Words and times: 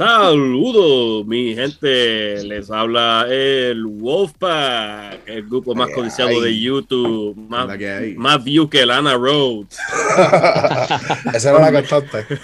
Saludos, 0.00 1.26
mi 1.26 1.54
gente. 1.54 2.42
Les 2.44 2.70
habla 2.70 3.26
el 3.28 3.84
Wolfpack, 3.84 5.28
el 5.28 5.46
grupo 5.46 5.74
más 5.74 5.90
codiciado 5.90 6.40
de 6.40 6.58
YouTube. 6.58 7.36
Más, 7.36 7.68
más 8.16 8.42
view 8.42 8.70
que 8.70 8.86
Lana 8.86 9.16
Rhodes. 9.16 9.78
Esa 11.34 11.50
era 11.50 11.70
la 11.70 11.70
cantante. 11.70 12.38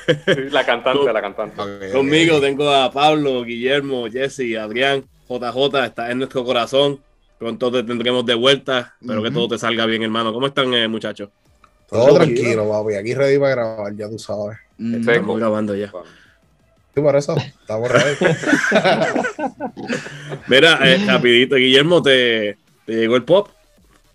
la 0.50 0.66
cantante, 0.66 1.10
la 1.10 1.22
cantante. 1.22 1.92
Conmigo 1.92 2.42
tengo 2.42 2.68
a 2.68 2.92
Pablo, 2.92 3.42
Guillermo, 3.42 4.06
Jesse, 4.10 4.58
Adrián, 4.60 5.06
JJ, 5.26 5.86
está 5.86 6.10
en 6.10 6.18
nuestro 6.18 6.44
corazón. 6.44 7.00
Pronto 7.38 7.72
te 7.72 7.82
tendremos 7.84 8.26
de 8.26 8.34
vuelta. 8.34 8.96
Espero 9.00 9.22
que 9.22 9.30
todo 9.30 9.48
te 9.48 9.58
salga 9.58 9.86
bien, 9.86 10.02
hermano. 10.02 10.30
¿Cómo 10.30 10.46
están, 10.46 10.74
eh, 10.74 10.88
muchachos? 10.88 11.30
Todo, 11.88 12.16
tranquilo, 12.16 12.68
papi. 12.68 12.96
Aquí 12.96 13.14
ready 13.14 13.38
para 13.38 13.52
grabar, 13.54 13.96
ya 13.96 14.10
tú 14.10 14.18
sabes. 14.18 14.58
Estamos 14.78 15.38
grabando 15.38 15.74
ya 15.74 15.90
por 17.02 17.16
eso, 17.16 17.36
estamos 17.36 17.90
ready. 17.92 18.16
Mira, 20.48 20.78
eh, 20.82 21.04
rapidito, 21.06 21.56
Guillermo, 21.56 22.02
¿te, 22.02 22.56
llegó 22.86 23.16
el 23.16 23.24
pop? 23.24 23.48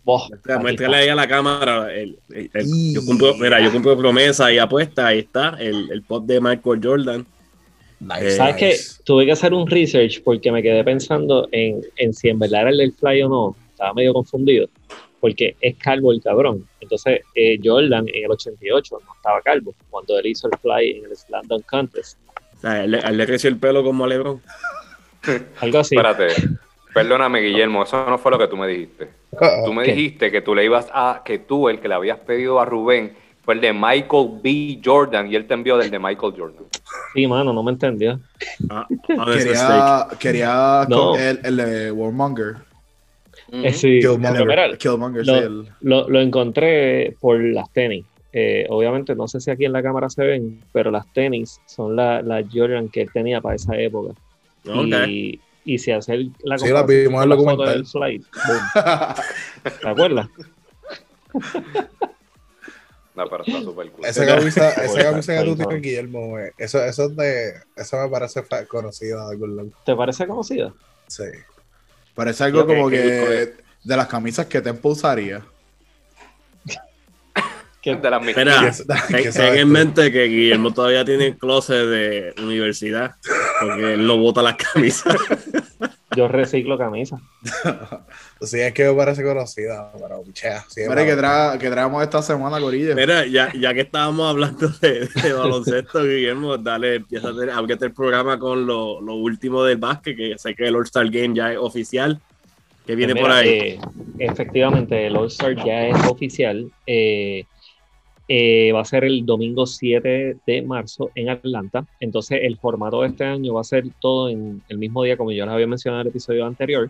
Muéstrale 0.04 0.98
ahí 0.98 1.10
a 1.10 1.16
la 1.16 1.28
cámara. 1.28 1.90
yo, 1.94 3.06
cumplo, 3.06 3.36
mira, 3.36 3.62
yo 3.62 3.72
cumplo 3.72 3.96
promesa 3.98 4.52
y 4.52 4.58
apuesta. 4.58 5.08
Ahí 5.08 5.20
está, 5.20 5.56
el, 5.60 6.04
pop 6.08 6.26
de 6.26 6.42
Michael 6.42 6.80
Jordan. 6.84 7.26
Eh, 8.20 8.32
¿Sabes 8.32 8.56
qué? 8.56 8.76
Tuve 9.04 9.28
que 9.28 9.34
hacer 9.34 9.54
un 9.54 9.68
research 9.68 10.24
porque 10.24 10.52
me 10.52 10.64
quedé 10.64 10.84
pensando 10.84 11.48
en, 11.52 11.82
en 11.98 12.14
si 12.14 12.30
en 12.30 12.40
verdad 12.40 12.62
era 12.62 12.70
el 12.72 12.78
del 12.78 12.94
fly 12.94 13.22
o 13.22 13.30
no. 13.30 13.56
Estaba 13.74 13.94
medio 13.94 14.14
confundido 14.14 14.68
porque 15.22 15.56
es 15.62 15.78
calvo 15.78 16.12
el 16.12 16.22
cabrón. 16.22 16.68
Entonces, 16.82 17.22
eh, 17.36 17.60
Jordan 17.64 18.10
en 18.10 18.26
el 18.26 18.32
88 18.32 18.98
no 19.06 19.14
estaba 19.16 19.40
calvo 19.42 19.74
cuando 19.90 20.18
él 20.18 20.26
hizo 20.26 20.48
el 20.48 20.58
fly 20.58 20.98
en 20.98 21.06
el 21.06 21.16
Slam 21.16 21.48
Dunk 21.48 21.66
Contest 21.68 22.18
él, 22.64 22.92
le 22.92 23.26
creció 23.26 23.50
el 23.50 23.58
pelo 23.58 23.84
como 23.84 24.06
a 24.06 24.08
Lebron. 24.08 24.42
Algo 25.62 25.80
así. 25.80 25.96
Espérate. 25.96 26.28
Perdóname, 26.94 27.40
Guillermo, 27.40 27.84
eso 27.84 28.06
no 28.06 28.18
fue 28.18 28.32
lo 28.32 28.38
que 28.38 28.48
tú 28.48 28.58
me 28.58 28.68
dijiste. 28.68 29.10
Tú 29.66 29.74
me 29.74 29.86
dijiste 29.86 30.30
que 30.30 30.42
tú 30.42 30.54
le 30.54 30.66
ibas 30.66 30.90
a, 30.94 31.22
que 31.24 31.40
tú, 31.40 31.70
el 31.70 31.80
que 31.80 31.88
le 31.88 31.94
habías 31.94 32.20
pedido 32.20 32.60
a 32.60 32.66
Rubén, 32.66 33.14
fue 33.44 33.54
el 33.54 33.62
de 33.62 33.74
Michael 33.74 34.40
B. 34.44 34.80
Jordan 34.84 35.32
y 35.32 35.36
él 35.36 35.48
te 35.48 35.54
envió 35.54 35.78
del 35.78 35.90
de 35.90 36.00
Michael 36.00 36.34
Jordan. 36.38 36.66
Sí, 37.14 37.28
mano, 37.28 37.54
no 37.54 37.64
me 37.64 37.72
entendió. 37.72 38.20
Ah, 38.70 38.88
quería 39.08 40.08
quería 40.20 40.88
el, 41.18 41.40
el, 41.44 41.58
de 41.58 41.92
Warmonger. 41.92 42.56
Eh, 43.52 43.74
sí, 43.74 44.00
Killmonger, 44.00 44.78
Killmonger, 44.78 45.26
lo, 45.26 45.64
sí, 45.64 45.70
lo, 45.82 46.10
lo, 46.10 46.22
encontré 46.22 47.16
por 47.20 47.42
las 47.42 47.70
tenis. 47.72 48.06
Eh, 48.34 48.66
obviamente, 48.70 49.16
no 49.16 49.28
sé 49.28 49.42
si 49.42 49.52
aquí 49.52 49.66
en 49.66 49.74
la 49.74 49.84
cámara 49.84 50.10
se 50.10 50.24
ven, 50.24 50.62
pero 50.72 50.90
las 50.90 51.12
tenis 51.14 51.60
son 51.66 51.96
las 51.96 52.24
la 52.24 52.44
Jordan 52.52 52.90
que 52.90 53.02
él 53.02 53.10
tenía 53.12 53.42
para 53.42 53.56
esa 53.56 53.78
época. 53.78 54.14
Y, 55.08 55.40
y 55.66 55.78
si 55.80 55.92
hacer 55.92 56.28
la 56.44 56.58
sí, 56.58 56.70
la 56.70 56.84
vimos 56.84 57.24
en 57.24 57.32
el 57.32 57.38
documental. 57.38 57.86
Flight, 57.86 58.24
¿Te 59.82 59.88
acuerdas? 59.88 60.28
No, 63.14 63.26
pero 63.30 63.44
está 63.44 63.62
súper 63.62 63.92
cool. 63.92 64.06
Esa 64.06 64.26
camisa, 64.26 64.70
esa 64.84 65.04
camisa 65.04 65.38
que 65.38 65.44
tú 65.44 65.56
tienes, 65.58 65.82
Guillermo, 65.82 66.38
eso, 66.58 66.82
eso, 66.84 67.10
de, 67.10 67.56
eso 67.76 68.02
me 68.02 68.10
parece 68.10 68.42
conocida 68.70 69.26
de 69.26 69.32
algún 69.32 69.56
lado. 69.58 69.70
¿Te 69.86 69.96
parece 69.96 70.26
conocida? 70.26 70.74
Sí. 71.08 71.26
Parece 72.16 72.46
algo 72.46 72.66
como 72.66 72.90
que, 72.90 73.54
de 73.84 73.98
las 73.98 74.08
camisas 74.08 74.46
que 74.46 74.62
te 74.62 74.74
usaría 74.84 75.44
que 77.82 77.96
de 77.96 78.10
las 78.10 78.28
Espera, 78.28 78.72
ten 79.34 79.58
en 79.58 79.70
mente 79.70 80.12
que 80.12 80.26
Guillermo 80.26 80.72
todavía 80.72 81.04
tiene 81.04 81.28
el 81.28 81.38
closet 81.38 81.88
de 81.88 82.34
universidad, 82.42 83.16
porque 83.60 83.94
él 83.94 84.06
no 84.06 84.18
bota 84.18 84.42
las 84.42 84.56
camisas. 84.56 85.16
Yo 86.16 86.28
reciclo 86.28 86.78
camisas. 86.78 87.22
sí, 88.42 88.60
es 88.60 88.74
que 88.74 88.84
me 88.86 88.94
parece 88.94 89.24
conocida, 89.24 89.92
pero 89.94 90.24
chea. 90.34 90.64
Sí, 90.68 90.82
Mira, 90.88 91.06
que, 91.06 91.16
tra 91.16 91.58
que 91.58 91.70
traemos 91.70 92.04
esta 92.04 92.22
semana, 92.22 92.60
Gorilla. 92.60 92.96
Mira, 92.96 93.26
ya, 93.26 93.52
ya 93.54 93.74
que 93.74 93.82
estábamos 93.82 94.30
hablando 94.30 94.68
de, 94.82 95.08
baloncesto, 95.34 96.04
Guillermo, 96.04 96.58
dale, 96.58 96.96
empieza 96.96 97.30
a 97.30 97.32
hacer 97.32 97.50
el 97.82 97.94
programa 97.94 98.38
con 98.38 98.66
lo, 98.66 99.00
lo, 99.00 99.16
último 99.16 99.64
del 99.64 99.78
básquet, 99.78 100.18
que 100.18 100.36
sé 100.38 100.54
que 100.54 100.68
el 100.68 100.76
All-Star 100.76 101.10
Game 101.10 101.34
ya 101.34 101.54
es 101.54 101.58
oficial. 101.58 102.20
que 102.86 102.96
viene 102.96 103.14
pues 103.14 103.24
por 103.24 103.32
ahí? 103.32 103.50
Eh, 103.50 103.80
efectivamente, 104.20 105.08
el 105.08 105.16
All-Star 105.16 105.56
ya 105.64 105.88
es 105.88 106.08
oficial. 106.08 106.70
Eh, 106.86 107.46
eh, 108.34 108.72
va 108.72 108.80
a 108.80 108.86
ser 108.86 109.04
el 109.04 109.26
domingo 109.26 109.66
7 109.66 110.38
de 110.48 110.62
marzo 110.62 111.12
en 111.16 111.28
Atlanta. 111.28 111.86
Entonces, 112.00 112.40
el 112.44 112.58
formato 112.58 113.02
de 113.02 113.10
este 113.10 113.26
año 113.26 113.56
va 113.56 113.60
a 113.60 113.66
ser 113.66 113.84
todo 114.00 114.30
en 114.30 114.64
el 114.70 114.78
mismo 114.78 115.04
día, 115.04 115.18
como 115.18 115.34
yo 115.34 115.44
les 115.44 115.54
había 115.54 115.68
mencionado 115.68 116.00
en 116.00 116.08
el 116.08 116.12
episodio 116.12 116.46
anterior. 116.46 116.90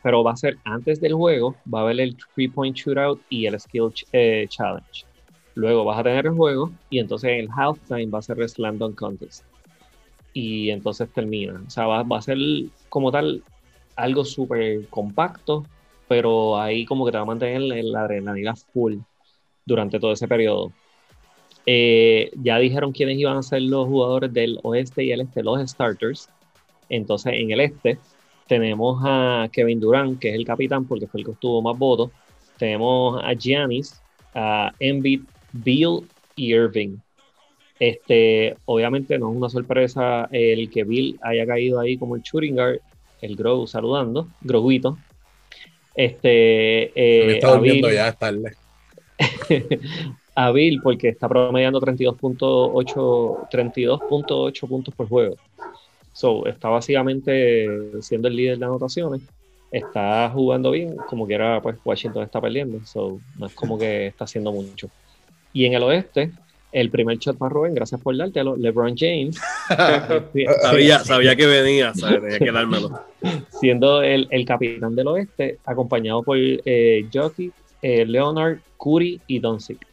Pero 0.00 0.22
va 0.22 0.30
a 0.30 0.36
ser 0.36 0.58
antes 0.62 1.00
del 1.00 1.14
juego, 1.14 1.56
va 1.74 1.80
a 1.80 1.82
haber 1.82 1.98
el 1.98 2.16
three 2.16 2.46
point 2.46 2.76
shootout 2.76 3.20
y 3.28 3.46
el 3.46 3.58
skill 3.58 3.92
eh, 4.12 4.46
challenge. 4.48 5.04
Luego 5.56 5.84
vas 5.84 5.98
a 5.98 6.04
tener 6.04 6.26
el 6.26 6.34
juego 6.34 6.70
y 6.88 7.00
entonces 7.00 7.30
en 7.30 7.40
el 7.40 7.48
halftime 7.50 8.06
va 8.06 8.20
a 8.20 8.22
ser 8.22 8.40
el 8.40 8.48
slam 8.48 8.78
dunk 8.78 8.94
contest. 8.94 9.44
Y 10.34 10.70
entonces 10.70 11.10
termina. 11.12 11.60
O 11.66 11.70
sea, 11.70 11.86
va, 11.86 12.16
a 12.16 12.22
ser 12.22 12.38
como 12.88 13.10
tal 13.10 13.42
algo 13.96 14.24
súper 14.24 14.86
compacto, 14.86 15.64
pero 16.06 16.60
ahí 16.60 16.84
como 16.84 17.04
que 17.04 17.10
te 17.10 17.18
va 17.18 17.22
a 17.22 17.26
mantener 17.26 17.60
la 17.62 18.02
adrenalina 18.02 18.54
full 18.54 18.98
durante 19.70 20.00
todo 20.00 20.12
ese 20.12 20.26
periodo. 20.26 20.72
Eh, 21.64 22.30
ya 22.42 22.58
dijeron 22.58 22.90
quiénes 22.90 23.18
iban 23.18 23.36
a 23.36 23.42
ser 23.42 23.62
los 23.62 23.86
jugadores 23.86 24.32
del 24.32 24.58
oeste 24.62 25.04
y 25.04 25.12
el 25.12 25.20
este, 25.20 25.42
los 25.42 25.70
starters. 25.70 26.28
Entonces, 26.88 27.34
en 27.36 27.52
el 27.52 27.60
este 27.60 27.98
tenemos 28.48 29.00
a 29.04 29.48
Kevin 29.52 29.78
Durant, 29.78 30.18
que 30.18 30.30
es 30.30 30.34
el 30.34 30.44
capitán 30.44 30.84
porque 30.86 31.06
fue 31.06 31.20
el 31.20 31.26
que 31.26 31.30
obtuvo 31.30 31.62
más 31.62 31.78
votos. 31.78 32.10
Tenemos 32.58 33.22
a 33.22 33.32
Giannis, 33.34 34.00
a 34.34 34.72
Embiid, 34.80 35.22
Bill 35.52 36.00
y 36.34 36.52
Irving. 36.52 36.96
Este, 37.78 38.56
obviamente 38.64 39.18
no 39.18 39.30
es 39.30 39.36
una 39.36 39.48
sorpresa 39.48 40.28
el 40.32 40.68
que 40.68 40.82
Bill 40.82 41.18
haya 41.22 41.46
caído 41.46 41.78
ahí 41.78 41.96
como 41.96 42.16
el 42.16 42.22
shooting 42.22 42.56
guard, 42.56 42.80
el 43.22 43.36
Grow 43.36 43.66
saludando, 43.68 44.26
Groguito. 44.40 44.98
Este, 45.94 46.90
eh, 46.94 47.34
está 47.34 47.52
durmiendo 47.52 47.90
ya, 47.90 48.08
es 48.08 48.18
tarde. 48.18 48.59
a 50.34 50.50
Bill 50.52 50.80
porque 50.82 51.08
está 51.08 51.28
promediando 51.28 51.80
32.8 51.80 53.48
32.8 53.50 54.68
puntos 54.68 54.94
por 54.94 55.08
juego. 55.08 55.36
So, 56.12 56.46
está 56.46 56.68
básicamente 56.68 57.68
siendo 58.02 58.28
el 58.28 58.36
líder 58.36 58.58
de 58.58 58.64
anotaciones. 58.64 59.22
Está 59.70 60.28
jugando 60.30 60.72
bien, 60.72 60.96
como 61.08 61.26
que 61.26 61.34
era, 61.34 61.62
pues 61.62 61.76
Washington 61.84 62.24
está 62.24 62.40
perdiendo. 62.40 62.84
So, 62.84 63.20
no 63.38 63.46
es 63.46 63.54
como 63.54 63.78
que 63.78 64.08
está 64.08 64.24
haciendo 64.24 64.52
mucho. 64.52 64.90
Y 65.52 65.64
en 65.64 65.74
el 65.74 65.82
oeste, 65.82 66.32
el 66.72 66.90
primer 66.90 67.18
shot 67.18 67.36
para 67.38 67.50
Rubén, 67.50 67.74
gracias 67.74 68.00
por 68.00 68.16
dártelo, 68.16 68.56
LeBron 68.56 68.96
James. 68.96 69.40
sabía, 71.04 71.36
que 71.36 71.46
venía, 71.46 71.92
tenía 71.92 72.38
que 72.38 72.52
dármelo. 72.52 73.00
Siendo 73.60 74.02
el, 74.02 74.26
el, 74.30 74.44
capitán 74.44 74.94
del 74.94 75.08
oeste, 75.08 75.58
acompañado 75.64 76.22
por 76.22 76.36
eh, 76.38 77.06
Jockey, 77.12 77.52
eh, 77.82 78.04
Leonard, 78.04 78.58
Curry 78.78 79.20
y 79.26 79.38
Doncic. 79.38 79.86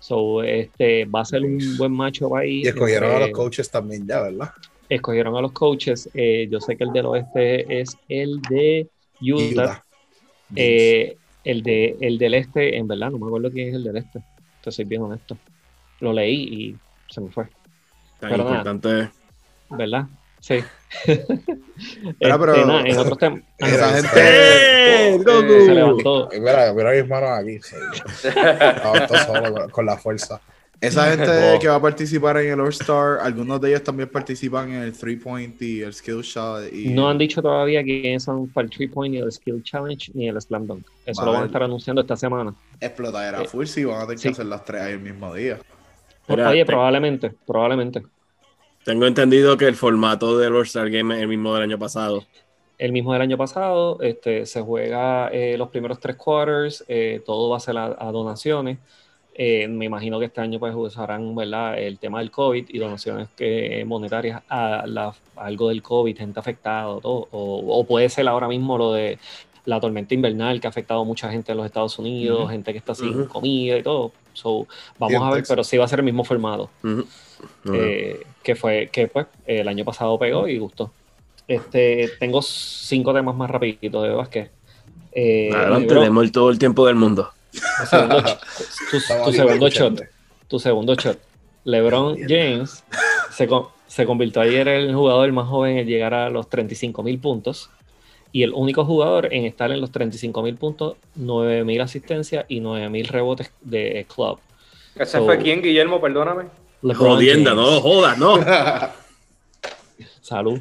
So, 0.00 0.42
este, 0.42 1.06
va 1.06 1.20
a 1.20 1.24
ser 1.24 1.42
un 1.42 1.58
buen 1.78 1.92
macho 1.92 2.36
ahí. 2.36 2.62
Y 2.62 2.68
escogieron 2.68 3.10
a 3.10 3.20
los 3.20 3.30
coaches 3.30 3.70
también 3.70 4.06
ya, 4.06 4.20
¿verdad? 4.20 4.50
Escogieron 4.88 5.34
a 5.36 5.40
los 5.40 5.52
coaches. 5.52 6.10
Eh, 6.12 6.46
yo 6.50 6.60
sé 6.60 6.76
que 6.76 6.84
el 6.84 6.92
del 6.92 7.06
oeste 7.06 7.80
es 7.80 7.96
el 8.08 8.40
de 8.42 8.86
Utah. 9.22 9.82
Eh, 10.54 11.16
el, 11.42 11.62
de, 11.62 11.96
el 12.00 12.18
del 12.18 12.34
este, 12.34 12.76
en 12.76 12.86
verdad, 12.86 13.10
no 13.10 13.18
me 13.18 13.26
acuerdo 13.26 13.50
quién 13.50 13.68
es 13.68 13.74
el 13.76 13.84
del 13.84 13.96
este. 13.96 14.20
Te 14.62 14.70
soy 14.70 14.84
bien 14.84 15.02
honesto. 15.02 15.38
Lo 16.00 16.12
leí 16.12 16.42
y 16.42 16.76
se 17.08 17.22
me 17.22 17.30
fue. 17.30 17.46
Tan 18.20 18.38
importante. 18.38 19.08
¿Verdad? 19.70 20.06
Sí. 20.44 20.56
Pero, 22.20 22.38
pero, 22.38 22.54
este, 22.54 22.90
en 22.90 22.98
otros 22.98 23.18
temas. 23.18 23.40
Esa 23.58 23.94
gente. 23.94 24.10
¡Eh, 24.14 25.18
se 25.24 25.74
levantó. 25.74 26.28
Mira, 26.32 26.72
mira 26.72 26.92
mis 26.92 27.08
manos 27.08 27.30
aquí. 27.30 27.58
solo 29.26 29.68
con, 29.70 29.86
la 29.86 29.96
fuerza. 29.96 30.40
Esa 30.80 31.10
gente 31.10 31.58
que 31.60 31.66
va 31.66 31.76
a 31.76 31.82
participar 31.82 32.36
en 32.36 32.52
el 32.52 32.60
All-Star, 32.60 33.18
algunos 33.22 33.60
de 33.60 33.70
ellos 33.70 33.82
también 33.82 34.08
participan 34.08 34.70
en 34.70 34.82
el 34.82 34.92
Three 34.92 35.16
Point 35.16 35.60
y 35.62 35.80
el 35.80 35.92
Skill 35.92 36.20
Shot. 36.20 36.72
Y... 36.72 36.90
No 36.90 37.08
han 37.08 37.18
dicho 37.18 37.42
todavía 37.42 37.82
quiénes 37.82 38.22
son 38.22 38.48
para 38.48 38.66
el 38.66 38.70
Three 38.70 38.88
Point, 38.88 39.14
ni 39.14 39.20
el 39.20 39.32
Skill 39.32 39.62
Challenge, 39.64 40.12
ni 40.14 40.28
el 40.28 40.40
Slam 40.40 40.66
Dunk. 40.66 40.86
Eso 41.06 41.24
lo 41.24 41.32
van 41.32 41.44
a 41.44 41.46
estar 41.46 41.62
anunciando 41.62 42.02
esta 42.02 42.16
semana. 42.16 42.54
Explotadera 42.80 43.42
eh, 43.42 43.48
full 43.48 43.64
si 43.64 43.84
van 43.84 44.02
a 44.02 44.06
tener 44.06 44.20
que 44.20 44.28
hacer 44.28 44.46
las 44.46 44.64
tres 44.64 44.82
ahí 44.82 44.92
el 44.92 45.00
mismo 45.00 45.34
día. 45.34 45.58
Oye, 46.28 46.64
probablemente, 46.64 47.32
probablemente. 47.46 48.02
Tengo 48.84 49.06
entendido 49.06 49.56
que 49.56 49.66
el 49.66 49.76
formato 49.76 50.36
del 50.36 50.54
All-Star 50.54 50.90
Game 50.90 51.14
es 51.16 51.22
el 51.22 51.28
mismo 51.28 51.54
del 51.54 51.62
año 51.62 51.78
pasado. 51.78 52.22
El 52.76 52.92
mismo 52.92 53.12
del 53.14 53.22
año 53.22 53.38
pasado, 53.38 53.98
este, 54.02 54.44
se 54.44 54.60
juega 54.60 55.28
eh, 55.28 55.56
los 55.56 55.70
primeros 55.70 56.00
tres 56.00 56.16
quarters, 56.16 56.84
eh, 56.86 57.22
todo 57.24 57.48
va 57.48 57.56
a 57.56 57.60
ser 57.60 57.78
a, 57.78 58.12
donaciones. 58.12 58.78
Eh, 59.36 59.66
me 59.68 59.86
imagino 59.86 60.18
que 60.18 60.26
este 60.26 60.40
año 60.40 60.60
pues 60.60 60.74
usarán 60.74 61.34
¿verdad? 61.34 61.78
el 61.78 61.98
tema 61.98 62.18
del 62.18 62.30
COVID 62.30 62.66
y 62.68 62.78
donaciones 62.78 63.28
que, 63.34 63.84
monetarias 63.86 64.42
a, 64.48 64.84
algo 65.36 65.68
del 65.70 65.82
COVID, 65.82 66.16
gente 66.16 66.38
afectada, 66.38 67.00
todo, 67.00 67.28
o, 67.32 67.84
puede 67.86 68.08
ser 68.10 68.28
ahora 68.28 68.48
mismo 68.48 68.76
lo 68.76 68.92
de 68.92 69.18
la 69.64 69.80
tormenta 69.80 70.14
invernal 70.14 70.60
que 70.60 70.66
ha 70.66 70.70
afectado 70.70 71.00
a 71.00 71.04
mucha 71.04 71.30
gente 71.30 71.52
en 71.52 71.58
los 71.58 71.66
Estados 71.66 71.98
Unidos, 71.98 72.50
gente 72.50 72.70
que 72.72 72.78
está 72.78 72.94
sin 72.94 73.24
comida 73.26 73.78
y 73.78 73.82
todo. 73.82 74.12
vamos 74.98 75.22
a 75.22 75.30
ver, 75.30 75.44
pero 75.48 75.64
sí 75.64 75.78
va 75.78 75.86
a 75.86 75.88
ser 75.88 76.00
el 76.00 76.04
mismo 76.04 76.22
formato. 76.22 76.70
Eh, 77.72 78.22
que 78.44 78.54
fue, 78.54 78.88
que 78.92 79.08
pues 79.08 79.26
el 79.46 79.66
año 79.66 79.84
pasado 79.84 80.18
pegó 80.18 80.46
y 80.46 80.58
gustó. 80.58 80.92
Este, 81.48 82.10
tengo 82.20 82.40
cinco 82.42 83.12
temas 83.12 83.34
más 83.34 83.50
rapiditos 83.50 84.02
de 84.02 84.10
Vázquez. 84.10 84.50
Eh, 85.12 85.50
Adelante, 85.52 85.94
tenemos 85.94 86.30
todo 86.30 86.50
el 86.50 86.58
tiempo 86.58 86.86
del 86.86 86.96
mundo. 86.96 87.30
Tu 88.90 89.00
segundo, 89.30 89.68
shot. 89.68 90.00
Tu 90.48 90.58
segundo 90.58 90.94
shot. 90.94 91.18
LeBron 91.64 92.18
James 92.28 92.84
se, 93.30 93.48
se 93.86 94.06
convirtió 94.06 94.42
ayer 94.42 94.68
en 94.68 94.88
el 94.88 94.94
jugador 94.94 95.32
más 95.32 95.48
joven 95.48 95.78
en 95.78 95.86
llegar 95.86 96.12
a 96.12 96.28
los 96.30 96.48
35 96.50 97.02
mil 97.02 97.18
puntos 97.18 97.70
y 98.32 98.42
el 98.42 98.52
único 98.52 98.84
jugador 98.84 99.32
en 99.32 99.44
estar 99.44 99.70
en 99.70 99.80
los 99.80 99.92
35 99.92 100.42
mil 100.42 100.56
puntos, 100.56 100.96
9 101.14 101.64
mil 101.64 101.80
asistencias 101.80 102.44
y 102.48 102.60
9 102.60 102.90
mil 102.90 103.06
rebotes 103.06 103.52
de 103.60 104.04
club. 104.12 104.38
¿Ese 104.96 105.20
fue 105.20 105.38
quién, 105.38 105.62
Guillermo? 105.62 106.00
Perdóname. 106.00 106.44
Jodienda, 106.92 107.54
no 107.54 107.80
jodas, 107.80 108.18
no. 108.18 108.38
Salud. 110.20 110.60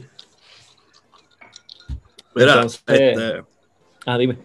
Mira, 2.35 2.65
este, 2.65 3.43
ah, 4.05 4.17
dime. 4.17 4.37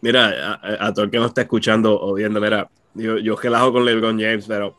Mira, 0.00 0.60
a, 0.80 0.92
todo 0.92 1.06
el 1.06 1.10
que 1.10 1.18
no 1.18 1.26
está 1.26 1.42
escuchando 1.42 1.98
o 1.98 2.14
viendo, 2.14 2.40
mira, 2.40 2.68
yo, 2.94 3.18
yo 3.18 3.36
relajo 3.36 3.72
con 3.72 3.84
LeBron 3.84 4.20
James, 4.20 4.44
pero 4.46 4.76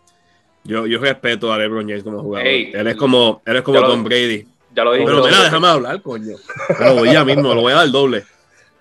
yo, 0.64 0.86
yo 0.86 1.00
respeto 1.00 1.52
a 1.52 1.58
LeBron 1.58 1.88
James 1.88 2.04
como 2.04 2.22
jugador. 2.22 2.48
él 2.48 2.88
es 2.88 2.96
como, 2.96 3.42
él 3.46 3.56
es 3.58 3.62
como 3.64 3.82
Tom 3.82 4.04
Brady. 4.04 4.46
Ya 4.76 4.84
lo 4.84 4.94
dije. 4.94 5.06
Pero 5.06 5.24
mira, 5.24 5.44
déjame 5.44 5.68
hablar, 5.68 6.02
coño. 6.02 6.36
Pero 6.78 6.96
voy 6.96 7.12
ya 7.12 7.24
mismo, 7.26 7.54
lo 7.54 7.62
voy 7.62 7.74
a 7.74 7.78
dar 7.78 7.90
doble. 7.90 8.24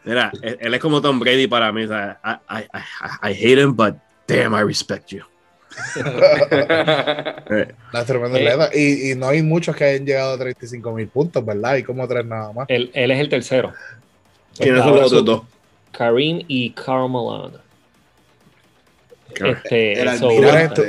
Mira, 0.04 0.30
él, 0.42 0.74
es 0.74 0.80
como 0.80 1.00
Tom 1.00 1.18
Brady 1.18 1.46
para 1.46 1.72
mí. 1.72 1.84
I, 1.84 1.86
I, 2.50 2.66
I, 3.22 3.32
hate 3.32 3.58
him, 3.58 3.74
but 3.74 3.94
damn, 4.26 4.54
I 4.54 4.62
respect 4.62 5.10
you. 5.12 5.22
La 7.92 8.04
tremenda 8.04 8.66
eh, 8.66 8.70
y, 8.74 9.12
y, 9.12 9.14
no 9.14 9.28
hay 9.28 9.42
muchos 9.42 9.74
que 9.76 9.84
hayan 9.84 10.06
llegado 10.06 10.34
a 10.34 10.38
35 10.38 10.92
mil 10.92 11.08
puntos, 11.08 11.44
¿verdad? 11.44 11.76
Y 11.76 11.82
como 11.82 12.06
tres 12.08 12.24
nada 12.24 12.52
más. 12.52 12.66
Él, 12.68 12.90
él 12.94 13.10
es 13.10 13.20
el 13.20 13.28
tercero. 13.28 13.72
¿Quiénes 14.58 14.82
son 14.82 14.94
los 14.94 15.06
otros 15.06 15.24
dos? 15.24 15.42
Karim 15.92 16.44
y 16.48 16.70
Carmelan. 16.70 17.52
Este, 19.34 19.94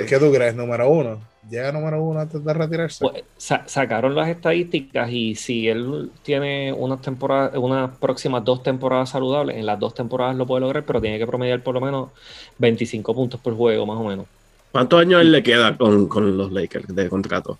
¿Qué 0.07 0.17
tú 0.19 0.31
crees? 0.31 0.55
¿Número 0.55 0.89
uno? 0.89 1.21
¿Llega 1.49 1.71
número 1.71 2.01
uno 2.03 2.19
antes 2.19 2.43
de 2.43 2.53
retirarse? 2.53 3.05
Pues, 3.05 3.23
sacaron 3.37 4.15
las 4.15 4.29
estadísticas 4.29 5.11
y 5.11 5.35
si 5.35 5.67
él 5.67 6.11
tiene 6.23 6.73
unas 6.73 7.01
temporadas, 7.01 7.55
unas 7.55 7.95
próximas 7.97 8.43
dos 8.43 8.63
temporadas 8.63 9.09
saludables, 9.09 9.55
en 9.57 9.65
las 9.65 9.79
dos 9.79 9.93
temporadas 9.93 10.35
lo 10.35 10.47
puede 10.47 10.61
lograr, 10.61 10.83
pero 10.83 10.99
tiene 10.99 11.19
que 11.19 11.27
promediar 11.27 11.61
por 11.61 11.75
lo 11.75 11.81
menos 11.81 12.09
25 12.57 13.13
puntos 13.13 13.39
por 13.39 13.55
juego, 13.55 13.85
más 13.85 13.97
o 13.97 14.03
menos. 14.03 14.25
¿Cuántos 14.75 14.99
años 14.99 15.21
él 15.21 15.31
le 15.31 15.41
queda 15.41 15.77
con, 15.77 16.35
los 16.35 16.51
Lakers 16.51 16.93
de 16.93 17.07
contrato? 17.07 17.57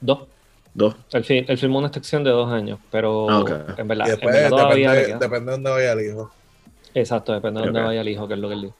Dos. 0.00 0.24
Dos. 0.74 0.96
Él, 1.12 1.22
firmó 1.56 1.78
una 1.78 1.86
extensión 1.86 2.24
de 2.24 2.30
dos 2.30 2.50
años, 2.50 2.80
pero 2.90 3.30
ah, 3.30 3.76
en 3.78 3.86
verdad, 3.86 4.06
depende, 4.06 4.40
de 4.40 4.48
dónde 4.48 5.70
vaya 5.70 5.92
el 5.92 6.00
hijo. 6.04 6.32
Exacto, 6.92 7.32
depende 7.32 7.60
de 7.60 7.66
dónde 7.66 7.82
vaya 7.82 8.00
el 8.00 8.08
hijo, 8.08 8.26
que 8.26 8.34
es 8.34 8.40
lo 8.40 8.48
que 8.48 8.54
él 8.54 8.62
dijo. 8.62 8.74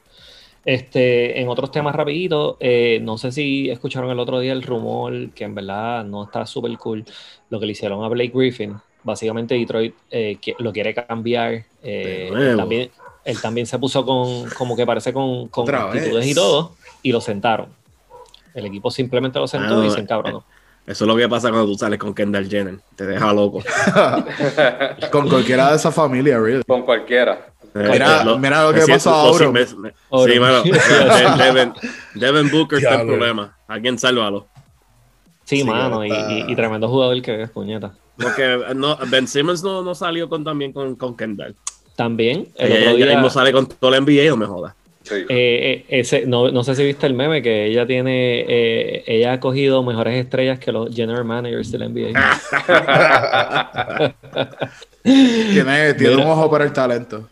Este, 0.65 1.39
en 1.39 1.47
otros 1.47 1.71
temas 1.71 1.95
rapiditos, 1.95 2.57
eh, 2.59 2.99
no 3.01 3.17
sé 3.17 3.31
si 3.31 3.69
escucharon 3.69 4.11
el 4.11 4.19
otro 4.19 4.41
día 4.41 4.51
el 4.51 4.63
rumor, 4.63 5.29
que 5.29 5.45
en 5.45 5.55
verdad 5.55 6.03
no 6.03 6.25
está 6.25 6.45
súper 6.45 6.77
cool, 6.77 7.05
lo 7.49 7.57
que 7.57 7.67
le 7.67 7.71
hicieron 7.71 8.03
a 8.03 8.09
Blake 8.09 8.33
Griffin. 8.35 8.75
Básicamente 9.01 9.55
Detroit 9.55 9.95
eh, 10.11 10.37
lo 10.59 10.73
quiere 10.73 10.93
cambiar. 10.93 11.63
Eh, 11.81 12.53
también, 12.57 12.91
él 13.23 13.41
también 13.41 13.65
se 13.65 13.79
puso 13.79 14.05
con, 14.05 14.49
como 14.57 14.75
que 14.75 14.85
parece 14.85 15.13
con, 15.13 15.47
con 15.47 15.73
actitudes 15.73 16.27
y 16.27 16.35
todo, 16.35 16.75
y 17.01 17.13
lo 17.13 17.21
sentaron. 17.21 17.76
El 18.57 18.65
equipo 18.65 18.89
simplemente 18.89 19.37
lo 19.37 19.47
sentó 19.47 19.85
y 19.85 19.91
se 19.91 19.99
encabronó. 19.99 20.43
Eso 20.87 21.03
es 21.03 21.07
lo 21.07 21.15
que 21.15 21.29
pasa 21.29 21.49
cuando 21.49 21.67
tú 21.67 21.77
sales 21.77 21.99
con 21.99 22.11
Kendall 22.13 22.49
Jenner. 22.49 22.79
Te 22.95 23.05
deja 23.05 23.31
loco. 23.33 23.61
con 25.11 25.29
cualquiera 25.29 25.69
de 25.69 25.75
esa 25.75 25.91
familia, 25.91 26.39
really. 26.39 26.63
Con 26.63 26.81
cualquiera. 26.81 27.49
Mira, 27.75 28.23
mira 28.39 28.63
lo 28.63 28.73
que 28.73 28.81
pasó 28.87 29.11
ahora. 29.11 29.51
Sí, 29.67 30.39
mano. 30.39 30.63
Devin, 32.15 32.49
Booker 32.49 32.79
está 32.79 33.01
en 33.01 33.07
problema. 33.07 33.55
Alguien 33.67 33.99
sálvalo. 33.99 34.47
Sí, 35.43 35.63
mano. 35.63 36.03
Y, 36.03 36.55
tremendo 36.55 36.87
jugador 36.87 37.21
que 37.21 37.43
es, 37.43 37.49
puñeta. 37.51 37.93
Porque 38.15 38.59
no, 38.75 38.97
Ben 39.07 39.27
Simmons 39.27 39.61
no, 39.63 39.83
no 39.83 39.93
salió 39.93 40.27
con, 40.27 40.43
también 40.43 40.73
con, 40.73 40.95
con 40.95 41.15
Kendall. 41.15 41.55
También. 41.95 42.47
El 42.55 42.71
otro 42.71 42.95
día, 42.95 43.05
mismo 43.07 43.29
sale 43.29 43.51
con 43.51 43.67
todo 43.67 43.93
el 43.93 44.03
NBA, 44.03 44.29
no 44.29 44.37
me 44.37 44.47
jodas. 44.47 44.73
Eh, 45.11 45.25
eh, 45.29 45.85
ese, 45.89 46.25
no, 46.25 46.51
no, 46.51 46.63
sé 46.63 46.75
si 46.75 46.83
viste 46.83 47.07
el 47.07 47.13
meme 47.13 47.41
que 47.41 47.65
ella 47.65 47.85
tiene, 47.85 48.45
eh, 48.47 49.03
ella 49.07 49.33
ha 49.33 49.39
cogido 49.39 49.83
mejores 49.83 50.15
estrellas 50.15 50.59
que 50.59 50.71
los 50.71 50.93
general 50.93 51.25
managers 51.25 51.71
del 51.71 51.93
NBA. 51.93 52.41
tiene, 55.03 55.93
tiene 55.93 56.15
un 56.15 56.21
ojo 56.21 56.49
para 56.49 56.65
el 56.65 56.73
talento. 56.73 57.29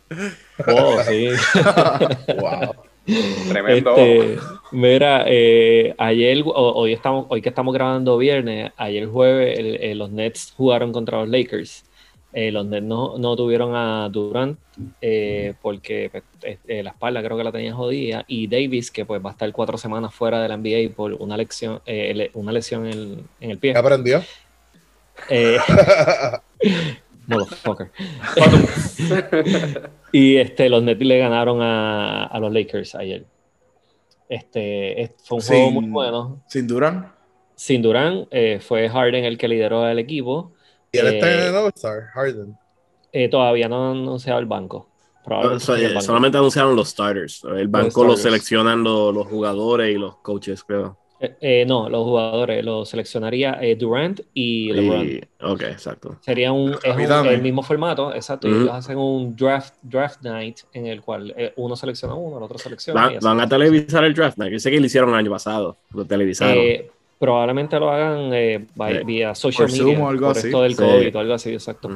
Oh, 0.67 1.01
sí. 1.03 1.27
wow. 2.39 2.75
Tremendo. 3.49 3.95
Este, 3.97 4.39
mira, 4.71 5.23
ayer, 5.23 6.43
hoy, 6.45 6.93
estamos, 6.93 7.25
hoy 7.29 7.41
que 7.41 7.49
estamos 7.49 7.73
grabando 7.73 8.17
viernes, 8.17 8.71
ayer 8.77 9.07
jueves 9.07 9.95
los 9.95 10.11
Nets 10.11 10.53
jugaron 10.55 10.91
contra 10.91 11.19
los 11.19 11.29
Lakers. 11.29 11.83
Eh, 12.37 12.51
los 12.51 12.65
Nets 12.65 12.85
no, 12.85 13.17
no, 13.17 13.33
tuvieron 13.37 13.73
a 13.75 14.09
Durant 14.09 14.59
eh, 14.99 15.53
porque 15.61 16.09
pues, 16.11 16.57
eh, 16.67 16.83
la 16.83 16.89
espalda 16.89 17.23
creo 17.23 17.37
que 17.37 17.45
la 17.45 17.51
tenía 17.53 17.73
jodida 17.73 18.25
y 18.27 18.47
Davis 18.47 18.91
que 18.91 19.05
pues 19.05 19.23
va 19.25 19.29
a 19.29 19.31
estar 19.31 19.49
cuatro 19.53 19.77
semanas 19.77 20.13
fuera 20.13 20.41
de 20.41 20.49
la 20.49 20.57
NBA 20.57 20.93
por 20.93 21.13
una 21.13 21.37
lesión, 21.37 21.79
una 22.33 22.51
lesión 22.51 22.87
en, 22.87 23.25
en, 23.39 23.51
el 23.51 23.57
pie. 23.57 23.71
¿Qué 23.71 23.79
aprendió? 23.79 24.21
Motherfucker. 27.27 27.91
y 30.11 30.35
este, 30.35 30.67
los 30.67 30.83
Nets 30.83 31.05
le 31.05 31.17
ganaron 31.17 31.61
a, 31.61 32.25
a 32.25 32.39
los 32.41 32.51
Lakers 32.51 32.95
ayer. 32.95 33.23
Este, 34.27 35.13
fue 35.23 35.37
un 35.37 35.41
juego 35.41 35.71
muy 35.71 35.85
bueno. 35.85 36.43
¿Sin 36.49 36.67
Durant? 36.67 37.07
Sin 37.55 37.81
Durant, 37.81 38.27
fue 38.59 38.89
Harden 38.89 39.23
el 39.23 39.37
que 39.37 39.47
lideró 39.47 39.87
el 39.87 39.99
equipo. 39.99 40.51
¿Y 40.95 40.99
él 40.99 41.15
está 41.15 41.33
en 41.33 41.39
el 41.39 41.53
eh, 41.53 41.57
All-Star, 41.57 42.01
Harden? 42.13 42.57
Eh, 43.11 43.29
todavía 43.29 43.67
no 43.67 43.91
han 43.91 43.97
anunciado 43.97 44.39
el 44.39 44.45
banco. 44.45 44.89
Solamente 45.59 46.37
anunciaron 46.37 46.75
los 46.75 46.89
starters. 46.89 47.43
El 47.43 47.67
banco 47.67 48.03
lo 48.03 48.15
seleccionan 48.15 48.83
los, 48.83 49.27
jugadores 49.27 49.95
y 49.95 49.97
los 49.97 50.17
coaches, 50.17 50.63
creo. 50.63 50.97
Eh, 51.19 51.65
no, 51.65 51.89
los 51.89 52.03
jugadores 52.03 52.63
los 52.63 52.87
seleccionaría 52.87 53.59
Durant 53.79 54.19
y 54.33 54.71
LeBron. 54.71 55.21
ok, 55.41 55.61
exacto. 55.63 56.17
Sería 56.21 56.51
un, 56.51 56.75
el 56.83 57.41
mismo 57.41 57.63
formato, 57.63 58.13
exacto. 58.13 58.47
Y 58.47 58.51
ellos 58.51 58.69
hacen 58.69 58.97
un 58.97 59.35
draft, 59.35 59.73
draft 59.81 60.21
night 60.21 60.59
en 60.73 60.85
el 60.85 61.01
cual 61.01 61.33
uno 61.55 61.75
selecciona 61.75 62.13
uno, 62.13 62.37
el 62.37 62.43
otro 62.43 62.59
selecciona. 62.59 63.07
Van, 63.07 63.19
van 63.19 63.39
a 63.41 63.49
televisar 63.49 64.03
el 64.03 64.13
draft 64.13 64.37
night. 64.37 64.53
Yo 64.53 64.59
sé 64.59 64.69
que 64.69 64.79
lo 64.79 64.85
hicieron 64.85 65.09
el 65.09 65.15
año 65.15 65.31
pasado, 65.31 65.77
lo 65.91 66.05
televisaron 66.05 66.63
probablemente 67.19 67.79
lo 67.79 67.89
hagan 67.89 68.33
eh, 68.33 68.65
vía 69.05 69.35
social 69.35 69.71
media 69.71 70.07
algo 70.07 70.27
por 70.27 70.37
así. 70.37 70.47
esto 70.47 70.61
del 70.61 70.75
COVID 70.75 71.15
o 71.15 71.19
algo 71.19 71.33
así, 71.33 71.53
exacto. 71.53 71.89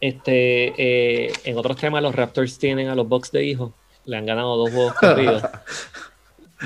Este, 0.00 0.74
eh, 0.76 1.32
en 1.44 1.58
otros 1.58 1.76
temas, 1.76 2.02
los 2.02 2.14
Raptors 2.14 2.58
tienen 2.58 2.88
a 2.88 2.94
los 2.94 3.08
Bucks 3.08 3.32
de 3.32 3.44
hijo. 3.44 3.74
Le 4.04 4.16
han 4.16 4.26
ganado 4.26 4.56
dos 4.56 4.70
juegos 4.70 4.94
corridos. 5.00 5.42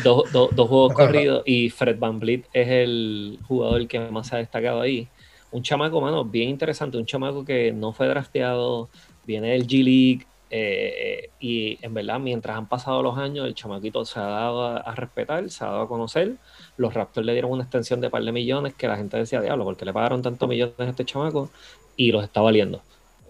dos, 0.04 0.32
dos 0.32 0.68
juegos 0.68 0.94
corridos 0.94 1.42
y 1.46 1.70
Fred 1.70 1.98
Van 1.98 2.20
Vliet 2.20 2.46
es 2.52 2.68
el 2.68 3.38
jugador 3.46 3.86
que 3.86 3.98
más 3.98 4.28
se 4.28 4.36
ha 4.36 4.38
destacado 4.38 4.80
ahí. 4.80 5.08
Un 5.52 5.62
chamaco, 5.62 6.00
mano, 6.00 6.24
bien 6.24 6.48
interesante. 6.48 6.96
Un 6.96 7.06
chamaco 7.06 7.44
que 7.44 7.72
no 7.72 7.92
fue 7.92 8.08
drafteado, 8.08 8.88
viene 9.24 9.52
del 9.52 9.66
G 9.66 9.82
League, 9.82 10.26
eh, 10.52 11.30
y 11.38 11.78
en 11.80 11.94
verdad, 11.94 12.18
mientras 12.18 12.56
han 12.56 12.68
pasado 12.68 13.02
los 13.02 13.16
años, 13.16 13.46
el 13.46 13.54
chamaquito 13.54 14.04
se 14.04 14.18
ha 14.18 14.24
dado 14.24 14.64
a, 14.64 14.94
respetar, 14.96 15.48
se 15.48 15.64
ha 15.64 15.68
dado 15.68 15.82
a 15.82 15.88
conocer. 15.88 16.36
Los 16.80 16.94
Raptors 16.94 17.26
le 17.26 17.34
dieron 17.34 17.50
una 17.50 17.64
extensión 17.64 18.00
de 18.00 18.08
par 18.08 18.22
de 18.22 18.32
millones 18.32 18.72
que 18.74 18.88
la 18.88 18.96
gente 18.96 19.18
decía, 19.18 19.42
diablo, 19.42 19.64
porque 19.64 19.84
le 19.84 19.92
pagaron 19.92 20.22
tantos 20.22 20.48
millones 20.48 20.74
a 20.78 20.88
este 20.88 21.04
chamaco 21.04 21.50
y 21.94 22.10
los 22.10 22.24
está 22.24 22.40
valiendo. 22.40 22.80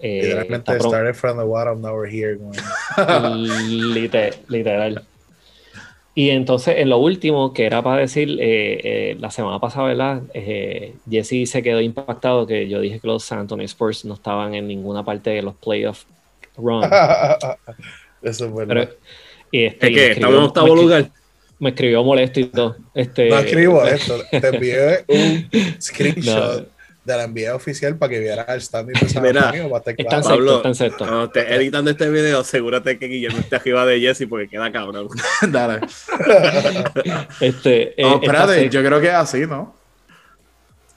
Eh, 0.00 0.46
started 0.62 1.14
from 1.14 1.36
the 1.36 1.44
bottom, 1.44 1.82
now 1.82 1.92
we're 1.92 2.08
here. 2.08 2.38
literal. 4.48 5.02
Y 6.14 6.30
entonces, 6.30 6.76
en 6.78 6.90
lo 6.90 6.98
último, 6.98 7.52
que 7.52 7.66
era 7.66 7.82
para 7.82 8.02
decir, 8.02 8.38
eh, 8.40 8.80
eh, 8.84 9.16
la 9.18 9.32
semana 9.32 9.58
pasada, 9.58 9.88
¿verdad? 9.88 10.22
Jesse 11.10 11.50
se 11.50 11.62
quedó 11.62 11.80
impactado 11.80 12.46
que 12.46 12.68
yo 12.68 12.80
dije 12.80 13.00
que 13.00 13.06
los 13.08 13.24
San 13.24 13.40
Antonio 13.40 13.64
Spurs 13.66 14.04
no 14.04 14.14
estaban 14.14 14.54
en 14.54 14.68
ninguna 14.68 15.04
parte 15.04 15.30
de 15.30 15.42
los 15.42 15.56
playoffs 15.56 16.06
Eso 18.22 18.44
es 18.44 18.50
bueno. 18.50 18.74
Y 19.50 19.64
este, 19.64 19.88
es 19.88 19.94
que 19.94 20.12
estamos 20.12 20.36
en 20.36 20.42
octavo 20.44 20.76
lugar. 20.76 21.10
Me 21.60 21.70
escribió 21.70 22.02
molesto 22.02 22.40
y 22.40 22.44
todo. 22.46 22.76
Este, 22.94 23.28
no 23.28 23.38
escribo 23.38 23.74
molesto, 23.74 24.20
te 24.30 24.48
envié 24.48 25.04
un 25.06 25.80
screenshot 25.80 26.68
de 27.04 27.16
la 27.16 27.24
envía 27.24 27.54
oficial 27.54 27.96
para 27.96 28.10
que 28.10 28.20
viera 28.20 28.42
el 28.42 28.60
standing 28.60 28.94
de 28.94 29.08
San 29.08 29.24
Antonio. 29.24 29.70
Para 29.70 29.92
estar 29.96 30.22
Pablo, 30.22 30.62
cuando 30.62 31.24
estés 31.24 31.50
editando 31.50 31.90
este 31.90 32.10
video, 32.10 32.40
asegúrate 32.40 32.98
que 32.98 33.06
Guillermo 33.06 33.38
esté 33.38 33.56
arriba 33.56 33.86
de 33.86 34.00
Jesse 34.00 34.26
porque 34.28 34.48
queda 34.48 34.70
cabrón. 34.70 35.08
Dale. 35.48 35.80
este, 37.40 37.94
no, 37.98 38.14
eh, 38.14 38.18
espérate, 38.22 38.68
yo 38.68 38.82
creo 38.82 39.00
que 39.00 39.08
es 39.08 39.14
así, 39.14 39.40
¿no? 39.40 39.74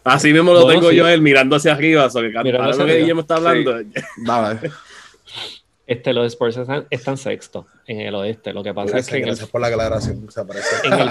Así 0.04 0.34
mismo 0.34 0.54
lo 0.54 0.68
tengo 0.68 0.92
yo 0.92 1.08
él 1.08 1.22
mirando 1.22 1.56
hacia 1.56 1.72
arriba, 1.72 2.10
sobre 2.10 2.32
que 2.32 2.52
lo 2.52 2.86
que 2.86 2.98
Guillermo 2.98 3.22
está 3.22 3.36
hablando. 3.36 3.82
Dale. 4.26 4.72
Este, 5.86 6.14
los 6.14 6.28
Spurs 6.28 6.56
están, 6.56 6.88
están 6.90 7.18
sexto 7.18 7.66
en 7.86 8.00
el 8.00 8.16
oeste. 8.16 8.54
Lo 8.54 8.64
que 8.64 8.74
pasa 8.74 8.98
es 8.98 9.08
que. 9.08 9.18
En 9.18 9.28
el, 9.28 9.38
por 9.48 9.60
la 9.60 9.68
aclaración, 9.68 10.30
en, 10.86 10.94
el, 10.94 11.10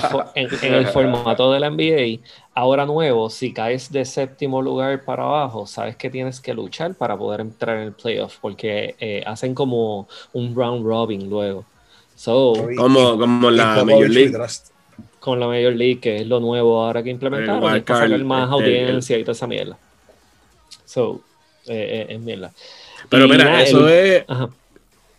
en, 0.62 0.74
el, 0.74 0.86
formato 0.92 1.52
de 1.52 1.60
la 1.60 1.68
NBA, 1.68 2.26
ahora 2.54 2.86
nuevo, 2.86 3.28
si 3.28 3.52
caes 3.52 3.92
de 3.92 4.06
séptimo 4.06 4.62
lugar 4.62 5.04
para 5.04 5.24
abajo, 5.24 5.66
sabes 5.66 5.96
que 5.96 6.08
tienes 6.08 6.40
que 6.40 6.54
luchar 6.54 6.94
para 6.94 7.18
poder 7.18 7.42
entrar 7.42 7.76
en 7.76 7.82
el 7.88 7.92
playoff, 7.92 8.38
porque 8.40 8.94
eh, 8.98 9.22
hacen 9.26 9.54
como 9.54 10.08
un 10.32 10.54
round 10.54 10.86
robin 10.86 11.28
luego. 11.28 11.66
So, 12.16 12.54
como, 12.76 13.18
como 13.18 13.50
la 13.50 13.84
Major 13.84 14.08
League. 14.08 14.34
Con 15.20 15.38
la 15.38 15.46
Major 15.46 15.74
League, 15.74 16.00
que 16.00 16.16
es 16.16 16.26
lo 16.26 16.40
nuevo 16.40 16.82
ahora 16.82 17.02
que 17.02 17.10
implementaron, 17.10 17.60
para 17.60 17.78
sacar 17.78 18.24
más 18.24 18.44
este, 18.44 18.54
audiencia 18.54 19.18
y 19.18 19.22
toda 19.22 19.32
esa 19.32 19.46
mierda. 19.46 19.76
So, 20.86 21.20
eh, 21.66 22.06
eh, 22.08 22.14
es 22.14 22.20
mierda. 22.20 22.52
Pero 23.10 23.28
mira, 23.28 23.62
eso 23.62 23.86
es. 23.88 24.24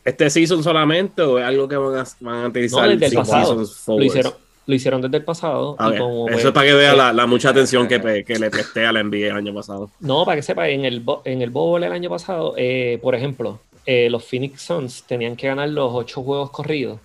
¿Este 0.04 0.30
season 0.30 0.64
solamente 0.64 1.22
o 1.22 1.40
es 1.40 1.46
algo 1.46 1.68
que 1.68 1.78
van 1.78 1.98
a, 1.98 2.06
van 2.20 2.44
a 2.44 2.48
utilizar 2.48 2.84
no, 2.84 2.90
desde 2.90 3.06
el 3.06 3.14
pasado. 3.14 3.64
Lo 3.88 4.04
hicieron, 4.04 4.34
lo 4.66 4.76
hicieron 4.76 5.02
desde 5.02 5.18
el 5.18 5.24
pasado. 5.24 5.78
Y 5.80 5.98
como, 5.98 6.28
Eso 6.28 6.50
es 6.50 6.54
para 6.54 6.68
que 6.68 6.74
vea 6.74 6.94
la, 6.94 7.14
la, 7.14 7.26
mucha 7.26 7.50
atención 7.50 7.88
que, 7.88 8.24
que, 8.26 8.38
le 8.38 8.50
presté 8.50 8.86
a 8.86 8.92
la 8.92 9.02
NBA 9.02 9.28
el 9.28 9.38
año 9.38 9.54
pasado. 9.54 9.90
No, 10.02 10.26
para 10.26 10.36
que 10.36 10.42
sepa, 10.42 10.68
en 10.68 10.84
el, 10.84 11.04
en 11.24 11.42
el 11.42 11.50
Bowl 11.50 11.82
el 11.84 11.92
año 11.92 12.10
pasado, 12.10 12.54
eh, 12.58 13.00
por 13.02 13.16
ejemplo, 13.16 13.62
eh, 13.86 14.10
los 14.10 14.26
Phoenix 14.26 14.62
Suns 14.62 15.04
tenían 15.04 15.38
que 15.38 15.48
ganar 15.48 15.70
los 15.70 15.92
ocho 15.94 16.22
juegos 16.22 16.52
corridos 16.52 17.00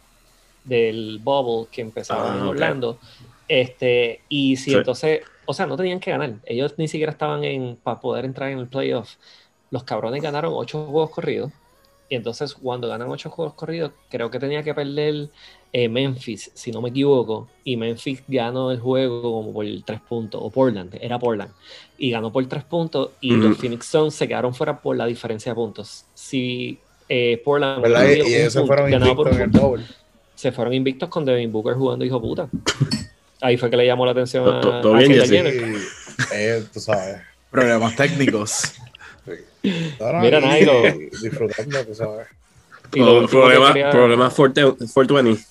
del 0.64 1.20
Bubble 1.22 1.68
que 1.70 1.82
empezaba 1.82 2.32
ah, 2.32 2.36
en 2.36 2.42
Orlando. 2.42 2.98
Este, 3.46 4.22
y 4.28 4.56
si 4.56 4.74
entonces, 4.74 5.20
o 5.46 5.54
sea, 5.54 5.66
no 5.66 5.76
tenían 5.76 6.00
que 6.00 6.10
ganar. 6.10 6.34
Ellos 6.44 6.74
ni 6.78 6.88
siquiera 6.88 7.12
estaban 7.12 7.44
en 7.44 7.76
para 7.76 8.00
poder 8.00 8.24
entrar 8.24 8.50
en 8.50 8.58
el 8.58 8.66
playoff. 8.66 9.14
Los 9.70 9.84
cabrones 9.84 10.20
ganaron 10.20 10.52
ocho 10.54 10.84
juegos 10.84 11.10
corridos 11.10 11.52
y 12.08 12.14
entonces 12.14 12.54
cuando 12.54 12.88
ganan 12.88 13.08
ocho 13.10 13.30
juegos 13.30 13.54
corridos, 13.54 13.92
creo 14.08 14.30
que 14.30 14.38
tenía 14.38 14.62
que 14.62 14.74
perder 14.74 15.28
eh, 15.72 15.88
Memphis, 15.88 16.50
si 16.54 16.72
no 16.72 16.80
me 16.80 16.88
equivoco. 16.88 17.48
Y 17.64 17.76
Memphis 17.76 18.22
ganó 18.26 18.70
el 18.70 18.80
juego 18.80 19.20
como 19.20 19.52
por 19.52 19.66
tres 19.84 20.00
puntos, 20.00 20.40
o 20.42 20.50
Portland, 20.50 20.96
era 21.00 21.18
Portland. 21.18 21.52
Y 21.98 22.10
ganó 22.10 22.32
por 22.32 22.46
tres 22.46 22.64
puntos 22.64 23.10
y 23.20 23.32
los 23.32 23.58
Phoenix 23.58 23.86
Suns 23.86 24.14
se 24.14 24.26
quedaron 24.26 24.54
fuera 24.54 24.80
por 24.80 24.96
la 24.96 25.04
diferencia 25.06 25.52
de 25.52 25.56
puntos. 25.56 26.04
Si 26.14 26.78
eh, 27.08 27.40
Portland... 27.44 27.84
Y, 28.26 28.34
eso 28.34 28.66
fueron 28.66 28.92
invictos 28.92 29.36
en 29.36 29.42
el 29.42 29.50
doble. 29.50 29.84
Se 30.34 30.52
fueron 30.52 30.72
invictos 30.72 31.08
con 31.08 31.24
Devin 31.24 31.52
Booker 31.52 31.74
jugando 31.74 32.04
hijo 32.04 32.20
puta. 32.20 32.48
Ahí 33.40 33.56
fue 33.56 33.68
que 33.68 33.76
le 33.76 33.86
llamó 33.86 34.06
la 34.06 34.12
atención 34.12 34.48
a, 34.48 34.60
todo 34.60 34.94
bien, 34.94 35.12
eh, 36.32 36.64
tú 36.72 36.80
sabes. 36.80 37.20
Problemas 37.50 37.94
técnicos. 37.96 38.72
Mira, 40.20 40.40
Nairo. 40.40 40.82
Disfrutando, 41.22 41.84
tú 41.84 41.94
sabes. 41.94 42.28
Y 42.94 43.00
lo 43.00 43.26
problema, 43.26 43.68
quería... 43.72 43.90
problema 43.90 44.30
420. 44.30 45.44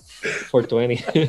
420. 0.52 1.28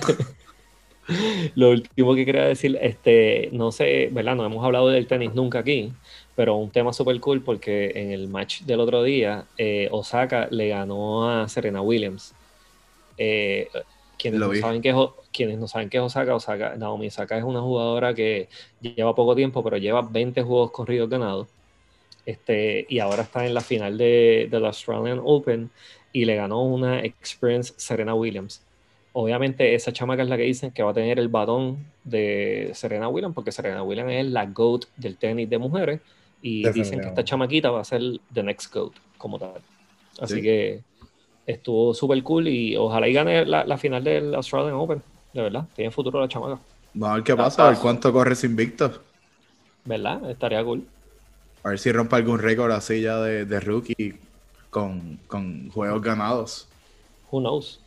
lo 1.54 1.71
último 1.71 2.14
que 2.14 2.25
quería 2.25 2.45
decir, 2.45 2.78
este, 2.80 3.49
no 3.52 3.73
sé, 3.73 4.09
¿verdad? 4.12 4.37
No 4.37 4.45
hemos 4.45 4.64
hablado 4.64 4.88
del 4.88 5.07
tenis 5.07 5.35
nunca 5.35 5.61
aquí, 5.61 5.92
pero 6.35 6.57
un 6.57 6.71
tema 6.71 6.92
súper 6.92 7.18
cool 7.21 7.42
porque 7.42 7.92
en 7.95 8.12
el 8.12 8.28
match 8.28 8.62
del 8.62 8.80
otro 8.80 9.02
día, 9.02 9.45
eh, 9.57 9.88
Osaka 9.90 10.49
le 10.50 10.68
ganó 10.68 11.28
a 11.28 11.49
Serena 11.49 11.83
Williams. 11.83 12.35
Eh, 13.16 13.68
quienes, 14.16 14.40
no 14.40 14.54
saben 14.54 14.80
que 14.80 14.90
es, 14.90 14.97
quienes 15.33 15.59
no 15.59 15.68
saben 15.68 15.88
qué 15.90 15.99
es 15.99 16.02
Osaka, 16.02 16.35
Osaka, 16.35 16.76
Naomi 16.76 17.09
Osaka 17.09 17.37
es 17.37 17.45
una 17.45 17.61
jugadora 17.61 18.14
que 18.14 18.49
lleva 18.80 19.14
poco 19.14 19.35
tiempo, 19.35 19.62
pero 19.62 19.76
lleva 19.76 20.02
20 20.02 20.42
juegos 20.42 20.71
corridos 20.71 21.09
ganados 21.09 21.49
este, 22.28 22.85
y 22.90 22.99
ahora 22.99 23.23
está 23.23 23.47
en 23.47 23.54
la 23.54 23.62
final 23.62 23.97
de, 23.97 24.49
del 24.50 24.66
Australian 24.66 25.18
Open 25.25 25.70
y 26.12 26.26
le 26.26 26.37
ganó 26.37 26.62
una 26.62 27.00
Experience 27.00 27.73
Serena 27.78 28.14
Williams. 28.14 28.61
Obviamente 29.14 29.75
esa 29.75 29.94
chamaca 29.94 30.25
es 30.25 30.28
la 30.28 30.37
que 30.37 30.42
dicen 30.42 30.70
que 30.70 30.82
va 30.82 30.90
a 30.90 30.94
tener 30.94 31.18
el 31.18 31.28
batón 31.28 31.78
de 32.04 32.70
Serena 32.75 33.08
Williams, 33.08 33.35
porque 33.35 33.50
Serena 33.50 33.82
Williams 33.82 34.12
es 34.12 34.26
la 34.26 34.44
GOAT 34.44 34.85
del 34.99 35.16
tenis 35.16 35.49
de 35.49 35.56
mujeres 35.56 36.00
y 36.42 36.68
dicen 36.68 37.00
que 37.00 37.08
esta 37.08 37.25
chamaquita 37.25 37.70
va 37.70 37.80
a 37.80 37.85
ser 37.85 38.02
the 38.35 38.42
next 38.42 38.75
GOAT 38.75 38.92
como 39.16 39.38
tal. 39.38 39.62
Así 40.20 40.42
que 40.42 40.82
estuvo 41.47 41.94
súper 41.94 42.23
cool 42.23 42.47
y 42.47 42.76
ojalá 42.76 43.08
y 43.08 43.14
gane 43.14 43.47
la, 43.47 43.78
final 43.78 44.04
del 44.04 44.35
Australian 44.35 44.75
Open. 44.75 45.02
De 45.32 45.40
verdad, 45.40 45.64
tiene 45.75 45.90
futuro 45.90 46.20
la 46.20 46.28
chamaca. 46.28 46.61
Vamos 46.92 47.11
a 47.11 47.14
ver 47.14 47.25
qué 47.25 47.35
pasa, 47.35 47.66
a 47.66 47.70
ver 47.70 47.78
cuánto 47.78 48.12
corre 48.12 48.35
sin 48.35 48.54
Victor. 48.54 49.02
¿Verdad? 49.87 50.30
Estaría 50.30 50.62
cool. 50.62 50.85
A 51.62 51.71
ver 51.71 51.79
si 51.79 51.93
rompe 51.93 52.17
algún 52.17 52.38
récord 52.38 52.73
así 52.73 53.03
ya 53.03 53.19
de, 53.21 53.45
de 53.45 53.61
rookie 53.61 54.19
con, 54.71 55.71
juegos 55.71 56.03
ganados. 56.03 56.69
Who 57.31 57.41
knows? 57.41 57.81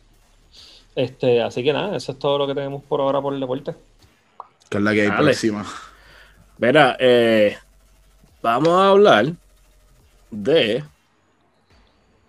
Este, 0.94 1.42
así 1.42 1.64
que 1.64 1.72
nada, 1.72 1.96
eso 1.96 2.12
es 2.12 2.18
todo 2.18 2.38
lo 2.38 2.46
que 2.46 2.54
tenemos 2.54 2.82
por 2.82 3.00
ahora 3.00 3.20
por 3.20 3.34
el 3.34 3.40
deporte. 3.40 3.74
Que 4.68 4.78
es 4.78 4.82
la 4.84 4.92
que 4.92 5.02
hay 5.02 5.10
próxima. 5.10 5.64
Mira, 6.58 6.96
eh, 7.00 7.56
vamos 8.42 8.68
a 8.68 8.88
hablar 8.88 9.32
de 10.30 10.84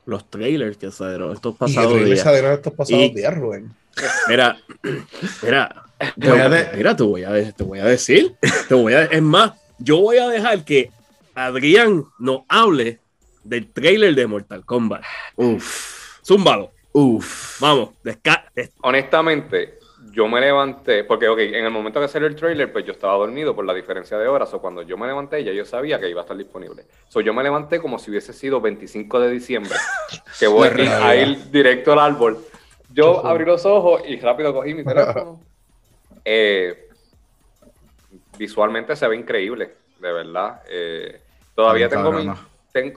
los 0.06 0.30
trailers 0.30 0.78
que 0.78 0.92
salieron 0.92 1.34
estos 1.34 1.56
pasados 1.56 2.04
días. 2.04 2.22
salieron 2.22 2.54
estos 2.54 2.74
pasados 2.74 3.14
días, 3.14 3.34
Rubén? 3.36 3.74
Mira, 4.28 4.58
mira, 5.44 5.86
mira, 6.76 6.96
te 6.96 7.04
voy 7.04 7.24
a, 7.24 7.52
te 7.52 7.64
voy 7.64 7.80
a 7.80 7.86
decir, 7.86 8.36
te 8.68 8.74
voy 8.74 8.94
a, 8.94 9.04
es 9.04 9.22
más, 9.22 9.54
yo 9.78 10.00
voy 10.00 10.18
a 10.18 10.28
dejar 10.30 10.64
que 10.64 10.90
Adrián 11.36 12.06
no 12.20 12.46
hable 12.48 13.00
del 13.44 13.72
trailer 13.72 14.16
de 14.16 14.28
Mortal 14.28 14.66
Kombat. 14.66 15.04
Uf. 15.36 16.20
Zúmbalo. 16.26 16.72
Uf. 16.92 17.60
Vamos. 17.60 17.90
Honestamente, 18.82 19.80
yo 20.12 20.28
me 20.28 20.40
levanté, 20.40 21.04
porque 21.04 21.26
en 21.58 21.66
el 21.66 21.72
momento 21.72 22.00
que 22.00 22.08
salió 22.08 22.28
el 22.28 22.36
trailer, 22.36 22.72
pues 22.72 22.86
yo 22.86 22.92
estaba 22.92 23.16
dormido 23.16 23.56
por 23.56 23.66
la 23.66 23.74
diferencia 23.74 24.18
de 24.18 24.28
horas, 24.28 24.54
o 24.54 24.62
cuando 24.62 24.84
yo 24.84 24.96
me 24.96 25.08
levanté 25.08 25.44
ya 25.44 25.52
yo 25.52 25.66
sabía 25.66 26.00
que 26.00 26.08
iba 26.08 26.22
a 26.22 26.24
estar 26.24 26.38
disponible. 26.38 26.86
So, 27.10 27.20
yo 27.22 27.34
me 27.34 27.42
levanté 27.42 27.82
como 27.82 27.98
si 27.98 28.12
hubiese 28.12 28.32
sido 28.32 28.62
25 28.62 29.20
de 29.20 29.32
diciembre, 29.32 29.76
que 30.40 30.48
voy 30.48 30.70
a 30.70 31.16
ir 31.16 31.52
directo 31.52 31.94
al 31.94 32.00
árbol. 32.00 32.38
Yo 32.92 33.26
abrí 33.26 33.44
los 33.44 33.66
ojos 33.66 34.04
y 34.08 34.20
rápido 34.20 34.54
cogí 34.54 34.76
mi 34.76 34.84
teléfono. 34.84 35.42
Eh, 36.24 36.90
visualmente 38.38 38.96
se 38.96 39.08
ve 39.08 39.16
increíble, 39.16 39.74
de 40.00 40.12
verdad. 40.14 40.62
Eh, 40.70 41.23
Todavía 41.56 41.90
tengo, 41.90 42.12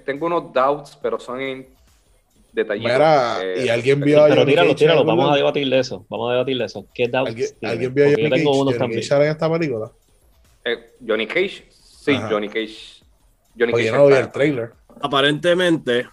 tengo 0.04 0.26
unos 0.26 0.52
doubts, 0.52 0.98
pero 1.02 1.18
son 1.18 1.40
en 1.40 1.66
detallitos. 2.52 2.92
Eh, 3.42 3.64
y 3.66 3.68
alguien 3.68 4.00
vio 4.00 4.24
a 4.24 4.28
Pero 4.28 4.46
tíralo, 4.46 4.74
tíralo, 4.74 5.04
vamos 5.04 5.30
a 5.32 5.36
debatir 5.36 5.68
de 5.68 5.78
eso. 5.78 6.06
Vamos 6.08 6.30
a 6.30 6.32
debatir 6.34 6.58
de 6.58 6.64
eso. 6.64 6.86
¿Qué 6.94 7.08
doubts? 7.08 7.28
¿Alguien, 7.28 7.48
¿alguien 7.62 7.94
vio 7.94 8.04
a 8.06 8.10
Johnny, 8.10 8.30
Cage, 8.30 8.44
Johnny 8.44 8.94
Cage 8.94 9.14
en 9.14 9.30
esta 9.30 9.52
película? 9.52 9.92
Eh, 10.64 10.90
Johnny 11.06 11.26
Cage, 11.26 11.64
sí, 11.70 12.16
Johnny 12.30 12.48
Cage. 12.48 13.02
Johnny 13.58 13.72
Cage 13.72 13.92
no 13.92 14.06
vi 14.06 14.14
el 14.14 14.32
trailer. 14.32 14.72
Aparentemente, 15.00 16.06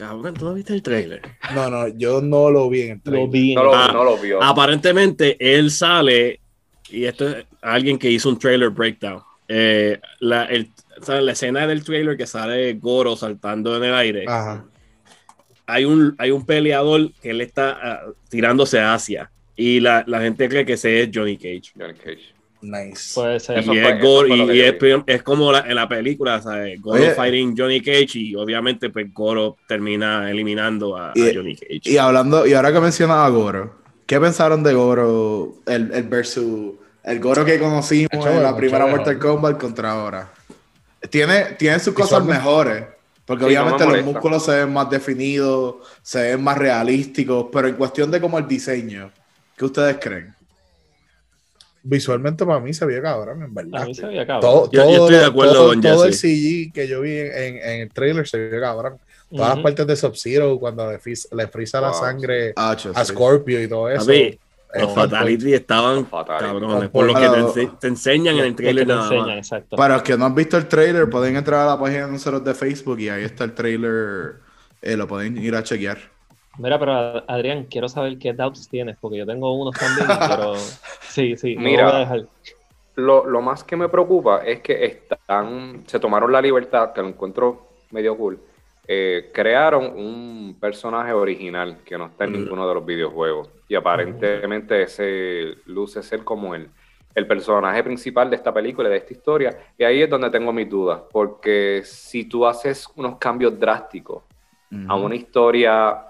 Cabrón, 0.00 0.32
¿tú 0.32 0.46
no 0.46 0.54
viste 0.54 0.72
el 0.72 0.82
trailer? 0.82 1.20
No, 1.54 1.68
no, 1.68 1.86
yo 1.88 2.22
no 2.22 2.50
lo 2.50 2.70
vi 2.70 2.82
en 2.82 2.90
el 2.92 3.02
trailer. 3.02 3.22
Lo 3.22 3.30
vi 3.30 3.54
no, 3.54 3.64
lo, 3.64 3.74
ah, 3.74 3.90
no 3.92 4.02
lo 4.02 4.16
vio. 4.16 4.42
Aparentemente, 4.42 5.36
él 5.38 5.70
sale, 5.70 6.40
y 6.88 7.04
esto 7.04 7.28
es 7.28 7.44
alguien 7.60 7.98
que 7.98 8.10
hizo 8.10 8.30
un 8.30 8.38
trailer 8.38 8.70
breakdown. 8.70 9.22
Eh, 9.46 10.00
la, 10.20 10.44
el, 10.44 10.70
la 11.08 11.32
escena 11.32 11.66
del 11.66 11.84
trailer 11.84 12.16
que 12.16 12.26
sale 12.26 12.74
Goro 12.74 13.16
saltando 13.16 13.76
en 13.76 13.84
el 13.84 13.94
aire. 13.94 14.24
Hay 15.66 15.84
un, 15.84 16.14
hay 16.18 16.30
un 16.30 16.44
peleador 16.44 17.12
que 17.22 17.30
él 17.30 17.40
está 17.40 17.78
ah, 17.82 18.00
tirándose 18.28 18.80
hacia. 18.80 19.30
Y 19.56 19.80
la, 19.80 20.04
la, 20.06 20.20
gente 20.20 20.48
cree 20.48 20.64
que 20.64 20.72
ese 20.72 21.02
es 21.02 21.10
Johnny 21.12 21.36
Cage. 21.36 21.72
Johnny 21.78 21.94
Cage. 21.94 22.34
Nice. 22.62 23.18
y, 23.18 23.78
es, 23.78 24.02
Goro, 24.02 24.28
y, 24.28 24.60
es, 25.06 25.22
como 25.22 25.56
en 25.56 25.74
la 25.74 25.88
película, 25.88 26.42
¿sabes? 26.42 26.80
Goro 26.80 27.02
fighting 27.14 27.54
Johnny 27.56 27.80
Cage 27.80 28.18
y 28.18 28.34
obviamente 28.34 28.90
pues 28.90 29.12
Goro 29.14 29.56
termina 29.66 30.30
eliminando 30.30 30.96
a, 30.96 31.12
Johnny 31.14 31.56
Cage. 31.56 31.80
Y 31.84 31.96
hablando, 31.96 32.46
y 32.46 32.52
ahora 32.52 32.72
que 32.72 32.80
mencionaba 32.80 33.24
a 33.24 33.30
Goro, 33.30 33.76
¿qué 34.06 34.20
pensaron 34.20 34.62
de 34.62 34.74
Goro, 34.74 35.54
el, 35.66 35.90
el 35.92 36.02
versus, 36.02 36.74
el 37.02 37.18
Goro 37.20 37.44
que 37.46 37.58
conocimos 37.58 38.26
en 38.26 38.42
la 38.42 38.54
primera 38.54 38.86
Mortal 38.86 39.18
Kombat 39.18 39.58
contra 39.58 39.92
ahora? 39.92 40.30
Tiene, 41.08 41.54
tiene 41.58 41.78
sus 41.78 41.94
cosas 41.94 42.24
mejores, 42.24 42.84
Porque 43.24 43.44
obviamente 43.44 43.86
los 43.86 44.04
músculos 44.04 44.44
se 44.44 44.52
ven 44.52 44.72
más 44.72 44.90
definidos, 44.90 45.76
se 46.02 46.22
ven 46.22 46.42
más 46.42 46.58
realísticos, 46.58 47.46
pero 47.52 47.68
en 47.68 47.76
cuestión 47.76 48.10
de 48.10 48.20
como 48.20 48.38
el 48.38 48.46
diseño, 48.46 49.10
¿qué 49.56 49.64
ustedes 49.64 49.96
creen? 50.00 50.34
Visualmente 51.82 52.44
para 52.44 52.60
mí 52.60 52.74
se 52.74 52.84
veía 52.84 53.00
cabrón, 53.00 53.42
en 53.42 53.54
verdad. 53.54 53.82
A 53.82 53.86
mí 53.86 53.94
se 53.94 54.04
veía 54.04 54.26
cabrón. 54.26 54.68
Todo, 54.68 54.70
yo, 54.70 54.82
estoy 54.82 55.14
de 55.14 55.24
acuerdo 55.24 55.54
todo, 55.54 55.68
con 55.68 55.80
todo 55.80 56.04
el 56.04 56.12
CG 56.12 56.72
que 56.74 56.86
yo 56.86 57.00
vi 57.00 57.18
en, 57.18 57.56
en, 57.56 57.80
el 57.80 57.90
trailer 57.90 58.28
se 58.28 58.36
veía 58.36 58.60
cabrón. 58.60 58.98
Todas 59.34 59.54
las 59.54 59.62
partes 59.62 59.86
de 59.86 59.96
Sub-Zero, 59.96 60.58
cuando 60.58 60.90
le, 60.90 60.98
frisa, 60.98 61.80
la 61.80 61.92
sangre 61.94 62.52
a 62.56 62.76
Scorpio 63.04 63.62
y 63.62 63.68
todo 63.68 63.88
eso. 63.88 64.10
Los 64.74 64.94
Fatality 64.94 65.54
estaban 65.54 66.04
cabrones, 66.04 66.90
por 66.90 67.06
lo 67.06 67.14
que 67.14 67.68
te, 67.80 67.86
enseñan 67.88 68.38
en 68.38 68.44
el 68.44 68.54
trailer 68.54 68.86
nada 68.86 69.10
Para 69.76 69.94
los 69.94 70.02
que 70.02 70.16
no 70.16 70.26
han 70.26 70.34
visto 70.34 70.56
el 70.56 70.68
trailer, 70.68 71.10
pueden 71.10 71.36
entrar 71.36 71.66
a 71.66 71.70
la 71.72 71.78
página 71.78 72.06
de 72.06 72.12
nosotros 72.12 72.44
de 72.44 72.54
Facebook 72.54 73.00
y 73.00 73.08
ahí 73.08 73.24
está 73.24 73.44
el 73.44 73.54
trailer, 73.54 74.36
eh, 74.80 74.96
lo 74.96 75.08
pueden 75.08 75.36
ir 75.38 75.56
a 75.56 75.62
chequear. 75.62 75.98
Mira, 76.58 76.78
pero 76.78 76.92
Adrián, 77.28 77.66
quiero 77.70 77.88
saber 77.88 78.18
qué 78.18 78.32
doubts 78.32 78.68
tienes, 78.68 78.96
porque 79.00 79.18
yo 79.18 79.26
tengo 79.26 79.52
unos 79.54 79.74
también, 79.74 80.06
pero 80.28 80.54
sí, 81.00 81.36
sí, 81.36 81.56
Mira, 81.56 82.26
Lo, 82.96 83.24
lo, 83.24 83.40
más 83.40 83.64
que 83.64 83.76
me 83.76 83.88
preocupa 83.88 84.38
es 84.44 84.60
que 84.60 84.84
están, 84.84 85.84
se 85.86 85.98
tomaron 85.98 86.30
la 86.30 86.42
libertad, 86.42 86.92
que 86.92 87.00
lo 87.00 87.08
encuentro 87.08 87.70
medio 87.90 88.16
cool, 88.16 88.38
eh, 88.92 89.30
crearon 89.32 89.96
un 89.96 90.56
personaje 90.58 91.12
original 91.12 91.78
que 91.84 91.96
no 91.96 92.06
está 92.06 92.24
en 92.24 92.32
ninguno 92.32 92.66
de 92.66 92.74
los 92.74 92.84
videojuegos. 92.84 93.48
Y 93.68 93.76
aparentemente 93.76 94.82
ese 94.82 95.58
luce 95.66 96.02
ser 96.02 96.24
como 96.24 96.56
el, 96.56 96.68
el 97.14 97.24
personaje 97.28 97.84
principal 97.84 98.28
de 98.28 98.34
esta 98.34 98.52
película, 98.52 98.88
de 98.88 98.96
esta 98.96 99.12
historia. 99.12 99.56
Y 99.78 99.84
ahí 99.84 100.02
es 100.02 100.10
donde 100.10 100.28
tengo 100.28 100.52
mis 100.52 100.68
dudas, 100.68 101.02
porque 101.12 101.82
si 101.84 102.24
tú 102.24 102.44
haces 102.44 102.88
unos 102.96 103.16
cambios 103.18 103.60
drásticos 103.60 104.24
a 104.88 104.96
una 104.96 105.14
historia, 105.14 106.06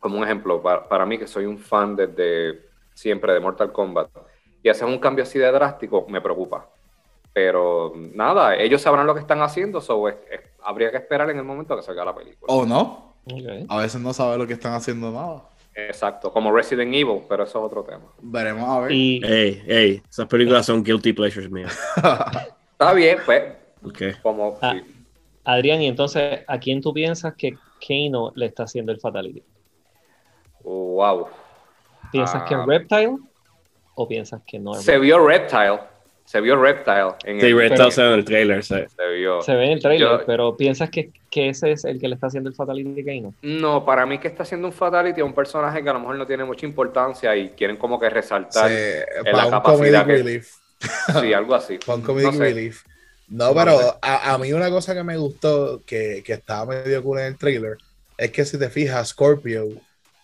como 0.00 0.16
un 0.16 0.24
ejemplo, 0.24 0.62
para, 0.62 1.04
mí 1.04 1.18
que 1.18 1.26
soy 1.26 1.44
un 1.44 1.58
fan 1.58 1.94
desde 1.94 2.58
siempre 2.94 3.34
de 3.34 3.40
Mortal 3.40 3.70
Kombat, 3.70 4.08
y 4.62 4.70
haces 4.70 4.88
un 4.88 4.98
cambio 4.98 5.24
así 5.24 5.38
de 5.38 5.52
drástico, 5.52 6.06
me 6.08 6.22
preocupa. 6.22 6.70
Pero 7.34 7.92
nada, 7.96 8.54
ellos 8.54 8.80
sabrán 8.80 9.08
lo 9.08 9.12
que 9.12 9.20
están 9.20 9.42
haciendo, 9.42 9.80
so 9.80 10.06
habría 10.62 10.92
que 10.92 10.98
esperar 10.98 11.28
en 11.30 11.38
el 11.38 11.44
momento 11.44 11.76
que 11.76 11.82
salga 11.82 12.04
la 12.04 12.14
película. 12.14 12.46
¿O 12.46 12.64
no? 12.64 13.16
A 13.68 13.78
veces 13.78 14.00
no 14.00 14.12
sabe 14.12 14.38
lo 14.38 14.46
que 14.46 14.52
están 14.52 14.72
haciendo 14.72 15.10
nada. 15.10 15.42
Exacto, 15.74 16.32
como 16.32 16.52
Resident 16.52 16.94
Evil, 16.94 17.22
pero 17.28 17.42
eso 17.42 17.58
es 17.58 17.64
otro 17.64 17.82
tema. 17.82 18.04
Veremos 18.22 18.68
a 18.68 18.80
ver. 18.80 18.92
Y... 18.92 19.20
Ey, 19.24 19.64
ey, 19.66 20.02
esas 20.08 20.26
películas 20.26 20.64
son 20.64 20.84
guilty 20.84 21.12
pleasures 21.12 21.50
mías. 21.50 21.76
Está 22.72 22.92
bien, 22.92 23.18
pues. 23.26 23.42
Como, 24.22 24.56
ah, 24.62 24.76
Adrián, 25.42 25.82
y 25.82 25.88
entonces, 25.88 26.40
¿a 26.46 26.58
quién 26.58 26.80
tú 26.80 26.94
piensas 26.94 27.34
que 27.34 27.58
Kano 27.86 28.32
le 28.34 28.46
está 28.46 28.62
haciendo 28.62 28.92
el 28.92 29.00
Fatality? 29.00 29.42
Wow. 30.62 31.26
¿Piensas 32.10 32.44
que 32.44 32.54
es 32.54 32.60
ah. 32.60 32.64
Reptile? 32.66 33.18
¿O 33.94 34.08
piensas 34.08 34.40
que 34.46 34.58
no 34.58 34.72
es 34.72 34.84
Se 34.84 34.98
vio 34.98 35.18
Reptile 35.26 35.80
se 36.34 36.40
vio 36.40 36.60
Reptile 36.60 37.12
en 37.26 37.40
sí, 37.40 37.46
el, 37.46 37.56
Reptile 37.56 37.92
se 37.92 38.02
ve 38.02 38.08
en 38.08 38.14
el 38.14 38.24
trailer. 38.24 38.64
Se, 38.64 38.88
vio. 39.16 39.40
se 39.40 39.54
ve 39.54 39.66
en 39.66 39.70
el 39.70 39.80
trailer, 39.80 40.24
pero 40.26 40.56
¿piensas 40.56 40.90
que, 40.90 41.12
que, 41.30 41.50
ese 41.50 41.70
es 41.70 41.84
el 41.84 42.00
que 42.00 42.08
le 42.08 42.16
está 42.16 42.26
haciendo 42.26 42.50
el 42.50 42.56
Fatality 42.56 42.90
de 42.90 43.04
Kano? 43.04 43.34
No, 43.42 43.84
para 43.84 44.04
mí 44.04 44.18
que 44.18 44.26
está 44.26 44.42
haciendo 44.42 44.66
un 44.66 44.72
Fatality 44.72 45.20
a 45.20 45.24
un 45.24 45.32
personaje 45.32 45.80
que 45.80 45.90
a 45.90 45.92
lo 45.92 46.00
mejor 46.00 46.16
no 46.16 46.26
tiene 46.26 46.42
mucha 46.42 46.66
importancia 46.66 47.36
y 47.36 47.50
quieren 47.50 47.76
como 47.76 48.00
que 48.00 48.10
resaltar 48.10 48.68
la 49.32 49.48
capacidad 49.48 50.04
que... 50.04 50.12
Relief. 50.12 50.56
Sí, 51.20 51.32
algo 51.32 51.54
así. 51.54 51.78
Con 51.78 52.02
comedic 52.02 52.32
no 52.32 52.38
relief. 52.40 52.82
No, 53.28 53.54
pero 53.54 53.78
a, 54.02 54.34
a, 54.34 54.38
mí 54.38 54.52
una 54.52 54.70
cosa 54.70 54.92
que 54.92 55.04
me 55.04 55.16
gustó, 55.16 55.84
que, 55.86 56.24
que 56.26 56.32
estaba 56.32 56.66
medio 56.66 57.00
cool 57.04 57.20
en 57.20 57.26
el 57.26 57.38
trailer, 57.38 57.76
es 58.18 58.32
que 58.32 58.44
si 58.44 58.58
te 58.58 58.68
fijas, 58.70 59.10
Scorpio 59.10 59.68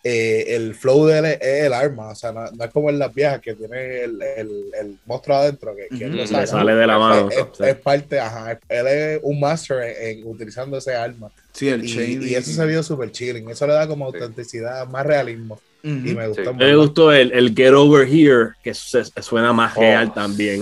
eh, 0.03 0.55
el 0.55 0.73
flow 0.73 1.05
de 1.05 1.19
él 1.19 1.25
es 1.25 1.37
el 1.41 1.73
arma, 1.73 2.09
o 2.09 2.15
sea, 2.15 2.31
no, 2.31 2.45
es 2.45 2.71
como 2.71 2.89
en 2.89 2.97
las 2.97 3.13
viejas 3.13 3.39
que 3.39 3.53
tiene 3.53 4.01
el, 4.03 4.19
el, 4.21 4.97
monstruo 5.05 5.37
adentro 5.37 5.75
que, 5.75 5.95
que 5.95 6.27
sale 6.27 6.73
de 6.73 6.87
la 6.87 6.97
mano. 6.97 7.29
Es, 7.29 7.75
parte, 7.75 8.19
ajá, 8.19 8.59
él 8.67 8.87
es 8.87 9.19
un 9.21 9.39
master 9.39 9.83
en, 9.99 10.25
utilizando 10.25 10.77
ese 10.77 10.95
arma. 10.95 11.29
Sí, 11.53 11.67
el 11.67 11.85
chain. 11.85 12.23
Y, 12.23 12.33
eso 12.33 12.51
se 12.51 12.65
vio 12.65 12.81
súper 12.81 13.11
chilling, 13.11 13.47
eso 13.49 13.67
le 13.67 13.73
da 13.73 13.87
como 13.87 14.05
autenticidad, 14.05 14.87
más 14.87 15.05
realismo. 15.05 15.59
Y 15.83 15.89
me 15.89 16.27
gustó 16.27 16.53
Me 16.53 16.75
gustó 16.75 17.11
el, 17.11 17.31
el, 17.31 17.55
Get 17.55 17.73
Over 17.73 18.07
Here, 18.07 18.51
que 18.63 18.73
suena 18.73 19.51
más 19.51 19.73
oh, 19.75 19.81
real 19.81 20.13
también. 20.13 20.59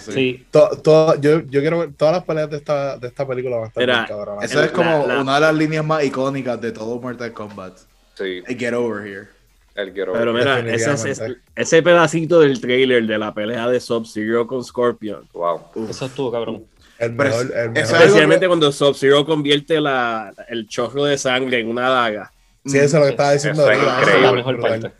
Sí. 0.00 0.44
yo, 0.52 1.16
yo 1.20 1.60
quiero 1.60 1.80
ver 1.80 1.92
todas 1.96 2.14
las 2.14 2.24
peleas 2.24 2.50
de 2.50 2.56
esta, 2.56 2.98
de 2.98 3.08
esta 3.08 3.26
película 3.26 3.56
van 3.56 3.64
a 3.64 3.68
estar 3.68 4.08
cabrón. 4.08 4.42
Esa 4.42 4.64
es 4.64 4.70
como 4.70 5.04
una 5.04 5.34
de 5.34 5.40
las 5.40 5.54
líneas 5.54 5.84
más 5.84 6.04
icónicas 6.04 6.60
de 6.60 6.70
todo 6.70 7.00
Mortal 7.00 7.32
Kombat. 7.32 7.78
Sí. 8.16 8.42
El 8.46 8.58
Get 8.58 8.72
Over 8.72 9.06
Here. 9.06 9.28
El 9.74 9.92
Get 9.92 10.08
Over 10.08 10.18
Pero 10.20 10.32
mira, 10.32 10.58
ese, 10.60 11.34
ese, 11.54 11.82
pedacito 11.82 12.40
del 12.40 12.60
trailer 12.60 13.06
de 13.06 13.18
la 13.18 13.34
pelea 13.34 13.68
de 13.68 13.78
Sub-Zero 13.78 14.46
con 14.46 14.64
Scorpion. 14.64 15.28
Wow. 15.32 15.88
Eso 15.88 16.06
estuvo, 16.06 16.32
cabrón. 16.32 16.64
El 16.98 17.12
mejor, 17.12 17.52
el 17.54 17.70
mejor. 17.70 17.96
Especialmente 17.96 18.46
cuando 18.46 18.72
Sub-Zero 18.72 19.26
convierte 19.26 19.80
la, 19.80 20.32
el 20.48 20.66
chorro 20.66 21.04
de 21.04 21.18
sangre 21.18 21.60
en 21.60 21.68
una 21.68 21.88
daga. 21.90 22.32
Sí, 22.64 22.78
eso 22.78 22.84
es 22.86 22.92
lo 22.94 23.02
que 23.02 23.10
estaba 23.10 23.32
diciendo. 23.32 23.70
Eso 23.70 24.36
es 24.36 24.46
increíble. 24.46 24.92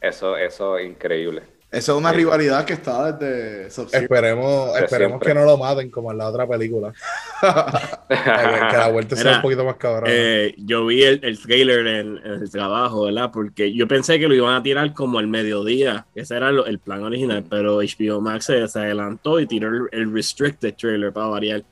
Eso, 0.00 0.36
eso 0.36 0.78
es 0.78 0.86
increíble. 0.86 1.42
Esa 1.72 1.92
es 1.92 1.98
una 1.98 2.10
rivalidad 2.12 2.64
que 2.64 2.72
está 2.72 3.12
desde 3.12 3.68
Esperemos, 3.96 4.76
esperemos 4.76 5.20
que 5.20 5.32
no 5.32 5.44
lo 5.44 5.56
maten 5.56 5.88
como 5.88 6.10
en 6.10 6.18
la 6.18 6.28
otra 6.28 6.44
película. 6.44 6.92
que 8.08 8.76
la 8.76 8.88
vuelta 8.90 9.14
sea 9.14 9.36
un 9.36 9.42
poquito 9.42 9.64
más 9.64 9.76
cabrón. 9.76 10.04
Eh, 10.08 10.52
yo 10.58 10.86
vi 10.86 11.04
el, 11.04 11.20
el 11.22 11.40
trailer 11.40 11.86
en, 11.86 12.16
el 12.24 12.50
trabajo, 12.50 13.04
¿verdad? 13.04 13.30
Porque 13.32 13.72
yo 13.72 13.86
pensé 13.86 14.18
que 14.18 14.26
lo 14.26 14.34
iban 14.34 14.56
a 14.56 14.62
tirar 14.64 14.92
como 14.94 15.20
al 15.20 15.28
mediodía. 15.28 16.06
Ese 16.12 16.36
era 16.36 16.50
el 16.50 16.78
plan 16.80 17.04
original, 17.04 17.44
pero 17.48 17.76
HBO 17.76 18.20
Max 18.20 18.46
se, 18.46 18.62
adelantó 18.62 19.38
y 19.38 19.46
tiró 19.46 19.68
el, 19.92 20.12
restricted 20.12 20.74
trailer 20.74 21.12
para 21.12 21.28
variar. 21.28 21.62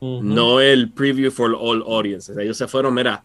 No 0.00 0.60
el 0.60 0.92
preview 0.92 1.32
for 1.32 1.56
all 1.58 1.82
audiences. 1.82 2.36
Ellos 2.38 2.56
se 2.56 2.68
fueron, 2.68 2.94
mira, 2.94 3.24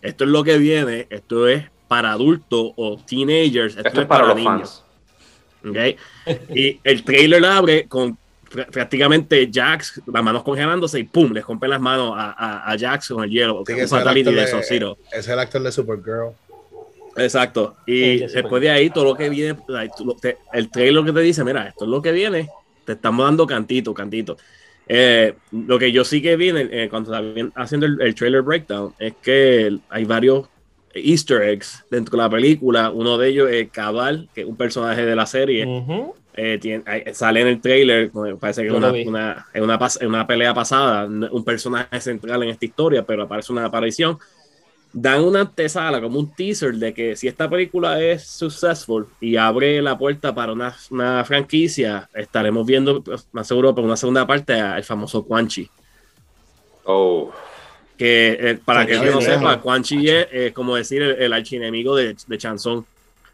esto 0.00 0.24
es 0.24 0.30
lo 0.30 0.42
que 0.42 0.56
viene, 0.56 1.06
esto 1.10 1.46
es 1.46 1.66
para 1.88 2.12
adultos 2.12 2.72
o 2.76 2.96
teenagers, 2.96 3.76
esto, 3.76 4.00
es 4.00 4.06
para, 4.06 4.28
los 4.28 4.36
niños. 4.36 4.50
Fans. 4.50 4.83
¿Okay? 5.68 5.96
y 6.54 6.80
el 6.84 7.02
trailer 7.04 7.44
abre 7.44 7.86
con 7.86 8.16
prácticamente 8.70 9.50
Jax, 9.52 10.00
las 10.06 10.22
manos 10.22 10.42
congelándose 10.42 11.00
y 11.00 11.04
pum, 11.04 11.32
les 11.32 11.44
rompen 11.44 11.70
las 11.70 11.80
manos 11.80 12.14
a, 12.16 12.70
a, 12.70 12.78
Jax 12.78 13.08
con 13.08 13.24
el 13.24 13.30
hielo. 13.30 13.64
es 13.66 13.90
de, 13.90 14.96
Es 15.12 15.28
el 15.28 15.38
actor 15.38 15.62
de 15.62 15.72
Supergirl. 15.72 16.32
Exacto. 17.16 17.76
Y 17.86 18.18
después 18.18 18.62
de 18.62 18.70
ahí, 18.70 18.90
todo 18.90 19.04
lo 19.04 19.14
que 19.14 19.28
viene, 19.28 19.58
el 20.52 20.70
trailer 20.70 21.04
que 21.04 21.12
te 21.12 21.20
dice, 21.20 21.44
mira, 21.44 21.68
esto 21.68 21.84
es 21.84 21.90
lo 21.90 22.02
que 22.02 22.12
viene, 22.12 22.48
te 22.84 22.92
estamos 22.92 23.24
dando 23.24 23.46
cantito, 23.46 23.94
cantito. 23.94 24.36
Eh, 24.86 25.34
lo 25.52 25.78
que 25.78 25.92
yo 25.92 26.04
sí 26.04 26.20
que 26.20 26.36
vi 26.36 26.50
eh, 26.54 26.88
cuando 26.90 27.14
estaba 27.14 27.50
haciendo 27.54 27.86
el, 27.86 28.14
trailer 28.14 28.42
breakdown 28.42 28.92
es 28.98 29.14
que 29.22 29.78
hay 29.88 30.04
varios 30.04 30.46
easter 30.94 31.42
eggs 31.42 31.84
dentro 31.90 32.16
de 32.16 32.22
la 32.22 32.30
película. 32.30 32.90
Uno 32.90 33.18
de 33.18 33.28
ellos 33.28 33.50
es 33.50 33.70
Cabal, 33.70 34.28
que 34.34 34.42
es 34.42 34.46
un 34.46 34.56
personaje 34.56 35.04
de 35.04 35.16
la 35.16 35.26
serie. 35.26 35.66
Eh, 36.36 36.82
sale 37.12 37.42
en 37.42 37.46
el 37.46 37.60
trailer, 37.60 38.10
parece 38.40 38.62
que 38.62 38.68
es 38.68 38.74
una, 38.74 38.90
una, 38.90 39.46
una, 39.54 39.78
una, 40.02 40.26
pelea 40.26 40.52
pasada, 40.52 41.06
un 41.06 41.44
personaje 41.44 42.00
central 42.00 42.42
en 42.42 42.48
esta 42.50 42.64
historia, 42.64 43.04
pero 43.04 43.24
aparece 43.24 43.52
una 43.52 43.66
aparición. 43.66 44.18
Dan 44.92 45.24
una 45.24 45.40
antesala, 45.40 46.00
como 46.00 46.20
un 46.20 46.32
teaser 46.32 46.74
de 46.74 46.94
que 46.94 47.16
si 47.16 47.26
esta 47.26 47.50
película 47.50 48.00
es 48.00 48.24
successful 48.28 49.08
y 49.20 49.36
abre 49.36 49.82
la 49.82 49.98
puerta 49.98 50.32
para 50.32 50.52
una, 50.52 50.76
una 50.90 51.24
franquicia, 51.24 52.08
estaremos 52.14 52.64
viendo, 52.64 53.02
pues, 53.02 53.26
más 53.32 53.48
seguro, 53.48 53.74
por 53.74 53.82
una 53.82 53.96
segunda 53.96 54.24
parte, 54.24 54.54
al 54.54 54.84
famoso 54.84 55.24
Quan 55.24 55.48
Chi. 55.48 55.68
Oh 56.84 57.32
que 57.96 58.36
eh, 58.40 58.58
para 58.64 58.86
que 58.86 58.98
no 58.98 59.20
sepa, 59.20 59.60
Quan 59.60 59.82
Chi 59.82 60.08
es 60.08 60.52
como 60.52 60.76
decir 60.76 61.02
el, 61.02 61.32
archienemigo 61.32 61.94
de, 61.96 62.16
de 62.26 62.38
Chanson. 62.38 62.84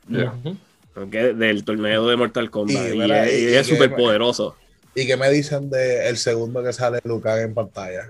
del 0.06 1.64
torneo 1.64 2.06
de 2.08 2.16
Mortal 2.16 2.50
Kombat. 2.50 2.94
Y, 2.94 3.54
es 3.54 3.66
súper 3.66 3.94
poderoso. 3.94 4.56
¿Y 4.94 5.06
qué 5.06 5.16
me 5.16 5.30
dicen 5.30 5.70
del 5.70 6.02
el 6.02 6.16
segundo 6.16 6.62
que 6.62 6.72
sale 6.72 6.98
Lucan 7.04 7.38
en 7.38 7.54
pantalla? 7.54 8.08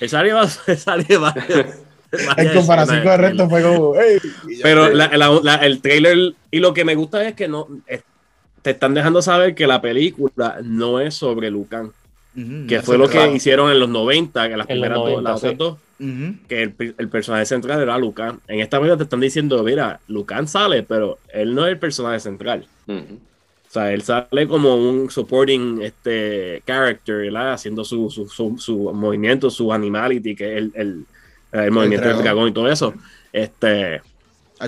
El 0.00 0.08
sale 0.08 0.32
va, 0.32 0.48
En 2.36 2.54
comparación 2.54 3.02
con 3.02 3.12
el 3.12 3.18
resto 3.18 3.48
fue 3.48 3.62
como. 3.62 3.94
Pero 4.62 4.86
el 4.86 5.80
trailer 5.80 6.34
y 6.50 6.58
lo 6.58 6.74
que 6.74 6.84
me 6.84 6.94
gusta 6.94 7.26
es 7.26 7.34
que 7.34 7.48
no 7.48 7.68
te 8.60 8.70
están 8.70 8.94
dejando 8.94 9.22
saber 9.22 9.54
que 9.54 9.66
la 9.66 9.80
película 9.80 10.60
no 10.62 11.00
es 11.00 11.14
sobre 11.14 11.50
Lucan 11.50 11.92
que 12.34 12.80
fue 12.82 12.96
lo 12.98 13.08
que 13.08 13.32
hicieron 13.32 13.70
en 13.70 13.78
los 13.78 13.88
90, 13.88 14.48
que 14.48 14.56
las 14.56 14.66
primeras 14.66 14.98
dos, 14.98 15.22
las 15.22 15.56
dos, 15.56 15.78
que 16.48 16.62
el, 16.62 17.08
personaje 17.08 17.46
central 17.46 17.80
era 17.80 17.98
Lucan. 17.98 18.40
En 18.48 18.60
esta 18.60 18.78
película 18.78 18.96
te 18.96 19.04
están 19.04 19.20
diciendo, 19.20 19.62
mira, 19.62 20.00
Lucan 20.08 20.48
sale, 20.48 20.82
pero 20.82 21.18
él 21.32 21.54
no 21.54 21.66
es 21.66 21.72
el 21.72 21.78
personaje 21.78 22.20
central. 22.20 22.66
O 22.88 23.72
sea, 23.72 23.92
él 23.92 24.02
sale 24.02 24.46
como 24.48 24.76
un 24.76 25.10
supporting 25.10 25.80
este, 25.82 26.62
character, 26.66 27.16
¿verdad? 27.16 27.54
Haciendo 27.54 27.84
su, 27.84 28.10
su, 28.10 28.28
su, 28.28 28.56
su 28.58 28.92
movimiento, 28.92 29.50
su 29.50 29.72
animality, 29.72 30.34
que 30.34 30.52
es 30.52 30.58
el, 30.58 30.72
el, 30.74 31.06
el 31.52 31.70
movimiento 31.70 32.08
del 32.08 32.18
dragón 32.18 32.48
y 32.48 32.52
todo 32.52 32.70
eso. 32.70 32.94
Este, 33.32 34.02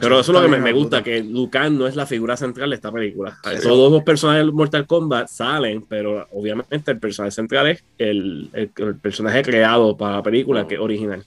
pero 0.00 0.20
eso 0.20 0.32
es 0.32 0.38
lo 0.38 0.42
que 0.42 0.48
me, 0.48 0.58
me 0.58 0.72
gusta, 0.72 1.02
que 1.02 1.22
Lucan 1.22 1.78
no 1.78 1.86
es 1.86 1.96
la 1.96 2.06
figura 2.06 2.36
central 2.36 2.70
de 2.70 2.76
esta 2.76 2.90
película. 2.90 3.36
Todos 3.62 3.92
los 3.92 4.02
personajes 4.02 4.46
de 4.46 4.52
Mortal 4.52 4.86
Kombat 4.86 5.28
salen, 5.28 5.82
pero 5.82 6.26
obviamente 6.32 6.90
el 6.90 6.98
personaje 6.98 7.30
central 7.32 7.68
es 7.68 7.84
el, 7.98 8.50
el, 8.52 8.70
el 8.76 8.96
personaje 8.96 9.42
creado 9.42 9.96
para 9.96 10.16
la 10.16 10.22
película, 10.22 10.66
que 10.66 10.74
es 10.74 10.80
original. 10.80 11.24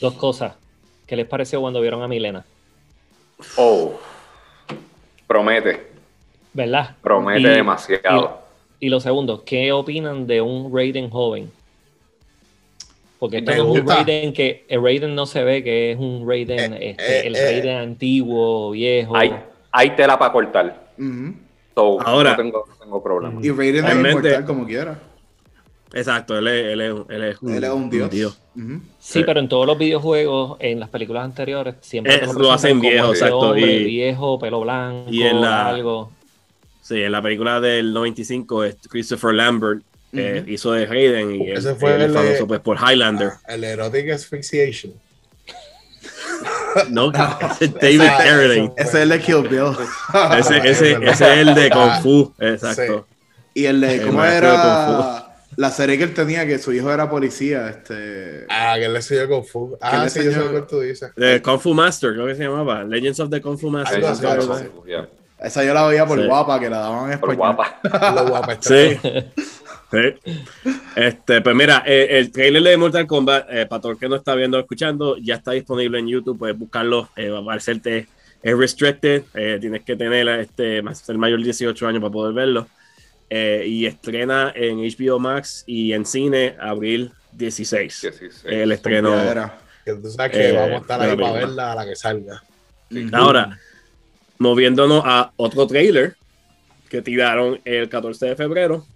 Dos 0.00 0.14
cosas. 0.14 0.54
¿Qué 1.06 1.16
les 1.16 1.26
pareció 1.26 1.60
cuando 1.60 1.80
vieron 1.80 2.02
a 2.02 2.08
Milena? 2.08 2.44
Oh, 3.56 3.98
promete. 5.26 5.90
¿Verdad? 6.52 6.96
Promete 7.02 7.40
Y- 7.40 7.44
demasiado. 7.44 8.40
Y 8.80 8.88
lo 8.88 8.98
segundo, 8.98 9.44
¿qué 9.44 9.70
opinan 9.72 10.26
de 10.26 10.40
un 10.40 10.74
Raiden 10.74 11.08
joven? 11.08 11.50
Porque 13.22 13.36
este 13.38 13.52
Me 13.52 13.56
es 13.58 13.62
un. 13.62 13.86
Raiden 13.86 14.32
que 14.32 14.64
el 14.68 14.82
Raiden 14.82 15.14
no 15.14 15.26
se 15.26 15.44
ve 15.44 15.62
que 15.62 15.92
es 15.92 15.96
un 15.96 16.28
Raiden, 16.28 16.72
Eh, 16.74 16.90
este, 16.90 17.18
eh, 17.20 17.26
el 17.28 17.36
eh. 17.36 17.44
Raiden 17.44 17.76
antiguo, 17.76 18.72
viejo. 18.72 19.14
Hay, 19.16 19.32
hay 19.70 19.90
tela 19.94 20.18
para 20.18 20.32
cortar. 20.32 20.90
So, 21.72 22.00
Ahora- 22.00 22.30
no 22.32 22.36
tengo, 22.36 22.64
no 22.68 22.74
tengo 22.84 23.00
problema. 23.00 23.40
Y 23.40 23.50
Raiden 23.52 23.84
es 23.86 23.94
inmortal 23.94 24.44
como 24.44 24.66
quiera. 24.66 24.98
Exacto, 25.94 26.36
él 26.36 26.48
es, 26.48 26.64
él 26.72 26.80
es, 26.80 26.94
él 27.10 27.22
es 27.22 27.42
un, 27.42 27.54
Él 27.54 27.62
es 27.62 27.70
un 27.70 27.90
dios. 27.90 28.10
Sí, 28.56 28.60
Sí. 28.98 29.22
pero 29.24 29.38
en 29.38 29.48
todos 29.48 29.68
los 29.68 29.78
videojuegos, 29.78 30.56
en 30.58 30.80
las 30.80 30.88
películas 30.88 31.24
anteriores, 31.24 31.76
siempre 31.80 32.16
Eh, 32.16 32.18
te 32.26 32.32
lo 32.40 32.50
hacen 32.50 32.80
viejo, 32.80 33.10
exacto, 33.10 33.38
hombre 33.38 33.60
y- 33.72 33.84
viejo, 33.84 34.36
pelo 34.36 34.62
blanco, 34.62 35.08
y 35.12 35.22
en 35.22 35.40
la- 35.40 35.68
algo. 35.68 36.10
Sí, 36.80 37.00
en 37.00 37.12
la 37.12 37.22
película 37.22 37.60
del 37.60 37.92
95, 37.92 38.64
es 38.64 38.76
Christopher 38.90 39.32
Lambert 39.32 39.84
eh, 40.12 40.44
hizo 40.46 40.72
de 40.72 40.84
Hayden 40.84 41.34
y 41.34 41.50
él, 41.50 41.62
fue 41.78 41.94
él 41.94 42.02
el 42.02 42.12
famoso 42.12 42.46
pues, 42.46 42.60
por 42.60 42.76
Highlander. 42.78 43.32
El 43.48 43.64
erotic 43.64 44.10
asphyxiation. 44.10 44.92
No, 46.90 47.12
ese 47.50 47.64
es 47.66 47.74
David 47.74 48.00
Carradine. 48.00 48.72
Ese 48.76 48.88
es 48.88 48.94
el 48.94 49.08
de 49.08 49.20
Kill 49.20 49.48
Bill. 49.48 49.72
Ese, 50.38 50.58
ese, 50.58 50.92
ese 50.92 51.10
es 51.10 51.20
el 51.20 51.54
de 51.54 51.70
Kung 51.70 52.02
Fu, 52.02 52.34
exacto. 52.38 53.06
Y 53.54 53.66
el 53.66 53.80
de, 53.80 53.96
El 53.96 54.06
¿cómo 54.06 54.24
era? 54.24 55.28
La 55.56 55.70
serie 55.70 55.98
que 55.98 56.04
él 56.04 56.14
tenía, 56.14 56.46
que 56.46 56.58
su 56.58 56.72
hijo 56.72 56.90
era 56.90 57.10
policía, 57.10 57.68
este... 57.68 58.46
Ah, 58.48 58.76
que 58.78 58.88
le 58.88 58.96
enseñó 58.96 59.28
Kung 59.28 59.44
Fu. 59.44 59.76
Ah, 59.82 60.04
le 60.04 60.10
sí, 60.10 60.24
yo 60.24 60.32
sé 60.32 60.38
lo 60.38 60.52
que 60.52 60.62
tú 60.62 60.80
dices. 60.80 61.14
De 61.14 61.42
Kung 61.42 61.60
Fu 61.60 61.74
Master, 61.74 62.14
creo 62.14 62.26
que 62.26 62.34
se 62.34 62.44
llamaba. 62.44 62.82
Legends 62.84 63.20
of 63.20 63.28
the 63.28 63.40
Kung 63.42 63.58
Fu 63.58 63.68
Master. 63.68 64.02
Así. 64.02 64.24
Esa 65.38 65.64
yo 65.64 65.74
la 65.74 65.86
veía 65.86 66.06
por 66.06 66.20
Sí. 66.20 66.26
guapa, 66.26 66.60
que 66.60 66.70
la 66.70 66.78
daban 66.78 67.12
en 67.12 67.18
Por 67.18 67.32
español. 67.32 67.56
guapa. 67.56 68.12
Lo 68.14 68.28
guapa 68.28 68.52
está. 68.52 68.68
Sí. 68.68 68.98
Sí. 69.92 70.32
Este, 70.96 71.40
pues 71.42 71.54
mira, 71.54 71.82
eh, 71.86 72.06
el 72.18 72.32
trailer 72.32 72.62
de 72.62 72.76
Mortal 72.78 73.06
Kombat, 73.06 73.46
eh, 73.50 73.66
para 73.66 73.82
todo 73.82 73.92
el 73.92 73.98
que 73.98 74.08
no 74.08 74.16
está 74.16 74.34
viendo 74.34 74.56
o 74.56 74.60
escuchando, 74.60 75.16
ya 75.18 75.34
está 75.34 75.52
disponible 75.52 75.98
en 75.98 76.08
YouTube. 76.08 76.38
Puedes 76.38 76.58
buscarlo. 76.58 77.10
Eh, 77.14 77.28
va 77.28 77.40
a 77.40 77.44
parecerte, 77.44 78.06
es 78.42 78.56
restricted. 78.58 79.22
eh, 79.34 79.58
tienes 79.60 79.82
que 79.84 79.94
tener 79.96 80.26
este, 80.40 80.80
más- 80.82 80.98
ser 80.98 81.18
mayor 81.18 81.38
de 81.40 81.44
18 81.44 81.86
años 81.86 82.00
para 82.00 82.12
poder 82.12 82.32
verlo. 82.34 82.66
Eh, 83.28 83.64
y 83.66 83.86
estrena 83.86 84.52
en 84.54 84.78
HBO 84.80 85.18
Max 85.18 85.64
y 85.66 85.92
en 85.92 86.04
cine 86.06 86.56
abril 86.60 87.12
16. 87.32 88.00
16. 88.02 88.44
El 88.46 88.72
estreno. 88.72 89.10
Pompeadera. 89.10 89.58
Que 89.84 89.94
tú 89.94 90.10
sabes 90.10 90.32
que 90.32 90.48
Eh, 90.48 90.52
vamos 90.52 90.72
a 90.72 90.76
estar 90.78 91.00
de 91.00 91.06
la 91.06 91.12
ahí 91.12 91.18
para 91.18 91.32
película. 91.32 91.46
verla 91.46 91.72
a 91.72 91.74
la 91.76 91.84
que 91.86 91.96
salga. 91.96 92.42
Ahora, 93.12 93.58
moviéndonos 94.38 95.02
a 95.04 95.32
otro 95.36 95.66
trailer 95.66 96.14
que 96.88 97.00
tiraron 97.02 97.60
el 97.64 97.88
14 97.88 98.26
de 98.26 98.36
febrero. 98.36 98.86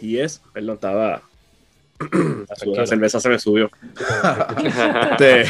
Y 0.00 0.18
es, 0.18 0.42
perdón, 0.52 0.74
estaba. 0.76 1.22
La, 2.66 2.86
cerveza 2.86 3.20
se 3.20 3.28
me 3.28 3.38
subió. 3.38 3.70
Este, 5.10 5.44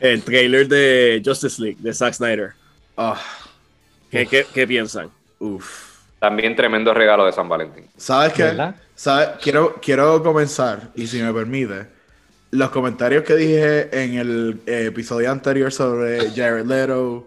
el 0.00 0.22
trailer 0.22 0.68
de 0.68 1.22
Justice 1.24 1.62
League 1.62 1.78
de 1.80 1.94
Zack 1.94 2.14
Snyder. 2.14 2.52
Ah, 2.96 3.20
¿Qué, 4.10 4.26
qué, 4.26 4.46
qué 4.52 4.66
piensan? 4.66 5.10
uf. 5.38 5.96
También 6.18 6.56
tremendo 6.56 6.94
regalo 6.94 7.26
de 7.26 7.32
San 7.32 7.48
Valentín. 7.48 7.86
¿Sabes 7.96 8.32
qué? 8.32 8.72
¿Sabes? 8.94 9.28
Quiero, 9.42 9.76
quiero 9.82 10.22
comenzar, 10.22 10.90
y 10.94 11.06
si 11.06 11.20
me 11.22 11.32
permite, 11.32 11.86
los 12.50 12.70
comentarios 12.70 13.22
que 13.22 13.36
dije 13.36 14.02
en 14.02 14.14
el 14.14 14.60
eh, 14.66 14.86
episodio 14.86 15.30
anterior 15.30 15.72
sobre 15.72 16.30
Jared 16.30 16.64
Leto 16.64 17.26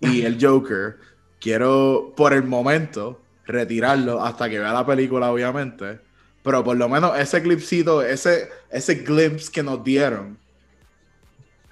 y 0.00 0.22
el 0.22 0.36
Joker, 0.44 0.96
quiero 1.40 2.12
por 2.16 2.32
el 2.32 2.42
momento 2.42 3.20
retirarlo 3.46 4.22
hasta 4.22 4.48
que 4.48 4.58
vea 4.58 4.72
la 4.72 4.86
película, 4.86 5.30
obviamente. 5.30 5.98
Pero 6.42 6.62
por 6.62 6.76
lo 6.76 6.88
menos 6.88 7.18
ese 7.18 7.42
clipcito, 7.42 8.02
ese, 8.02 8.48
ese 8.70 8.96
glimpse 8.96 9.50
que 9.50 9.62
nos 9.62 9.82
dieron, 9.82 10.38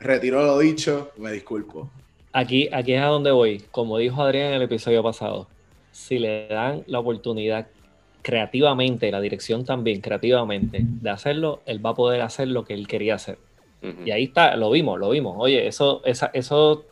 retiro 0.00 0.42
lo 0.44 0.58
dicho, 0.58 1.12
me 1.18 1.30
disculpo. 1.30 1.90
Aquí, 2.32 2.68
aquí 2.72 2.94
es 2.94 3.02
a 3.02 3.06
donde 3.06 3.30
voy. 3.30 3.62
Como 3.70 3.98
dijo 3.98 4.22
Adrián 4.22 4.48
en 4.48 4.54
el 4.54 4.62
episodio 4.62 5.02
pasado, 5.02 5.48
si 5.90 6.18
le 6.18 6.48
dan 6.48 6.84
la 6.86 7.00
oportunidad 7.00 7.66
creativamente, 8.22 9.10
la 9.10 9.20
dirección 9.20 9.64
también 9.64 10.00
creativamente, 10.00 10.80
de 10.82 11.10
hacerlo, 11.10 11.60
él 11.66 11.84
va 11.84 11.90
a 11.90 11.94
poder 11.94 12.22
hacer 12.22 12.48
lo 12.48 12.64
que 12.64 12.72
él 12.72 12.86
quería 12.86 13.16
hacer. 13.16 13.38
Y 14.04 14.12
ahí 14.12 14.24
está, 14.24 14.56
lo 14.56 14.70
vimos, 14.70 14.98
lo 15.00 15.10
vimos. 15.10 15.34
Oye, 15.38 15.66
eso, 15.66 16.02
esa, 16.04 16.30
esos 16.32 16.84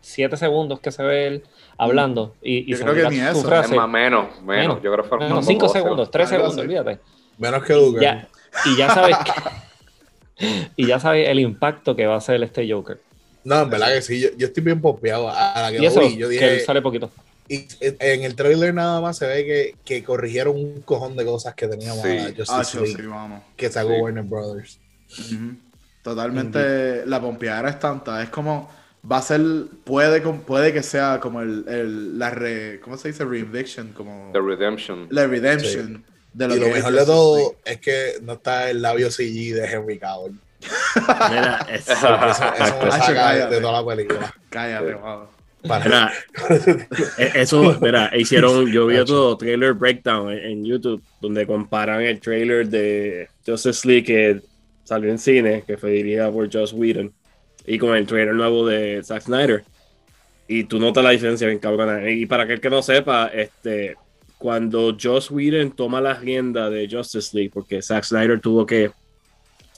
siete 0.00 0.36
segundos 0.36 0.80
que 0.80 0.90
se 0.90 1.04
ve 1.04 1.26
él 1.28 1.44
hablando 1.78 2.34
y, 2.42 2.70
y 2.70 2.76
Yo 2.76 2.84
creo 2.84 3.08
que 3.08 3.16
ni 3.16 3.20
eso. 3.20 3.42
frase, 3.44 3.70
Es 3.70 3.76
más, 3.76 3.88
menos, 3.88 4.26
menos. 4.42 4.44
Menos. 4.44 4.82
Yo 4.82 4.92
creo 4.92 5.02
que 5.04 5.08
fueron 5.08 5.28
menos 5.28 5.46
cinco 5.46 5.66
12. 5.66 5.78
segundos, 5.80 6.10
tres 6.10 6.28
segundos, 6.28 6.52
así. 6.52 6.60
olvídate. 6.60 6.98
Menos 7.38 7.62
que 7.62 7.74
Luger. 7.74 8.02
Ya, 8.02 8.28
y 8.66 8.76
ya 8.76 8.92
sabes 8.94 9.16
que- 10.36 10.66
y 10.76 10.86
ya 10.86 11.00
sabes 11.00 11.28
el 11.28 11.38
impacto 11.40 11.94
que 11.96 12.06
va 12.06 12.14
a 12.14 12.18
hacer 12.18 12.42
este 12.42 12.70
Joker. 12.70 13.00
No, 13.44 13.62
en 13.62 13.70
verdad 13.70 13.92
que 13.94 14.02
sí. 14.02 14.20
Yo, 14.20 14.28
yo 14.36 14.48
estoy 14.48 14.62
bien 14.62 14.80
pompeado. 14.80 15.30
A 15.30 15.62
la 15.62 15.70
que 15.70 15.76
Y 15.78 15.80
lo 15.82 15.88
eso, 15.88 16.00
vi, 16.00 16.16
yo 16.16 16.28
que 16.28 16.34
dije. 16.34 16.54
él 16.56 16.60
sale 16.60 16.82
poquito. 16.82 17.10
Y 17.48 17.66
en 17.80 18.24
el 18.24 18.34
trailer 18.34 18.74
nada 18.74 19.00
más 19.00 19.16
se 19.16 19.26
ve 19.26 19.44
que, 19.46 19.74
que 19.84 20.04
corrigieron 20.04 20.56
un 20.56 20.82
cojón 20.82 21.16
de 21.16 21.24
cosas 21.24 21.54
que 21.54 21.66
teníamos 21.66 22.02
Sí. 22.02 22.18
a 22.18 22.58
Ah, 22.58 22.62
sí, 22.64 22.78
vamos. 23.06 23.40
que 23.56 23.70
sacó 23.70 23.88
Sí. 23.94 24.00
Warner 24.02 24.24
Brothers. 24.24 24.78
Totalmente 26.02 27.06
la 27.06 27.20
pompeadera 27.20 27.70
es 27.70 27.78
tanta. 27.78 28.22
Es 28.22 28.28
como 28.30 28.70
va 29.10 29.18
a 29.18 29.22
ser, 29.22 29.40
puede, 29.84 30.20
puede 30.20 30.72
que 30.72 30.82
sea 30.82 31.20
como 31.20 31.40
el, 31.40 31.64
el- 31.68 32.18
la 32.18 32.30
re, 32.30 32.80
¿cómo 32.82 32.96
se 32.96 33.08
dice? 33.08 33.24
Reinvention, 33.24 33.92
como 33.92 34.30
The 34.32 34.40
Redemption. 34.40 35.06
la 35.10 35.26
redemption 35.26 36.04
de 36.32 36.48
lo 36.48 36.56
y 36.56 36.60
lo 36.60 36.68
mejor 36.68 36.92
de 36.92 37.04
todo 37.04 37.36
League. 37.36 37.56
es 37.64 37.80
que 37.80 38.12
no 38.22 38.34
está 38.34 38.70
el 38.70 38.82
labio 38.82 39.10
CG 39.10 39.54
de 39.54 39.66
Henry 39.70 39.98
Cavill. 39.98 40.38
Mira, 41.30 41.66
Eso, 41.72 41.92
eso 41.92 42.08
me 42.10 42.88
Hacho, 42.88 42.90
saca 42.90 43.48
de, 43.48 43.60
toda 43.60 43.80
la 43.82 43.86
película. 43.88 44.34
Cállate. 44.50 44.96
Para- 45.66 45.84
mira, 45.84 46.12
eh, 47.18 47.32
eso, 47.34 47.76
mira, 47.80 48.10
hicieron, 48.16 48.66
yo 48.70 48.86
vi 48.86 48.96
otro 48.96 49.36
trailer 49.36 49.72
breakdown 49.74 50.30
en, 50.30 50.38
en 50.38 50.64
YouTube 50.64 51.02
donde 51.20 51.46
comparan 51.46 52.00
el 52.02 52.20
trailer 52.20 52.68
de 52.68 53.28
Justice 53.44 53.86
League 53.86 54.04
que 54.04 54.40
salió 54.84 55.10
en 55.10 55.18
cine, 55.18 55.64
que 55.66 55.76
fue 55.76 55.90
dirigida 55.90 56.30
por 56.30 56.50
Joss 56.52 56.72
Whedon, 56.72 57.12
y 57.68 57.78
con 57.78 57.94
el 57.94 58.06
trailer 58.06 58.34
nuevo 58.34 58.66
de 58.66 59.02
Zack 59.04 59.24
Snyder. 59.24 59.62
Y 60.48 60.64
tú 60.64 60.80
notas 60.80 61.04
la 61.04 61.10
diferencia 61.10 61.46
bien 61.46 61.58
cabrona. 61.58 62.10
Y 62.10 62.24
para 62.24 62.44
aquel 62.44 62.60
que 62.62 62.70
no 62.70 62.80
sepa, 62.80 63.28
este, 63.28 63.96
cuando 64.38 64.96
Joss 64.98 65.30
Whedon 65.30 65.72
toma 65.72 66.00
la 66.00 66.14
rienda 66.14 66.70
de 66.70 66.88
Justice 66.90 67.36
League, 67.36 67.50
porque 67.52 67.82
Zack 67.82 68.04
Snyder 68.04 68.40
tuvo 68.40 68.64
que 68.64 68.90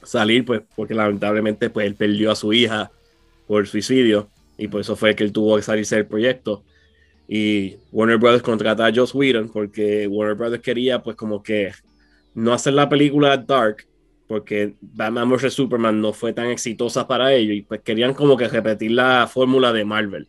salir, 0.05 0.45
pues, 0.45 0.63
porque 0.77 0.95
lamentablemente 0.95 1.69
pues, 1.69 1.87
él 1.89 1.97
perdió 1.97 2.31
a 2.31 2.37
su 2.37 2.53
hija 2.53 2.93
por 3.49 3.67
suicidio, 3.67 4.29
y 4.57 4.69
por 4.69 4.83
eso 4.83 4.95
fue 4.95 5.17
que 5.17 5.25
él 5.25 5.33
tuvo 5.33 5.57
que 5.57 5.63
salirse 5.63 5.97
del 5.97 6.07
proyecto. 6.07 6.63
Y 7.27 7.77
Warner 7.91 8.19
Brothers 8.19 8.45
contrata 8.45 8.87
a 8.87 8.95
Joss 8.95 9.15
Whedon 9.15 9.49
porque 9.49 10.07
Warner 10.07 10.37
Brothers 10.37 10.63
quería, 10.63 11.03
pues, 11.03 11.17
como 11.17 11.43
que 11.43 11.73
no 12.35 12.53
hacer 12.53 12.75
la 12.75 12.89
película 12.89 13.37
Dark, 13.37 13.85
porque 14.31 14.77
Batman 14.81 15.29
vs. 15.29 15.53
Superman 15.53 16.01
no 16.01 16.13
fue 16.13 16.33
tan 16.33 16.47
exitosa 16.47 17.09
para 17.09 17.35
ellos, 17.35 17.57
y 17.57 17.63
pues 17.63 17.81
querían 17.83 18.15
como 18.15 18.37
que 18.37 18.47
repetir 18.47 18.93
la 18.93 19.27
fórmula 19.27 19.73
de 19.73 19.85
Marvel. 19.85 20.29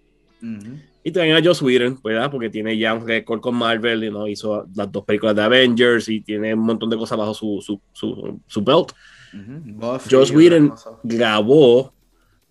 Y 1.04 1.12
traen 1.12 1.36
a 1.36 1.44
Joss 1.44 1.62
Whedon, 1.62 2.00
¿verdad? 2.04 2.32
Porque 2.32 2.50
tiene 2.50 2.76
ya 2.76 2.96
un 2.96 3.08
récord 3.08 3.40
con 3.42 3.54
Marvel, 3.56 4.02
you 4.02 4.10
know, 4.10 4.26
hizo 4.28 4.66
las 4.76 4.92
dos 4.92 5.06
películas 5.06 5.36
de 5.36 5.44
Avengers 5.44 6.10
y 6.10 6.22
tiene 6.22 6.56
un 6.56 6.62
montón 6.62 6.90
de 6.90 6.98
cosas 6.98 7.16
bajo 7.18 7.36
su, 7.36 7.60
su, 7.62 7.80
su, 7.94 8.40
su 8.48 8.64
belt. 8.64 8.92
Joss 10.10 10.32
Whedon 10.32 10.70
cosa. 10.70 10.90
grabó 11.04 11.94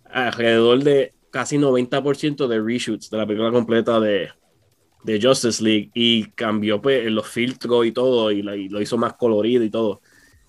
alrededor 0.05 0.81
de 0.83 1.13
casi 1.31 1.57
90% 1.57 2.47
de 2.47 2.61
reshoots 2.61 3.09
de 3.09 3.17
la 3.17 3.25
película 3.27 3.51
completa 3.51 3.99
de, 3.99 4.29
de 5.03 5.21
Justice 5.21 5.61
League 5.63 5.91
y 5.93 6.25
cambió 6.31 6.81
pues, 6.81 7.09
los 7.11 7.27
filtros 7.27 7.85
y 7.85 7.91
todo 7.91 8.31
y, 8.31 8.41
la- 8.41 8.55
y 8.55 8.69
lo 8.69 8.81
hizo 8.81 8.97
más 8.97 9.13
colorido 9.13 9.63
y 9.65 9.69
todo. 9.69 10.01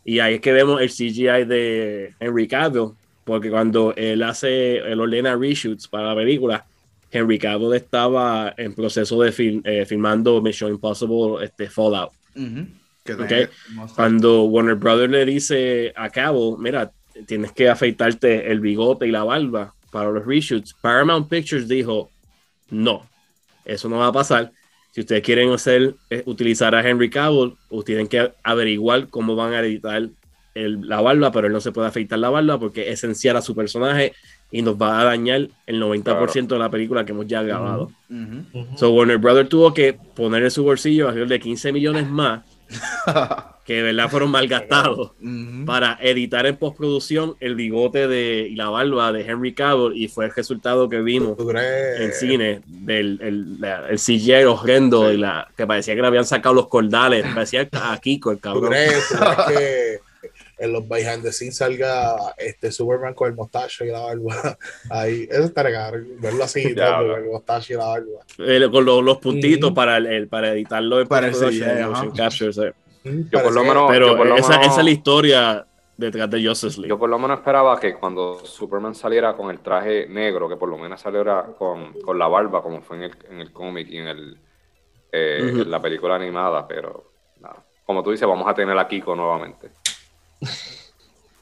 Y 0.05 0.19
ahí 0.19 0.35
es 0.35 0.41
que 0.41 0.53
vemos 0.53 0.81
el 0.81 0.91
CGI 0.91 1.45
de 1.45 2.15
Henry 2.19 2.49
Cavill, 2.49 2.93
porque 3.25 3.51
cuando 3.51 3.95
él 3.97 4.23
hace, 4.23 4.79
él 4.79 5.01
ordena 5.01 5.37
reshoots 5.37 5.87
para 5.87 6.09
la 6.09 6.17
película, 6.17 6.67
Henry 7.11 7.39
Cavill 7.39 7.75
estaba 7.75 8.55
en 8.57 8.75
proceso 8.75 9.21
de 9.21 9.61
eh, 9.65 9.85
filmando 9.87 10.41
Mission 10.41 10.73
Impossible 10.73 11.45
este, 11.45 11.69
Fallout. 11.69 12.11
Cuando 13.95 14.45
Warner 14.45 14.77
Brothers 14.77 15.11
le 15.13 15.25
dice 15.25 15.93
a 15.95 16.09
Cavill, 16.09 16.57
mira, 16.59 16.91
tienes 17.27 17.53
que 17.53 17.69
afeitarte 17.69 18.51
el 18.51 18.61
bigote 18.61 19.07
y 19.07 19.11
la 19.11 19.25
barba 19.25 19.75
para 19.91 20.11
los 20.11 20.25
reshoots, 20.25 20.75
Paramount 20.81 21.29
Pictures 21.29 21.69
dijo, 21.69 22.11
no, 22.71 23.07
eso 23.65 23.89
no 23.89 23.99
va 23.99 24.07
a 24.07 24.13
pasar. 24.13 24.51
Si 24.93 25.01
ustedes 25.01 25.23
quieren 25.23 25.51
hacer, 25.51 25.95
eh, 26.11 26.23
utilizar 26.27 26.75
a 26.75 26.89
Henry 26.89 27.11
Cavill, 27.11 27.55
ustedes 27.71 27.85
tienen 27.85 28.09
que 28.09 28.33
averiguar 28.43 29.09
cómo 29.09 29.35
van 29.35 29.55
a 29.55 29.61
editar 29.61 30.09
la 30.55 31.01
barba, 31.01 31.33
pero 31.33 31.47
él 31.47 31.53
no 31.53 31.63
se 31.63 31.73
puede 31.73 31.89
afeitar 31.89 32.19
la 32.19 32.29
barba 32.29 32.61
porque 32.61 32.83
es 32.83 32.99
esencial 32.99 33.37
a 33.39 33.43
su 33.43 33.55
personaje 33.55 34.13
y 34.51 34.61
nos 34.61 34.77
va 34.77 35.01
a 35.01 35.05
dañar 35.05 35.49
el 35.67 35.81
90% 35.81 36.47
de 36.47 36.59
la 36.59 36.71
película 36.71 37.07
que 37.07 37.13
hemos 37.13 37.27
ya 37.27 37.43
grabado. 37.43 37.91
So 38.77 38.91
Warner 38.93 39.17
Brothers 39.17 39.49
tuvo 39.49 39.73
que 39.73 39.95
poner 39.95 40.43
en 40.43 40.51
su 40.51 40.63
bolsillo 40.63 41.09
alrededor 41.09 41.31
de 41.31 41.41
15 41.41 41.73
millones 41.73 42.09
más 42.11 42.43
que 43.65 43.75
de 43.75 43.83
verdad 43.83 44.11
fueron 44.11 44.31
malgastados 44.31 45.13
para 45.67 45.99
editar 46.01 46.47
en 46.47 46.57
postproducción 46.57 47.37
el 47.41 47.55
bigote 47.55 48.09
de, 48.09 48.49
y 48.51 48.57
la 48.57 48.69
barba 48.69 49.13
de 49.13 49.23
Henry 49.23 49.55
Cavill 49.55 49.97
y 49.97 50.09
fue 50.09 50.27
el 50.27 50.35
resultado 50.35 50.89
que 50.89 51.01
vimos 51.01 51.37
en 51.39 52.13
cine 52.13 52.63
del 52.67 53.19
el, 53.23 53.65
el 53.91 53.99
CGI 53.99 54.45
horrendo 54.45 55.13
y 55.13 55.17
la, 55.17 55.49
que 55.57 55.67
parecía 55.67 55.95
que 55.95 56.01
le 56.01 56.07
habían 56.07 56.25
sacado 56.25 56.55
los 56.55 56.69
cordales, 56.69 57.25
parecía 57.35 57.69
a 57.73 57.99
Kiko 57.99 58.33
el 58.33 58.41
cabrón. 58.41 58.73
que 58.73 60.01
en 60.63 60.73
los 60.73 60.89
behind 60.89 61.23
the 61.23 61.33
scenes 61.33 61.57
salga 61.57 62.15
este 62.37 62.71
Superman 62.71 63.15
con 63.15 63.29
el 63.29 63.35
mostacho 63.35 63.85
y 63.85 63.89
la 63.89 64.01
barba 64.01 64.57
ahí, 64.91 65.27
eso 65.29 65.45
está 65.45 65.65
regal, 65.65 66.07
verlo 66.21 66.45
así, 66.45 66.63
el 66.63 67.25
mostacho 67.31 67.73
y 67.73 67.77
la 67.77 67.87
barba. 67.87 68.71
con 68.71 68.85
los, 69.05 69.19
puntitos 69.19 69.73
para, 69.73 69.97
el, 69.97 70.29
para 70.29 70.53
editarlo 70.53 71.01
en 71.01 71.09
para 71.09 71.27
el 71.27 71.33
motion 71.33 72.11
capture, 72.13 72.53
yo 73.05 73.43
por 73.43 73.53
lo 73.53 73.65
menos, 73.65 73.91
pero 73.91 74.37
esa, 74.37 74.61
esa, 74.61 74.79
es 74.79 74.85
la 74.85 74.91
historia 74.91 75.67
detrás 75.97 76.31
de 76.31 76.47
Justice 76.47 76.81
League. 76.81 76.89
Yo 76.89 76.99
por 76.99 77.11
lo 77.11 77.19
menos 77.19 77.39
esperaba 77.39 77.79
que 77.81 77.95
cuando 77.95 78.39
Superman 78.45 78.95
saliera 78.95 79.35
con 79.35 79.51
el 79.51 79.59
traje 79.59 80.07
negro, 80.07 80.49
que 80.49 80.55
por 80.55 80.69
lo 80.69 80.79
menos 80.79 81.01
saliera 81.01 81.47
con, 81.59 81.95
con 81.95 82.17
la 82.17 82.29
barba, 82.29 82.63
como 82.63 82.81
fue 82.81 82.99
en 82.99 83.03
el, 83.03 83.13
en 83.29 83.41
el 83.41 83.53
cómic 83.53 83.89
y 83.91 83.99
en, 83.99 84.07
el, 84.07 84.39
eh, 85.11 85.39
en 85.41 85.69
la 85.69 85.83
película 85.83 86.15
animada, 86.15 86.67
pero 86.69 87.13
nada. 87.41 87.65
Como 87.85 88.05
tú 88.05 88.13
dices, 88.13 88.29
vamos 88.29 88.47
a 88.47 88.55
tener 88.55 88.79
a 88.79 88.87
Kiko 88.87 89.17
nuevamente. 89.17 89.71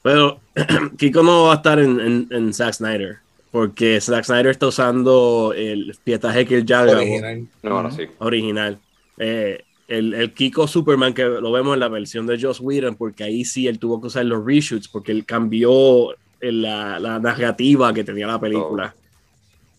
Pero 0.03 0.41
Kiko 0.99 1.23
no 1.23 1.45
va 1.45 1.53
a 1.53 1.57
estar 1.57 1.79
en, 1.79 2.01
en, 2.01 2.29
en, 2.31 2.55
Zack 2.55 2.75
Snyder, 2.75 3.19
porque 3.51 4.01
Zack 4.01 4.25
Snyder 4.25 4.49
está 4.49 4.67
usando 4.69 5.53
el 5.55 5.95
pietaje 6.03 6.47
que 6.47 6.57
él 6.57 6.65
ya 6.65 6.83
Original. 6.83 7.47
No, 7.63 7.91
sí. 7.91 8.05
Original. 8.19 8.79
Eh, 9.19 9.63
el, 9.89 10.15
el, 10.15 10.33
Kiko 10.33 10.67
Superman 10.67 11.13
que 11.13 11.25
lo 11.25 11.53
vemos 11.53 11.75
en 11.75 11.81
la 11.81 11.89
versión 11.89 12.27
de 12.27 12.41
Joss 12.41 12.61
Whedon, 12.61 12.95
porque 12.95 13.25
ahí 13.25 13.45
sí 13.45 13.67
él 13.67 13.79
tuvo 13.79 14.01
que 14.01 14.07
usar 14.07 14.25
los 14.25 14.45
reshoots, 14.45 14.89
porque 14.89 15.13
él 15.13 15.27
cambió 15.27 16.15
la, 16.41 16.99
la 16.99 17.19
narrativa 17.19 17.93
que 17.93 18.05
tenía 18.05 18.27
la 18.27 18.41
película. 18.41 18.95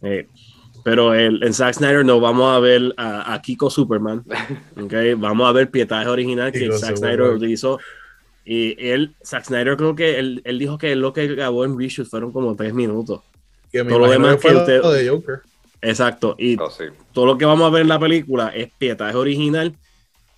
Oh. 0.01 0.07
Eh, 0.07 0.27
pero 0.83 1.13
el, 1.13 1.43
en 1.43 1.53
Zack 1.53 1.75
Snyder 1.75 2.03
no 2.03 2.19
vamos 2.19 2.55
a 2.55 2.59
ver 2.59 2.93
a, 2.97 3.33
a 3.33 3.41
Kiko 3.41 3.69
Superman. 3.69 4.23
Okay? 4.83 5.13
Vamos 5.13 5.47
a 5.47 5.51
ver 5.51 5.69
pietaje 5.69 6.07
original 6.07 6.51
que 6.51 6.71
Zack 6.71 6.97
Snyder 6.97 7.21
utilizó. 7.21 7.79
Y 8.45 8.75
él, 8.89 9.13
Zack 9.23 9.45
Snyder, 9.45 9.77
creo 9.77 9.95
que 9.95 10.17
él, 10.17 10.41
él, 10.45 10.57
dijo 10.57 10.77
que 10.77 10.95
lo 10.95 11.13
que 11.13 11.27
grabó 11.27 11.63
en 11.63 11.77
reshoots 11.77 12.09
fueron 12.09 12.31
como 12.31 12.55
tres 12.55 12.73
minutos. 12.73 13.21
todo 13.71 13.99
lo 13.99 14.09
demás 14.09 14.37
que, 14.37 14.47
usted... 14.47 14.81
de 14.81 15.09
Joker. 15.09 15.41
Exacto. 15.81 16.35
Y 16.37 16.57
oh, 16.59 16.69
todo 17.11 17.25
lo 17.25 17.37
que 17.37 17.45
vamos 17.45 17.67
a 17.67 17.71
ver 17.71 17.81
en 17.83 17.87
la 17.87 17.99
película 17.99 18.49
es 18.49 18.69
pietaje 18.77 19.15
original 19.15 19.75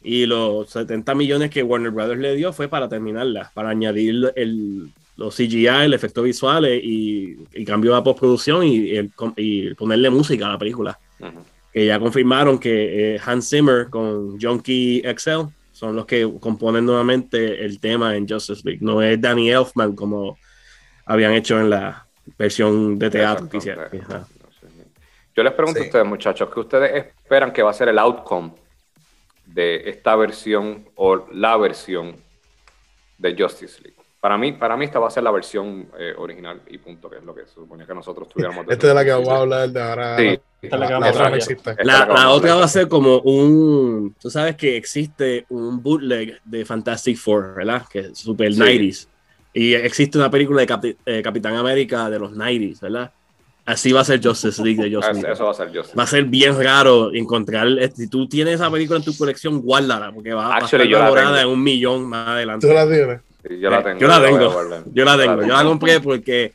y 0.02 0.26
los 0.26 0.70
70 0.70 1.16
millones 1.16 1.50
que 1.50 1.64
Warner 1.64 1.92
Brothers 1.92 2.20
le 2.20 2.36
dio 2.36 2.52
fue 2.54 2.68
para 2.68 2.90
terminarla, 2.90 3.52
para 3.54 3.70
añadir 3.70 4.32
el, 4.36 4.90
los 5.16 5.36
CGI, 5.36 5.68
el 5.68 5.94
efecto 5.94 6.24
visual 6.24 6.66
y, 6.66 7.38
y 7.54 7.66
cambio 7.66 7.96
de 7.96 8.02
postproducción 8.02 8.66
y, 8.66 8.92
y, 9.38 9.74
ponerle 9.76 10.10
música 10.10 10.48
a 10.48 10.52
la 10.54 10.58
película. 10.58 11.00
Que 11.72 11.88
ya 11.88 12.00
confirmaron 12.00 12.60
que 12.60 13.16
eh, 13.16 13.22
Hans 13.26 13.50
Zimmer 13.50 13.90
con 13.90 14.40
Junkie 14.40 15.02
XL 15.18 15.48
son 15.74 15.96
los 15.96 16.06
que 16.06 16.32
componen 16.40 16.86
nuevamente 16.86 17.66
el 17.66 17.82
tema 17.82 18.16
en 18.16 18.28
Justice 18.28 18.62
League. 18.64 18.80
No 18.82 19.02
es 19.02 19.20
Danny 19.20 19.52
Elfman 19.52 19.96
como 19.96 20.38
habían 21.06 21.34
hecho 21.34 21.60
en 21.60 21.70
la 21.70 22.08
versión 22.38 22.98
de 22.98 23.10
teatro 23.10 23.50
Yo 25.36 25.44
les 25.44 25.54
pregunto 25.54 25.82
a 25.82 25.84
ustedes, 25.84 26.06
muchachos, 26.06 26.50
¿qué 26.54 26.60
ustedes 26.62 27.06
esperan 27.06 27.52
que 27.52 27.62
va 27.62 27.72
a 27.72 27.74
ser 27.74 27.90
el 27.90 28.00
outcome 28.00 28.54
de 29.46 29.90
esta 29.90 30.16
versión 30.16 30.90
o 30.96 31.28
la 31.32 31.58
versión 31.58 32.16
de 33.18 33.36
Justice 33.38 33.82
League. 33.82 34.03
Para 34.24 34.38
mí, 34.38 34.54
para 34.54 34.78
mí 34.78 34.86
esta 34.86 35.00
va 35.00 35.10
a 35.10 35.12
ser 35.12 35.22
la 35.22 35.32
versión 35.32 35.86
eh, 36.00 36.14
original 36.18 36.62
y 36.70 36.78
punto, 36.78 37.10
que 37.10 37.18
es 37.18 37.24
lo 37.26 37.36
que 37.36 37.42
se 37.46 37.56
suponía 37.56 37.86
que 37.86 37.94
nosotros 37.94 38.30
tuviéramos. 38.30 38.66
Esta 38.70 38.88
es 38.88 38.96
la 38.96 39.04
que 39.04 39.12
vamos 39.12 39.28
a 39.28 39.38
hablar 39.40 39.70
de 39.70 39.82
ahora. 39.82 40.18
Sí. 40.18 40.40
Esta 40.62 40.78
la, 40.78 42.06
la, 42.08 42.30
otra 42.30 42.56
va 42.56 42.64
a 42.64 42.68
ser 42.70 42.88
como 42.88 43.18
un... 43.20 44.16
Tú 44.18 44.30
sabes 44.30 44.56
que 44.56 44.78
existe 44.78 45.46
un 45.50 45.84
bootleg 45.84 46.40
de 46.46 46.64
Fantastic 46.64 47.18
Four, 47.18 47.56
¿verdad? 47.56 47.86
Que 47.92 48.00
es 48.00 48.18
super 48.18 48.50
90s. 48.50 49.10
Y 49.52 49.74
existe 49.74 50.18
una 50.18 50.32
película 50.32 50.66
de 50.66 50.96
eh, 51.06 51.22
Capitán 51.22 51.58
América 51.58 52.10
de 52.10 52.20
los 52.20 52.32
90s, 52.32 52.80
¿verdad? 52.80 53.12
Así 53.66 53.92
va 53.92 54.00
a 54.00 54.06
ser 54.06 54.26
Justice 54.26 54.64
League 54.64 54.82
de 54.82 54.96
Justice 54.96 55.30
Eso 55.30 55.44
va 55.44 55.52
a 55.52 55.54
ser 55.54 55.68
Justice 55.68 55.98
Va 55.98 56.04
a 56.04 56.08
ser 56.08 56.24
bien 56.24 56.58
raro 56.64 57.14
encontrar. 57.14 57.68
Si 57.94 58.08
tú 58.08 58.30
tienes 58.30 58.56
esa 58.56 58.72
película 58.72 59.00
en 59.00 59.04
tu 59.04 59.18
colección, 59.18 59.60
guárdala, 59.60 60.14
porque 60.14 60.34
va, 60.34 60.56
a 60.56 60.60
estar 60.60 60.80
valorada 60.90 61.42
en 61.42 61.50
un 61.50 61.62
millón 61.62 62.08
más 62.08 62.30
adelante. 62.30 62.66
¿Tú 62.66 62.74
la 62.74 62.88
tienes? 62.88 63.20
yo 63.60 63.70
la 63.70 63.84
tengo. 63.84 64.00
Yo 64.00 64.08
la 64.08 64.22
tengo. 64.22 64.84
Yo 64.94 65.06
la 65.06 65.18
tengo. 65.18 65.42
Yo 65.42 65.54
la 65.54 65.64
compré 65.64 66.00
porque 66.00 66.54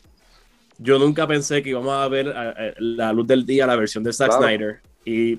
yo 0.79 0.99
nunca 0.99 1.27
pensé 1.27 1.63
que 1.63 1.71
íbamos 1.71 1.93
a 1.93 2.09
ver 2.09 2.35
la 2.79 3.13
luz 3.13 3.27
del 3.27 3.45
día 3.45 3.67
la 3.67 3.77
versión 3.77 4.05
de 4.05 4.13
Zack 4.13 4.33
Snyder. 4.33 4.81
Y 5.05 5.39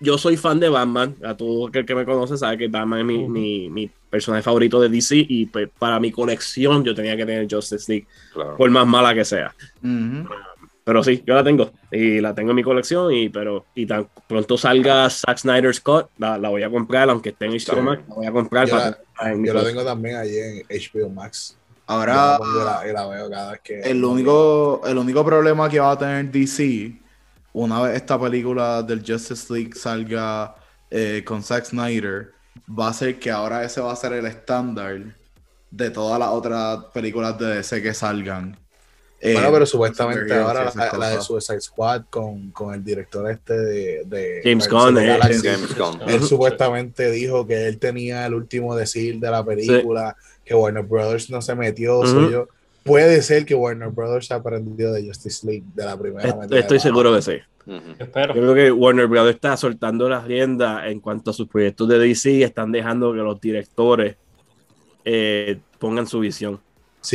yo 0.00 0.18
soy 0.18 0.36
fan 0.36 0.58
de 0.60 0.68
Batman. 0.68 1.14
A 1.24 1.36
todo 1.36 1.68
aquel 1.68 1.86
que 1.86 1.94
me 1.94 2.04
conoce 2.04 2.36
sabe 2.36 2.58
que 2.58 2.68
Batman 2.68 3.00
es 3.00 3.06
mi, 3.06 3.28
mi, 3.28 3.70
mi 3.70 3.90
personaje 4.10 4.42
favorito 4.42 4.80
de 4.80 4.88
DC. 4.88 5.24
Y 5.28 5.46
pues, 5.46 5.68
para 5.78 6.00
mi 6.00 6.10
colección 6.10 6.84
yo 6.84 6.94
tenía 6.94 7.16
que 7.16 7.24
tener 7.24 7.46
Justice 7.50 7.90
League, 7.90 8.06
por 8.56 8.70
más 8.70 8.86
mala 8.86 9.14
que 9.14 9.24
sea. 9.24 9.54
Pero 10.84 11.02
sí, 11.02 11.22
yo 11.26 11.34
la 11.34 11.44
tengo. 11.44 11.70
Y 11.90 12.20
la 12.20 12.34
tengo 12.34 12.50
en 12.50 12.56
mi 12.56 12.62
colección. 12.62 13.12
Y, 13.12 13.28
pero, 13.28 13.66
y 13.74 13.86
tan 13.86 14.08
pronto 14.26 14.56
salga 14.56 15.08
Zack 15.10 15.38
Snyder 15.38 15.74
Scott, 15.74 16.10
la, 16.18 16.38
la 16.38 16.48
voy 16.48 16.62
a 16.62 16.70
comprar, 16.70 17.10
aunque 17.10 17.30
esté 17.30 17.46
en 17.46 17.52
HBO 17.52 17.82
Max, 17.82 18.02
la 18.08 18.14
voy 18.14 18.26
a 18.26 18.32
comprar. 18.32 18.68
Yo, 18.68 18.76
la, 18.76 18.98
yo 19.44 19.54
la 19.54 19.64
tengo 19.64 19.84
también 19.84 20.16
ahí 20.16 20.36
en 20.36 20.62
HBO 20.68 21.10
Max. 21.10 21.56
Ahora, 21.86 22.38
la, 22.38 23.06
veo 23.08 23.28
cada 23.28 23.50
vez 23.50 23.60
que. 23.62 23.80
El 23.80 24.04
único, 24.04 24.80
el 24.86 24.96
único 24.96 25.24
problema 25.24 25.68
que 25.68 25.80
va 25.80 25.90
a 25.90 25.98
tener 25.98 26.30
DC, 26.30 26.96
una 27.52 27.82
vez 27.82 27.96
esta 27.96 28.18
película 28.18 28.82
del 28.82 29.04
Justice 29.04 29.52
League 29.52 29.72
salga 29.74 30.54
eh, 30.88 31.24
con 31.26 31.42
Zack 31.42 31.64
Snyder, 31.64 32.32
va 32.68 32.88
a 32.88 32.92
ser 32.92 33.18
que 33.18 33.30
ahora 33.30 33.64
ese 33.64 33.80
va 33.80 33.92
a 33.92 33.96
ser 33.96 34.12
el 34.12 34.26
estándar 34.26 35.16
de 35.70 35.90
todas 35.90 36.18
las 36.18 36.28
otras 36.28 36.84
películas 36.94 37.36
de 37.38 37.56
DC 37.56 37.82
que 37.82 37.92
salgan. 37.92 38.56
Bueno, 39.22 39.48
eh, 39.48 39.50
pero 39.52 39.66
supuestamente 39.66 40.32
ahora 40.34 40.72
la, 40.74 41.10
de 41.10 41.20
Suicide 41.20 41.60
Squad 41.60 42.04
con, 42.08 42.50
con 42.52 42.72
el 42.72 42.82
director 42.82 43.30
este 43.30 43.54
de, 43.54 44.40
James 44.42 44.66
Gunn, 44.66 44.96
eh, 44.96 45.18
Él 46.06 46.22
supuestamente 46.22 47.10
dijo 47.10 47.46
que 47.46 47.66
él 47.66 47.78
tenía 47.78 48.24
el 48.24 48.32
último 48.32 48.74
decir 48.74 49.20
de 49.20 49.30
la 49.30 49.44
película, 49.44 50.16
que 50.42 50.54
Warner 50.54 50.84
Brothers 50.84 51.28
no 51.28 51.42
se 51.42 51.54
metió. 51.54 52.02
puede 52.82 53.20
ser 53.20 53.44
que 53.44 53.54
Warner 53.54 53.90
Brothers 53.90 54.32
ha 54.32 54.36
aprendido 54.36 54.94
de 54.94 55.06
Justice 55.06 55.46
League 55.46 55.64
de 55.74 55.84
la 55.84 55.98
primera 55.98 56.38
Estoy 56.52 56.80
seguro 56.80 57.14
que 57.14 57.20
sí. 57.20 57.36
Yo 57.66 58.10
creo 58.10 58.54
que 58.54 58.72
Warner 58.72 59.06
Brothers 59.06 59.34
está 59.34 59.54
soltando 59.58 60.08
las 60.08 60.24
riendas 60.24 60.86
en 60.86 60.98
cuanto 60.98 61.30
a 61.30 61.34
sus 61.34 61.46
proyectos 61.46 61.86
de 61.88 61.98
DC 61.98 62.30
y 62.30 62.42
están 62.42 62.72
dejando 62.72 63.12
que 63.12 63.18
los 63.18 63.38
directores 63.38 64.16
eh, 65.04 65.58
pongan 65.78 66.06
su 66.06 66.20
visión. 66.20 66.58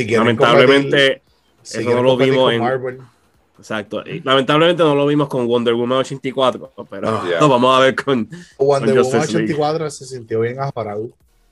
Lamentablemente 0.07 1.23
eso 1.65 1.81
no 1.81 2.03
lo 2.03 2.17
vimos 2.17 2.53
en. 2.53 2.99
Exacto. 3.57 4.03
lamentablemente 4.23 4.83
no 4.83 4.95
lo 4.95 5.05
vimos 5.05 5.29
con 5.29 5.47
Wonder 5.47 5.73
Woman 5.73 5.99
84, 5.99 6.73
pero 6.89 7.07
ah. 7.09 7.23
vamos 7.41 7.77
a 7.77 7.79
ver 7.81 7.95
con. 7.95 8.29
Wonder 8.57 9.01
Woman 9.01 9.21
84 9.21 9.89
se 9.89 10.05
sintió 10.05 10.41
bien 10.41 10.59
aparado. 10.59 11.09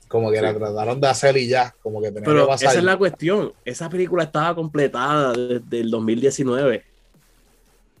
Como 0.08 0.30
que 0.30 0.40
la 0.40 0.54
trataron 0.54 1.00
de 1.00 1.08
hacer 1.08 1.36
y 1.36 1.48
ya, 1.48 1.74
como 1.82 2.00
que 2.00 2.08
tenía 2.08 2.24
Pero 2.24 2.52
esa 2.54 2.72
es 2.72 2.84
la 2.84 2.96
cuestión. 2.96 3.52
Esa 3.64 3.88
película 3.90 4.22
estaba 4.22 4.54
completada 4.54 5.32
desde 5.32 5.80
el 5.80 5.90
2019. 5.90 6.84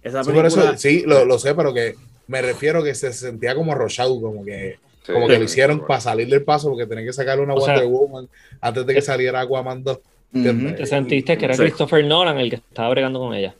Esa 0.02 0.22
película... 0.22 0.50
sí, 0.50 0.58
eso, 0.60 0.76
sí 0.76 1.02
lo, 1.06 1.24
lo, 1.24 1.38
sé, 1.38 1.54
pero 1.54 1.74
que 1.74 1.96
me 2.26 2.40
refiero 2.42 2.84
que 2.84 2.94
se 2.94 3.12
sentía 3.12 3.54
como 3.54 3.74
rochado, 3.74 4.20
como 4.20 4.44
que, 4.44 4.78
como 5.06 5.26
que 5.26 5.38
lo 5.38 5.44
hicieron 5.44 5.84
para 5.86 6.00
salir 6.00 6.28
del 6.28 6.44
paso, 6.44 6.68
porque 6.68 6.86
tenían 6.86 7.06
que 7.06 7.12
sacar 7.12 7.40
una 7.40 7.54
Wonder 7.54 7.86
Woman 7.86 8.28
antes 8.60 8.86
de 8.86 8.94
que 8.94 9.02
saliera 9.02 9.40
Aquaman 9.40 9.82
2. 9.82 9.98
¿Te 10.34 10.86
sentiste 10.86 11.38
que 11.38 11.44
era 11.44 11.56
Christopher 11.56 12.04
Nolan 12.04 12.38
el 12.38 12.50
que 12.50 12.56
estaba 12.56 12.90
bregando 12.90 13.20
con 13.20 13.34
ella? 13.34 13.54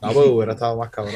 No, 0.00 0.12
pues 0.12 0.26
hubiera 0.28 0.54
estado 0.54 0.76
más 0.76 0.90
cabrón. 0.90 1.14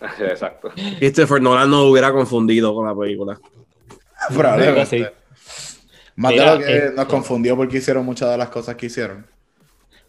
Exacto. 0.20 0.70
Christopher 0.98 1.42
Nolan 1.42 1.70
no 1.70 1.84
hubiera 1.84 2.12
confundido 2.12 2.74
con 2.74 2.86
la 2.86 2.94
película. 2.94 3.38
Probablemente. 4.34 5.12
Más 6.16 6.32
de 6.32 6.46
lo 6.46 6.58
que 6.58 6.90
nos 6.96 7.06
confundió 7.06 7.56
porque 7.56 7.78
hicieron 7.78 8.04
muchas 8.04 8.30
de 8.30 8.38
las 8.38 8.48
cosas 8.48 8.76
que 8.76 8.86
hicieron. 8.86 9.26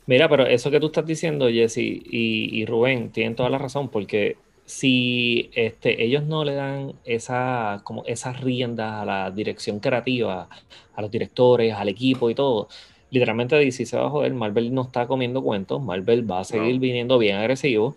Mira, 0.05 0.29
pero 0.29 0.45
eso 0.45 0.71
que 0.71 0.79
tú 0.79 0.87
estás 0.87 1.05
diciendo, 1.05 1.49
Jesse 1.49 1.77
y, 1.77 2.49
y 2.51 2.65
Rubén, 2.65 3.11
tienen 3.11 3.35
toda 3.35 3.49
la 3.49 3.57
razón, 3.57 3.89
porque 3.89 4.37
si 4.65 5.49
este, 5.53 6.03
ellos 6.03 6.23
no 6.23 6.43
le 6.43 6.55
dan 6.55 6.93
esa, 7.05 7.81
como 7.83 8.03
esas 8.05 8.41
riendas 8.41 9.01
a 9.01 9.05
la 9.05 9.31
dirección 9.31 9.79
creativa, 9.79 10.49
a 10.95 11.01
los 11.01 11.11
directores, 11.11 11.73
al 11.73 11.89
equipo 11.89 12.29
y 12.29 12.35
todo, 12.35 12.67
literalmente 13.13 13.55
DC 13.55 13.85
se 13.85 13.95
va 13.95 14.07
a 14.07 14.09
joder, 14.09 14.33
Marvel 14.33 14.73
no 14.73 14.81
está 14.81 15.05
comiendo 15.05 15.43
cuentos, 15.43 15.81
Marvel 15.81 16.29
va 16.29 16.39
a 16.39 16.43
seguir 16.43 16.79
viniendo 16.79 17.19
bien 17.19 17.35
agresivo. 17.35 17.95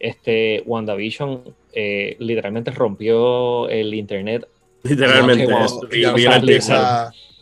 Este, 0.00 0.62
WandaVision 0.64 1.42
eh, 1.74 2.16
literalmente 2.18 2.70
rompió 2.70 3.68
el 3.68 3.92
internet. 3.92 4.48
Literalmente, 4.82 5.46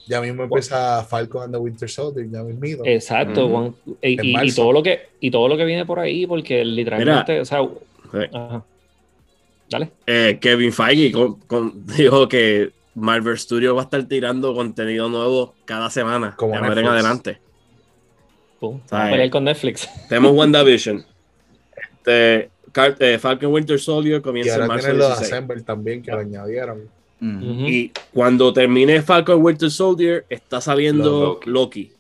ya, 0.09 0.21
mismo 0.21 0.43
empieza 0.43 1.05
Falcon 1.05 1.45
and 1.45 1.55
the 1.55 1.59
Winter 1.59 1.89
Soldier, 1.89 2.29
ya 2.29 2.43
mismo. 2.43 2.85
Exacto, 2.85 3.75
y, 4.03 4.53
todo 4.53 4.73
lo 4.73 4.83
que, 4.83 5.01
y 5.21 5.31
todo 5.31 5.47
lo 5.47 5.57
que 5.57 5.65
viene 5.65 5.87
por 5.87 6.01
ahí, 6.01 6.27
porque 6.27 6.65
literalmente, 6.65 7.41
o 7.41 7.45
sea, 7.45 7.61
Dale. 9.71 9.91
Eh, 10.07 10.39
Kevin 10.41 10.73
Feige 10.73 11.13
dijo 11.97 12.29
que 12.29 12.73
Marvel 12.95 13.39
Studios 13.39 13.75
va 13.75 13.81
a 13.81 13.85
estar 13.85 14.03
tirando 14.05 14.55
contenido 14.55 15.09
nuevo 15.09 15.55
cada 15.65 15.91
semana. 15.91 16.35
Como 16.37 16.55
en 16.57 16.65
adelante. 16.65 17.41
Pum, 18.61 18.81
a 18.91 19.31
con 19.31 19.45
Netflix. 19.45 19.89
Tenemos 20.09 20.33
WandaVision. 20.37 21.05
Este, 21.95 22.51
eh, 22.75 23.19
Falcon 23.19 23.53
Winter 23.53 23.79
Soldier 23.79 24.23
comienza 24.23 24.57
en 24.57 24.67
marzo. 24.67 24.93
los 24.93 25.21
Assemble 25.21 25.63
también 25.63 26.03
que 26.03 26.11
lo 26.11 26.19
añadieron. 26.19 26.89
Y 27.21 27.93
cuando 28.13 28.53
termine 28.53 29.01
Falcon 29.01 29.41
Winter 29.41 29.71
Soldier, 29.71 30.27
está 30.29 30.61
saliendo 30.61 31.39
Loki. 31.45 31.93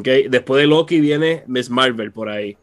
Okay. 0.00 0.26
Después 0.28 0.60
de 0.60 0.66
Loki 0.66 1.00
viene 1.00 1.44
Miss 1.46 1.70
Marvel 1.70 2.10
por 2.10 2.28
ahí. 2.28 2.56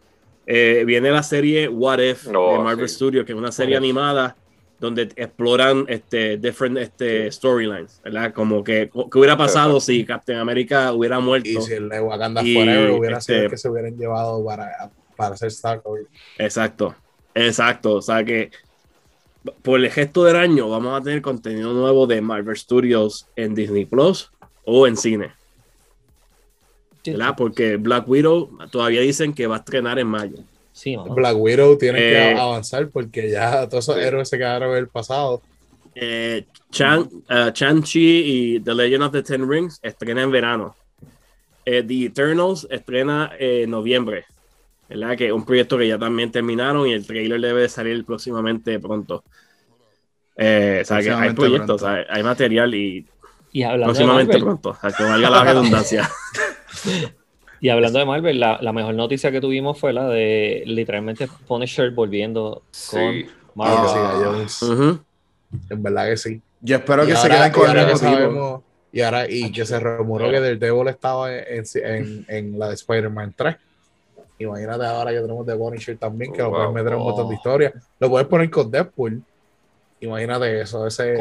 Eh, 0.46 0.84
viene 0.86 1.12
la 1.12 1.24
serie 1.24 1.70
What 1.70 2.00
If 2.00 2.26
de 2.26 2.36
oh, 2.36 2.62
Marvel 2.62 2.90
Studios, 2.90 3.26
que 3.26 3.32
es 3.32 3.38
una 3.38 3.54
serie 3.54 3.78
animada 3.78 4.36
donde 4.80 5.04
exploran 5.16 5.86
este 5.88 6.38
different 6.38 6.78
este, 6.78 7.32
storylines, 7.32 8.02
¿verdad? 8.04 8.34
Como 8.34 8.64
que, 8.64 8.90
¿qué 8.92 9.18
hubiera 9.18 9.38
pasado 9.38 9.80
si 9.80 10.06
Captain 10.06 10.40
America 10.40 10.92
hubiera 10.94 11.20
muerto. 11.20 11.50
Y 11.50 11.62
si 11.62 11.74
el 11.74 11.90
de 11.90 12.02
Wakanda 12.02 12.42
Forever 12.42 12.92
hubiera 12.92 13.22
sido 13.22 13.38
el 13.38 13.44
este 13.46 13.56
que 13.56 13.58
se 13.58 13.70
hubieran 13.70 13.98
llevado 13.98 14.44
para, 14.44 14.92
para 15.16 15.36
hacer 15.36 15.48
Star 15.48 15.82
Wars. 15.84 16.06
Exacto, 16.38 16.96
exacto. 17.34 17.96
O 17.96 18.02
sea 18.02 18.24
que 18.24 18.52
por 19.62 19.80
el 19.80 19.90
gesto 19.92 20.24
del 20.24 20.36
año 20.36 20.70
vamos 20.70 21.00
a 21.00 21.04
tener 21.04 21.22
contenido 21.22 21.74
nuevo 21.74 22.08
de 22.08 22.22
Marvel 22.22 22.58
Studios 22.58 23.28
en 23.36 23.56
Disney 23.56 23.86
Plus 23.86 24.32
o 24.66 24.88
en 24.88 24.98
cine. 24.98 25.32
¿verdad? 27.06 27.36
Porque 27.38 27.78
Black 27.78 28.08
Widow 28.08 28.50
todavía 28.72 29.02
dicen 29.02 29.34
que 29.34 29.48
va 29.48 29.58
a 29.58 29.60
estrenar 29.60 30.00
en 30.00 30.08
mayo. 30.08 30.38
Sí, 30.76 30.98
Black 30.98 31.38
Widow 31.38 31.78
tiene 31.78 32.00
que 32.00 32.32
eh, 32.32 32.38
avanzar 32.38 32.90
porque 32.90 33.32
ya 33.32 33.66
todos 33.70 33.86
esos 33.86 33.96
héroes 33.98 34.28
se 34.28 34.38
quedaron 34.38 34.72
en 34.72 34.80
el 34.80 34.90
pasado. 34.90 35.42
Eh, 35.96 36.44
Chan, 36.70 37.10
uh, 37.30 37.82
Chi 37.82 38.24
y 38.26 38.60
The 38.60 38.76
Legend 38.76 39.04
of 39.04 39.14
the 39.14 39.24
Ten 39.24 39.50
Rings 39.50 39.80
estrena 39.82 40.24
en 40.24 40.32
verano. 40.32 40.76
Eh, 41.64 41.82
the 41.82 42.08
Eternals 42.08 42.68
estrena 42.70 43.32
en 43.40 43.70
noviembre. 43.72 44.26
¿verdad? 44.90 45.16
Que 45.16 45.28
es 45.28 45.32
un 45.32 45.46
proyecto 45.46 45.78
que 45.78 45.88
ya 45.88 45.98
también 45.98 46.30
terminaron 46.30 46.86
y 46.90 46.92
el 46.92 47.08
trailer 47.08 47.40
debe 47.40 47.70
salir 47.70 48.04
próximamente 48.04 48.78
pronto. 48.78 49.24
o 49.24 49.24
sea, 50.36 51.02
que 51.02 51.10
hay 51.10 51.34
proyectos, 51.34 51.84
hay 51.84 52.22
material 52.22 52.76
y, 52.76 53.08
y 53.54 53.64
próximamente 53.64 54.40
pronto. 54.40 54.72
O 54.72 54.76
sea, 54.76 54.92
que 54.92 55.04
valga 55.04 55.30
la 55.30 55.44
redundancia. 55.46 56.10
Y 57.60 57.70
hablando 57.70 58.00
de 58.00 58.06
Marvel, 58.06 58.40
la, 58.40 58.74
mejor 58.74 58.96
noticia 58.96 59.32
que 59.32 59.42
tuvimos 59.42 59.80
fue 59.80 59.94
la 59.94 60.08
de 60.08 60.64
literalmente 60.66 61.28
Punisher 61.48 61.92
volviendo 61.92 62.64
con 62.92 63.26
Marvel. 63.56 64.48
Ah, 64.62 65.00
En 65.70 65.84
verdad 65.84 66.10
que 66.10 66.18
sí. 66.18 66.42
Yo 66.62 66.78
espero 66.78 67.06
que 67.06 67.16
se 67.16 67.30
queden 67.30 67.52
con 67.52 67.78
el 67.78 67.88
mismo 67.88 68.64
Y 68.92 69.02
ahora, 69.02 69.30
y 69.30 69.52
que 69.52 69.66
se 69.66 69.80
rumoró 69.80 70.32
que 70.32 70.42
del 70.42 70.60
Devil 70.60 70.88
estaba 70.88 71.34
en, 71.34 72.26
en, 72.28 72.60
la 72.60 72.70
de 72.70 72.76
Spider-Man 72.76 73.34
3. 73.36 73.56
Imagínate 74.40 74.86
ahora 74.86 75.12
que 75.12 75.20
tenemos 75.20 75.46
de 75.46 75.56
Punisher 75.56 75.98
también, 75.98 76.34
que 76.34 76.42
lo 76.42 76.52
puedes 76.52 76.72
meter 76.72 76.94
en 76.94 76.98
un 77.00 77.04
montón 77.04 77.30
de 77.30 77.36
historias. 77.36 77.74
Lo 78.00 78.10
puedes 78.10 78.28
poner 78.28 78.50
con 78.50 78.70
Deadpool. 78.70 79.22
Imagínate 80.02 80.62
eso, 80.62 80.86
ese, 80.86 81.16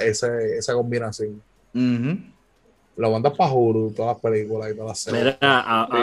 esa, 0.00 0.40
esa, 0.40 0.72
combinación 0.72 1.42
lo 2.98 3.12
mandas 3.12 3.32
para 3.36 3.52
Hulu, 3.52 3.92
todas 3.94 4.14
las 4.14 4.20
películas 4.20 4.70
y 4.72 4.74
todas 4.74 4.88
las 4.88 4.98
series. 4.98 5.36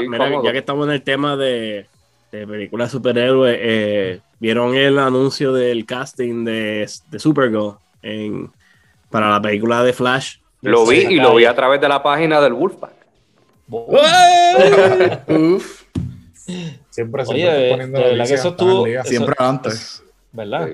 Mira, 0.10 0.42
ya 0.44 0.52
que 0.52 0.58
estamos 0.58 0.88
en 0.88 0.94
el 0.94 1.02
tema 1.02 1.36
de, 1.36 1.86
de 2.32 2.48
películas 2.48 2.88
de 2.88 2.92
superhéroes, 2.92 3.58
eh, 3.60 4.22
¿vieron 4.40 4.76
el 4.76 4.98
anuncio 4.98 5.54
del 5.54 5.86
casting 5.86 6.46
de, 6.46 6.90
de 7.12 7.20
Supergirl 7.20 7.76
en, 8.02 8.50
para 9.10 9.30
la 9.30 9.42
película 9.42 9.84
de 9.84 9.92
Flash? 9.92 10.38
Lo 10.62 10.86
vi 10.86 11.00
y 11.00 11.20
lo 11.20 11.36
vi 11.36 11.46
a 11.46 11.54
través 11.54 11.82
de 11.82 11.90
la 11.90 12.02
página 12.02 12.40
del 12.40 12.54
Wolfpack. 12.54 12.94
Uf. 15.28 15.84
Siempre, 16.90 17.26
siempre 17.26 17.70
poniendo 17.72 18.00
la 18.00 18.26
que 18.26 18.36
eso 18.36 18.50
estuvo, 18.50 18.86
siempre 19.04 19.36
antes. 19.38 20.02
¿Verdad? 20.32 20.70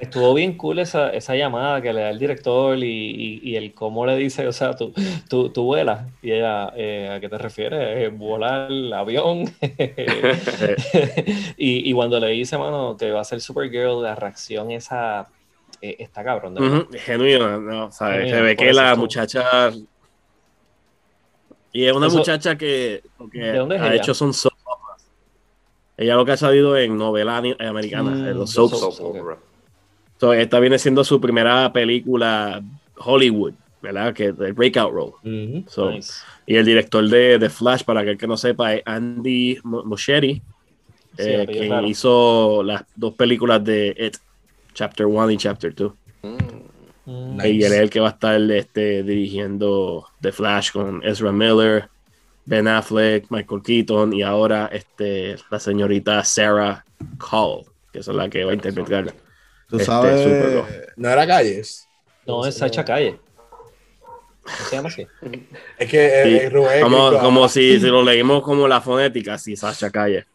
Estuvo 0.00 0.34
bien 0.34 0.56
cool 0.56 0.78
esa, 0.78 1.10
esa, 1.10 1.36
llamada 1.36 1.82
que 1.82 1.92
le 1.92 2.00
da 2.00 2.10
el 2.10 2.18
director 2.18 2.78
y, 2.78 3.40
y, 3.42 3.56
el 3.56 3.74
cómo 3.74 4.06
le 4.06 4.16
dice, 4.16 4.46
o 4.46 4.52
sea, 4.52 4.74
tú, 4.74 4.92
tú, 5.28 5.50
tú 5.50 5.64
vuelas. 5.64 6.06
Y 6.22 6.32
ella, 6.32 6.72
eh, 6.76 7.10
¿a 7.16 7.20
qué 7.20 7.28
te 7.28 7.38
refieres? 7.38 7.80
Eh, 7.80 8.08
volar 8.08 8.70
el 8.70 8.92
avión. 8.92 9.44
y, 11.56 11.90
y, 11.90 11.92
cuando 11.92 12.18
le 12.20 12.28
dice, 12.28 12.56
mano, 12.56 12.96
que 12.98 13.10
va 13.10 13.20
a 13.20 13.24
ser 13.24 13.40
Supergirl, 13.40 14.02
la 14.02 14.14
reacción 14.14 14.70
esa 14.70 15.28
eh, 15.80 15.96
está 15.98 16.24
cabrón. 16.24 16.88
Genuino, 16.92 17.60
¿no? 17.60 17.92
Se 17.92 18.04
ve 18.04 18.56
que 18.56 18.72
la 18.72 18.94
muchacha... 18.96 19.70
Y 21.72 21.84
es 21.84 21.92
una 21.92 22.08
muchacha 22.08 22.56
que, 22.56 23.02
ha 23.78 23.94
hecho 23.94 24.14
son 24.14 24.32
soap 24.32 24.54
Ella 25.96 26.16
lo 26.16 26.24
que 26.24 26.32
ha 26.32 26.36
salido 26.36 26.76
en 26.76 26.96
novelas 26.96 27.44
americanas, 27.60 28.14
en 28.14 28.38
los 28.38 28.56
mm, 28.56 29.47
soaps 30.18 30.38
esta 30.38 30.60
viene 30.60 30.78
siendo 30.78 31.04
su 31.04 31.20
primera 31.20 31.72
película 31.72 32.62
Hollywood, 32.96 33.54
¿verdad? 33.82 34.12
Que 34.12 34.26
el 34.26 34.52
breakout 34.52 34.92
role. 34.92 35.64
Y 36.46 36.56
el 36.56 36.64
director 36.64 37.08
de, 37.08 37.38
de, 37.38 37.50
Flash, 37.50 37.84
para 37.84 38.00
aquel 38.00 38.16
que 38.16 38.26
no 38.26 38.36
sepa, 38.36 38.74
es 38.74 38.82
Andy 38.86 39.58
Muschietti, 39.62 40.42
eh, 41.18 41.46
que 41.46 41.86
hizo 41.86 42.62
las 42.62 42.84
dos 42.96 43.14
películas 43.14 43.62
de 43.64 43.94
It, 43.98 44.16
Chapter 44.72 45.06
1 45.06 45.30
y 45.30 45.36
Chapter 45.36 45.74
2. 45.74 45.92
Mm. 46.22 47.40
Y 47.44 47.62
él 47.62 47.72
es 47.72 47.80
el 47.80 47.90
que 47.90 48.00
va 48.00 48.08
a 48.08 48.12
estar 48.12 48.40
este, 48.50 49.02
dirigiendo 49.02 50.06
The 50.20 50.32
Flash 50.32 50.72
con 50.72 51.02
Ezra 51.04 51.32
Miller, 51.32 51.88
Ben 52.44 52.68
Affleck, 52.68 53.26
Michael 53.30 53.62
Keaton 53.62 54.12
y 54.12 54.22
ahora 54.22 54.68
este, 54.72 55.36
la 55.50 55.58
señorita 55.58 56.22
Sarah 56.24 56.84
Call, 57.18 57.62
que 57.92 58.00
es 58.00 58.08
la 58.08 58.28
que 58.28 58.44
va 58.44 58.52
a 58.52 58.54
interpretar 58.54 59.14
Tú 59.68 59.76
este, 59.76 59.86
sabes. 59.86 60.66
no 60.96 61.08
era 61.10 61.26
Calles. 61.26 61.86
No, 62.26 62.44
es 62.46 62.56
Sacha 62.56 62.84
Calle. 62.84 63.18
¿Cómo 64.42 64.68
se 64.68 64.76
llama 64.76 64.88
así? 64.88 65.06
Es 65.78 65.90
que 65.90 66.48
Rubén. 66.50 66.82
Como, 66.82 67.18
como 67.18 67.48
si, 67.48 67.78
si, 67.78 67.86
lo 67.86 68.02
leímos 68.02 68.42
como 68.42 68.66
la 68.66 68.80
fonética, 68.80 69.36
sí, 69.36 69.56
Sacha 69.56 69.90
Calle. 69.90 70.26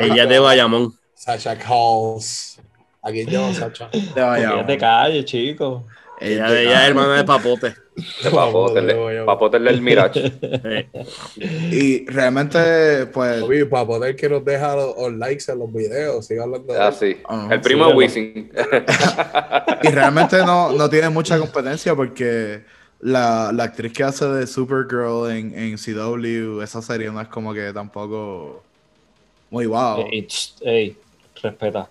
Ella 0.00 0.22
es 0.24 0.28
de 0.28 0.38
Bayamón. 0.38 0.92
Sacha 1.14 1.56
Calls. 1.56 2.60
Aquí 3.02 3.24
yo, 3.24 3.52
Sacha. 3.54 3.88
De 3.88 4.20
Bayamón. 4.20 4.60
Es 4.60 4.66
de 4.66 4.78
calle, 4.78 5.24
chico. 5.24 5.86
Ella, 6.20 6.60
ella 6.60 6.82
es 6.82 6.88
hermana 6.88 7.14
de 7.16 7.24
Papote. 7.24 7.74
De 8.22 8.30
Papote, 8.30 9.24
Papote 9.24 9.58
del 9.58 9.80
Mirage. 9.82 10.32
Y 11.70 12.06
realmente, 12.06 13.06
pues. 13.06 13.42
Oye, 13.42 13.66
Papote 13.66 14.08
el 14.08 14.16
que 14.16 14.28
nos 14.28 14.44
deja 14.44 14.74
los, 14.76 15.12
likes 15.12 15.50
en 15.50 15.58
los 15.58 15.72
videos. 15.72 16.26
Sigue 16.26 16.40
hablando 16.42 16.72
de 16.72 16.80
Ah, 16.80 16.92
sí. 16.92 17.16
el 17.50 17.60
primo 17.60 17.86
de 17.86 17.94
Wisin. 17.94 18.52
y 19.82 19.88
realmente 19.88 20.38
no, 20.38 20.72
no 20.72 20.88
tiene 20.88 21.08
mucha 21.08 21.38
competencia 21.38 21.94
porque 21.94 22.64
la, 23.00 23.52
la, 23.52 23.64
actriz 23.64 23.92
que 23.92 24.02
hace 24.02 24.26
de 24.26 24.46
Supergirl 24.46 25.30
en, 25.30 25.56
en 25.56 25.76
CW, 25.76 26.62
esa 26.62 26.80
serie 26.82 27.10
no 27.10 27.20
es 27.20 27.28
como 27.28 27.52
que 27.52 27.72
tampoco 27.72 28.62
muy 29.50 29.66
wow. 29.66 30.06
Ey, 30.62 30.96
respeta. 31.42 31.88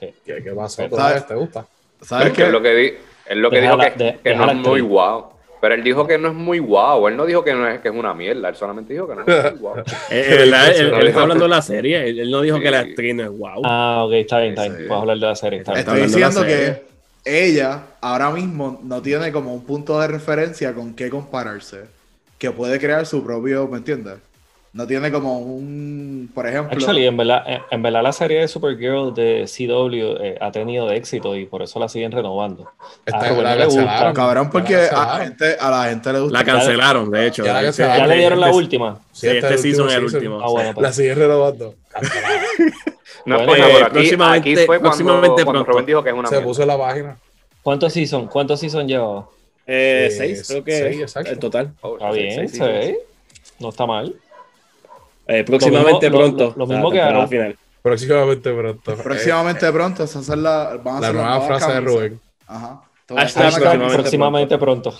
¿Qué, 0.00 0.14
qué 0.24 0.52
pasó? 0.56 0.82
¿Te 0.82 1.34
gusta? 1.34 1.66
¿Sabes 2.00 2.32
qué? 2.32 2.44
Es 2.44 2.52
lo 2.52 2.62
que, 2.62 2.98
es 3.28 3.36
lo 3.36 3.50
que 3.50 3.60
dijo 3.60 3.78
que, 3.78 4.18
que 4.22 4.34
no 4.34 4.50
es 4.50 4.56
muy 4.56 4.80
guau. 4.80 5.38
Pero 5.60 5.74
él 5.74 5.82
dijo 5.82 6.06
que 6.06 6.18
no 6.18 6.28
es 6.28 6.34
muy 6.34 6.58
guau. 6.60 7.08
Él 7.08 7.16
no 7.16 7.26
dijo 7.26 7.42
que 7.42 7.52
no 7.52 7.68
es 7.68 7.80
que 7.80 7.88
es 7.88 7.94
una 7.94 8.14
mierda. 8.14 8.48
Él 8.48 8.54
solamente 8.54 8.92
dijo 8.92 9.08
que 9.08 9.16
no 9.16 9.24
es 9.26 9.52
muy 9.52 9.60
guau. 9.60 9.76
Eh, 10.10 10.36
él, 10.40 11.06
está 11.06 11.22
hablando 11.22 11.44
de 11.44 11.50
la 11.50 11.62
serie. 11.62 12.08
Él, 12.08 12.30
no 12.30 12.40
dijo 12.42 12.60
que 12.60 12.70
la 12.70 12.80
actriz 12.80 13.14
no 13.14 13.24
es 13.24 13.30
guau. 13.30 13.62
Ah, 13.64 14.04
ok, 14.06 14.12
está 14.12 14.38
bien, 14.40 14.50
está 14.52 14.68
bien. 14.68 14.88
Vamos 14.88 14.98
a 14.98 15.00
hablar 15.00 15.18
de 15.18 15.26
la 15.26 15.36
serie. 15.36 15.58
Está 15.60 15.72
Estoy 15.72 16.02
diciendo 16.02 16.44
que 16.44 16.82
ella 17.24 17.82
ahora 18.00 18.30
mismo 18.30 18.80
no 18.82 19.02
tiene 19.02 19.32
como 19.32 19.52
un 19.52 19.64
punto 19.64 20.00
de 20.00 20.06
referencia 20.06 20.72
con 20.74 20.94
qué 20.94 21.10
compararse. 21.10 21.82
Que 22.38 22.52
puede 22.52 22.78
crear 22.78 23.04
su 23.04 23.24
propio, 23.24 23.66
¿me 23.66 23.78
entiendes? 23.78 24.14
No 24.72 24.86
tiene 24.86 25.10
como 25.10 25.38
un, 25.38 26.30
por 26.34 26.46
ejemplo... 26.46 26.76
Actually, 26.76 27.06
en 27.06 27.16
verdad, 27.16 27.42
en 27.70 27.82
verdad 27.82 28.02
la 28.02 28.12
serie 28.12 28.40
de 28.40 28.48
Supergirl 28.48 29.14
de 29.14 29.46
CW 29.46 30.22
eh, 30.22 30.38
ha 30.40 30.50
tenido 30.52 30.90
éxito 30.90 31.34
y 31.36 31.46
por 31.46 31.62
eso 31.62 31.80
la 31.80 31.88
siguen 31.88 32.12
renovando. 32.12 32.70
Está, 33.06 33.28
a 33.28 33.32
la 33.32 33.56
le 33.56 33.64
gusta. 33.64 34.12
Cabrón, 34.12 34.50
porque 34.50 34.76
a 34.76 35.06
la, 35.06 35.24
gente, 35.24 35.56
a 35.58 35.70
la 35.70 35.84
gente 35.84 36.12
le 36.12 36.20
gusta. 36.20 36.38
La 36.38 36.44
cancelaron, 36.44 37.10
de 37.10 37.26
hecho. 37.26 37.44
Ya, 37.44 37.70
ya 37.70 38.06
le 38.06 38.16
dieron 38.16 38.40
la 38.40 38.52
última. 38.52 38.98
Sí, 39.10 39.26
este, 39.26 39.38
este 39.38 39.58
season 39.58 39.88
es 39.88 39.94
el 39.94 40.04
último. 40.04 40.40
Ah, 40.42 40.50
bueno, 40.50 40.74
pues. 40.74 40.82
La 40.82 40.92
siguen 40.92 41.18
renovando. 41.18 41.74
no, 43.24 43.36
bueno, 43.46 43.66
pues, 43.66 43.82
aquí, 43.82 43.90
próximamente, 43.90 44.50
aquí 44.52 44.66
fue 44.66 44.80
próximamente 44.80 45.44
cuando, 45.44 45.44
cuando 45.44 45.64
Rubén 45.64 45.86
dijo 45.86 46.02
que 46.02 46.10
es 46.10 46.14
una 46.14 46.28
Se 46.28 46.40
puso 46.40 46.62
en 46.62 46.68
la 46.68 46.78
página. 46.78 47.16
¿Cuántos 47.62 47.92
season, 47.92 48.26
cuántos 48.26 48.60
season 48.60 48.86
lleva? 48.86 49.26
Eh, 49.66 50.08
seis, 50.16 50.46
creo 50.46 50.64
que 50.64 50.78
seis, 50.78 51.00
exacto. 51.00 51.30
el 51.30 51.38
total. 51.38 51.74
Está 51.82 52.10
bien, 52.10 52.48
seis. 52.48 52.96
No 53.58 53.70
está 53.70 53.86
mal. 53.86 54.14
Eh, 55.28 55.44
próximamente 55.44 56.10
pronto. 56.10 56.54
Lo, 56.56 56.66
mismo 56.66 56.90
que 56.90 57.00
ahora. 57.00 57.26
final. 57.28 57.56
Próximamente 57.82 58.52
pronto. 58.52 58.96
Próximamente 58.96 59.72
pronto. 59.72 60.04
Esa 60.04 60.18
es 60.20 60.28
la, 60.28 60.80
la 61.00 61.12
nueva 61.12 61.40
frase 61.42 61.72
de 61.72 61.80
Rubén. 61.80 62.20
Ajá. 62.46 62.82
próximamente, 63.06 63.94
próximamente, 63.94 64.58
pronto. 64.58 64.94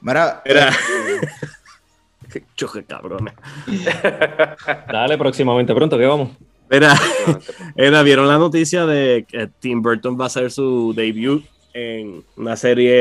Mira. 0.00 0.42
Era. 0.44 0.72
Qué 2.32 2.44
choque, 2.54 2.84
cabrones. 2.84 3.34
Dale, 4.92 5.16
próximamente 5.16 5.74
pronto, 5.74 5.96
¿qué 5.96 6.06
vamos? 6.06 6.30
Era, 6.68 6.94
era, 7.76 8.02
¿vieron 8.02 8.26
la 8.26 8.38
noticia 8.38 8.86
de 8.86 9.24
que 9.28 9.48
Tim 9.60 9.80
Burton 9.80 10.18
va 10.18 10.24
a 10.24 10.26
hacer 10.26 10.50
su 10.50 10.92
debut 10.94 11.44
en 11.76 12.24
una 12.36 12.56
serie 12.56 12.94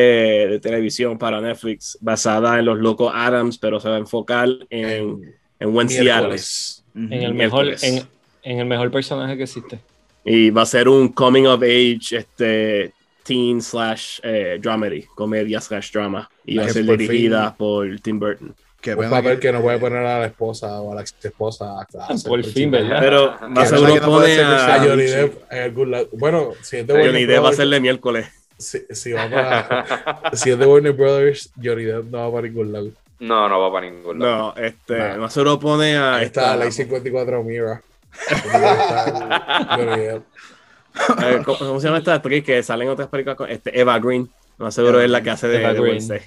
de 0.49 0.59
televisión 0.59 1.17
para 1.17 1.39
Netflix 1.39 1.97
basada 2.01 2.59
en 2.59 2.65
los 2.65 2.77
locos 2.77 3.09
Adams, 3.15 3.57
pero 3.57 3.79
se 3.79 3.87
va 3.87 3.95
a 3.95 3.99
enfocar 3.99 4.49
en, 4.69 5.33
en 5.59 5.75
Wednesday 5.75 6.09
Adams. 6.09 6.83
En 6.93 7.13
el, 7.13 7.33
mejor, 7.33 7.67
en, 7.81 8.05
en, 8.43 8.59
el 8.59 8.65
mejor 8.65 8.91
personaje 8.91 9.37
que 9.37 9.43
existe. 9.43 9.79
Y 10.25 10.49
va 10.49 10.63
a 10.63 10.65
ser 10.65 10.89
un 10.89 11.07
coming 11.09 11.45
of 11.45 11.61
age 11.61 12.17
este, 12.17 12.91
teen 13.23 13.61
slash 13.61 14.19
eh, 14.23 14.59
dramedy, 14.61 15.05
comedia 15.15 15.61
slash 15.61 15.91
drama. 15.93 16.29
Y 16.45 16.57
va 16.57 16.65
a 16.65 16.69
ser 16.69 16.85
dirigida 16.85 17.55
por 17.55 17.87
Tim 18.01 18.19
Burton. 18.19 18.53
Que 18.81 18.93
un 18.93 19.09
papel 19.09 19.39
que... 19.39 19.51
no 19.53 19.61
puede 19.61 19.79
poner 19.79 19.99
a 19.99 20.19
la 20.19 20.25
esposa 20.25 20.81
o 20.81 20.91
a 20.91 20.95
la 20.95 21.01
ex 21.01 21.15
esposa 21.23 21.79
a 21.79 21.87
Por 22.27 22.43
fin, 22.43 22.71
¿verdad? 22.71 22.99
Pero 22.99 23.35
más 23.49 23.69
seguro 23.69 23.99
pone 24.01 24.39
a, 24.39 24.83
Johnny 24.85 25.03
Depp 25.03 25.51
en 25.51 25.63
el 25.63 25.73
Good 25.73 26.07
Bueno, 26.11 26.51
si 26.61 26.77
es 26.77 26.87
de 26.87 26.93
Johnny 26.93 27.25
Depp 27.25 27.43
va 27.43 27.49
a 27.49 27.53
ser 27.53 27.67
de 27.67 27.79
miércoles 27.79 28.27
si, 28.57 28.85
si, 28.91 29.11
va 29.11 29.29
para, 29.29 30.29
si 30.33 30.51
es 30.51 30.59
de 30.59 30.65
Warner 30.65 30.93
Brothers, 30.93 31.51
Johnny 31.61 31.83
Depp 31.83 32.05
no 32.05 32.19
va 32.19 32.31
para 32.31 32.47
ningún 32.47 32.71
lado. 32.71 32.91
No, 33.19 33.49
no 33.49 33.59
va 33.59 33.71
para 33.71 33.89
ningún 33.89 34.19
lado. 34.19 34.53
No, 34.55 34.61
este, 34.61 34.97
no. 34.97 35.21
más 35.21 35.33
se 35.33 35.43
lo 35.43 35.59
pone 35.59 35.95
a. 35.95 36.15
Ahí 36.15 36.25
está, 36.25 36.55
la 36.55 36.65
I-54 36.65 37.43
Mira. 37.43 37.81
¿Cómo, 41.45 41.79
se 41.79 41.87
llama 41.87 41.97
esta 41.97 42.13
actriz 42.13 42.43
que 42.43 42.63
sale 42.63 42.85
en 42.85 42.91
otras 42.91 43.09
películas? 43.09 43.37
Este, 43.49 43.77
Eva 43.77 43.99
Green. 43.99 44.29
No 44.57 44.71
seguro 44.71 45.01
es 45.01 45.09
la 45.09 45.21
que 45.21 45.31
hace 45.31 45.49
de, 45.49 45.59
Eva 45.59 45.73
de 45.73 46.21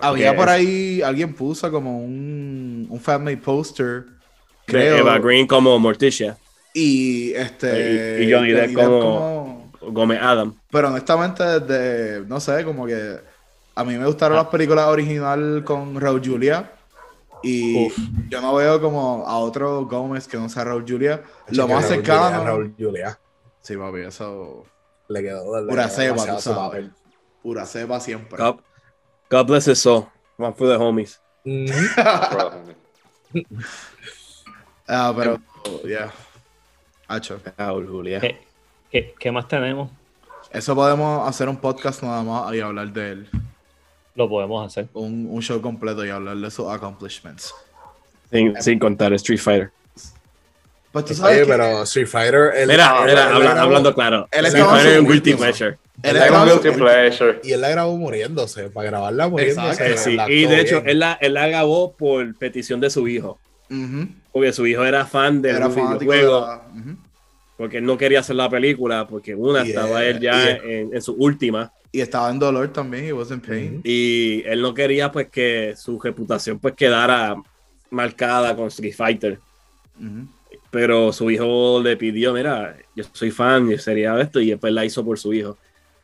Había 0.00 0.34
por 0.34 0.48
ahí, 0.48 1.02
alguien 1.02 1.34
puso 1.34 1.70
como 1.70 1.98
un, 1.98 2.86
un 2.88 3.00
fanmade 3.00 3.36
poster. 3.36 4.06
De 4.66 4.98
Eva 4.98 5.18
Green 5.18 5.46
como 5.46 5.78
Morticia. 5.78 6.38
Y 6.72 7.34
este. 7.34 8.24
Y, 8.24 8.32
Johnny 8.32 8.52
Depp 8.52 8.72
como 8.72 9.45
Gómez 9.90 10.20
Adam. 10.20 10.54
Pero 10.70 10.88
honestamente, 10.88 11.42
desde, 11.60 12.26
no 12.26 12.40
sé, 12.40 12.64
como 12.64 12.86
que 12.86 13.20
a 13.74 13.84
mí 13.84 13.96
me 13.96 14.06
gustaron 14.06 14.36
las 14.36 14.46
películas 14.46 14.86
original 14.86 15.62
con 15.64 16.00
Raúl 16.00 16.22
Julia. 16.24 16.72
Y 17.42 17.88
yo 18.28 18.40
no 18.40 18.54
veo 18.54 18.80
como 18.80 19.26
a 19.26 19.38
otro 19.38 19.84
Gómez 19.84 20.26
que 20.26 20.38
no 20.38 20.48
sea 20.48 20.64
Raúl 20.64 20.84
Julia. 20.88 21.22
Lo 21.48 21.68
más 21.68 21.86
cercano. 21.86 22.42
Raúl 22.44 22.74
Julia. 22.78 23.18
Sí, 23.60 23.76
papi, 23.76 24.00
eso. 24.00 24.64
Le 25.08 25.22
quedó. 25.22 25.44
Pura 25.68 25.88
cepa, 25.88 26.24
tú 26.26 26.40
sabes. 26.40 26.86
Pura 27.42 27.66
cepa 27.66 28.00
siempre. 28.00 28.42
God, 28.42 28.60
God 29.30 29.46
bless 29.46 29.68
his 29.68 29.78
soul. 29.78 30.06
One 30.38 30.54
for 30.54 30.68
the 30.68 30.76
homies. 30.76 31.20
ah, 34.88 35.12
pero. 35.16 35.38
Ya. 35.84 35.88
Yeah. 35.88 36.12
Hacho. 37.08 37.40
Raúl 37.56 37.86
Julia. 37.86 38.18
Eh, 38.22 38.45
¿Qué, 38.90 39.32
más 39.32 39.48
tenemos? 39.48 39.90
Eso 40.50 40.74
podemos 40.74 41.28
hacer 41.28 41.48
un 41.48 41.56
podcast 41.56 42.02
nada 42.02 42.22
más 42.22 42.54
y 42.54 42.60
hablar 42.60 42.92
de 42.92 43.12
él. 43.12 43.28
Lo 44.14 44.28
podemos 44.28 44.66
hacer. 44.66 44.88
Un, 44.94 45.26
un 45.30 45.42
show 45.42 45.60
completo 45.60 46.04
y 46.04 46.10
hablar 46.10 46.36
de 46.36 46.50
sus 46.50 46.66
accomplishments. 46.68 47.54
Sin, 48.60 48.78
contar 48.78 49.12
Street 49.14 49.38
Fighter. 49.38 49.70
Pues 50.92 51.04
tú 51.04 51.14
sabes 51.14 51.42
Oye, 51.42 51.46
pero 51.46 51.82
Street 51.82 52.06
Fighter. 52.06 52.52
Mira, 52.66 53.60
hablando 53.60 53.94
claro. 53.94 54.28
Street 54.30 54.64
Fighter 54.64 54.92
es 54.92 55.00
un 55.00 55.06
guilty 55.06 55.34
pleasure. 55.34 55.78
Él 56.02 56.16
pleasure. 56.74 57.40
Y 57.42 57.52
él 57.52 57.60
la 57.60 57.70
grabó 57.70 57.96
muriéndose, 57.96 58.70
para 58.70 58.90
grabarla 58.90 59.28
muriéndose. 59.28 59.92
Eh, 59.92 59.96
sí. 59.96 60.16
Y 60.28 60.46
de 60.46 60.60
hecho, 60.60 60.82
él 60.84 61.00
la, 61.00 61.18
él 61.20 61.34
la 61.34 61.48
grabó 61.48 61.92
por 61.92 62.34
petición 62.36 62.80
de 62.80 62.90
su 62.90 63.06
hijo. 63.08 63.38
Porque 64.32 64.52
su 64.52 64.66
hijo 64.66 64.84
era 64.84 65.06
fan 65.06 65.42
del 65.42 65.56
videojuego 65.68 66.62
porque 67.56 67.78
él 67.78 67.84
no 67.84 67.96
quería 67.96 68.20
hacer 68.20 68.36
la 68.36 68.50
película, 68.50 69.06
porque 69.06 69.34
una 69.34 69.62
estaba 69.62 70.04
él 70.04 70.20
ya 70.20 70.50
en, 70.50 71.00
su 71.00 71.12
última. 71.14 71.72
Y 71.90 72.00
estaba 72.00 72.30
en 72.30 72.38
dolor 72.38 72.68
también, 72.68 73.06
he 73.06 73.12
was 73.12 73.30
in 73.30 73.40
pain. 73.40 73.80
Y 73.82 74.42
él 74.44 74.60
no 74.60 74.74
quería 74.74 75.10
pues 75.10 75.28
que 75.28 75.74
su 75.76 75.98
reputación 75.98 76.58
pues 76.58 76.74
quedara 76.74 77.36
marcada 77.90 78.54
con 78.54 78.66
Street 78.68 78.94
Fighter. 78.94 79.38
Pero 80.70 81.12
su 81.12 81.30
hijo 81.30 81.80
le 81.82 81.96
pidió, 81.96 82.34
mira, 82.34 82.76
yo 82.94 83.04
soy 83.12 83.30
fan, 83.30 83.72
y 83.72 83.78
sería 83.78 84.20
esto, 84.20 84.40
y 84.40 84.50
después 84.50 84.72
la 84.72 84.84
hizo 84.84 85.02
por 85.04 85.18
su 85.18 85.32
hijo. 85.32 85.56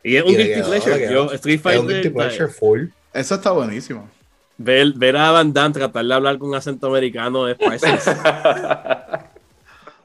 Y 0.02 0.16
es 0.16 0.24
un 0.24 0.34
guilty 0.34 0.62
pleasure. 0.62 1.34
Street 1.34 1.60
Fighter. 1.60 2.90
Eso 3.12 3.34
está 3.34 3.50
buenísimo. 3.50 4.08
Ver, 4.56 4.92
ver 4.94 5.16
a 5.16 5.30
Van 5.32 5.52
Damme 5.52 5.74
tratar 5.74 6.04
de 6.04 6.14
hablar 6.14 6.38
con 6.38 6.54
acento 6.54 6.86
americano 6.86 7.48
es. 7.48 7.56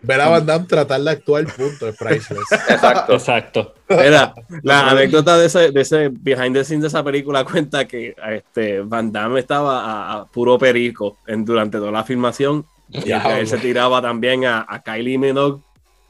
Ver 0.01 0.21
a 0.21 0.29
Van 0.29 0.45
Damme 0.45 0.67
tratar 0.67 1.01
de 1.01 1.09
actuar, 1.11 1.45
punto, 1.45 1.87
es 1.87 1.97
priceless. 1.97 2.45
Exacto. 2.51 3.13
Exacto. 3.13 3.73
Era, 3.89 4.33
la 4.61 4.91
anécdota 4.91 5.37
de 5.37 5.47
ese, 5.47 5.71
de 5.71 5.81
ese 5.81 6.09
behind 6.09 6.55
the 6.55 6.63
scenes 6.63 6.83
de 6.83 6.87
esa 6.89 7.03
película 7.03 7.43
cuenta 7.43 7.85
que 7.85 8.15
este, 8.29 8.81
Van 8.81 9.11
Damme 9.11 9.39
estaba 9.39 10.11
a, 10.11 10.25
puro 10.25 10.57
perico 10.57 11.17
en, 11.25 11.45
durante 11.45 11.77
toda 11.77 11.91
la 11.91 12.03
filmación. 12.03 12.65
Y 12.89 13.11
él 13.11 13.47
se 13.47 13.57
tiraba 13.57 14.01
también 14.01 14.45
a, 14.45 14.65
a, 14.67 14.81
Kylie 14.81 15.17
Minogue, 15.17 15.61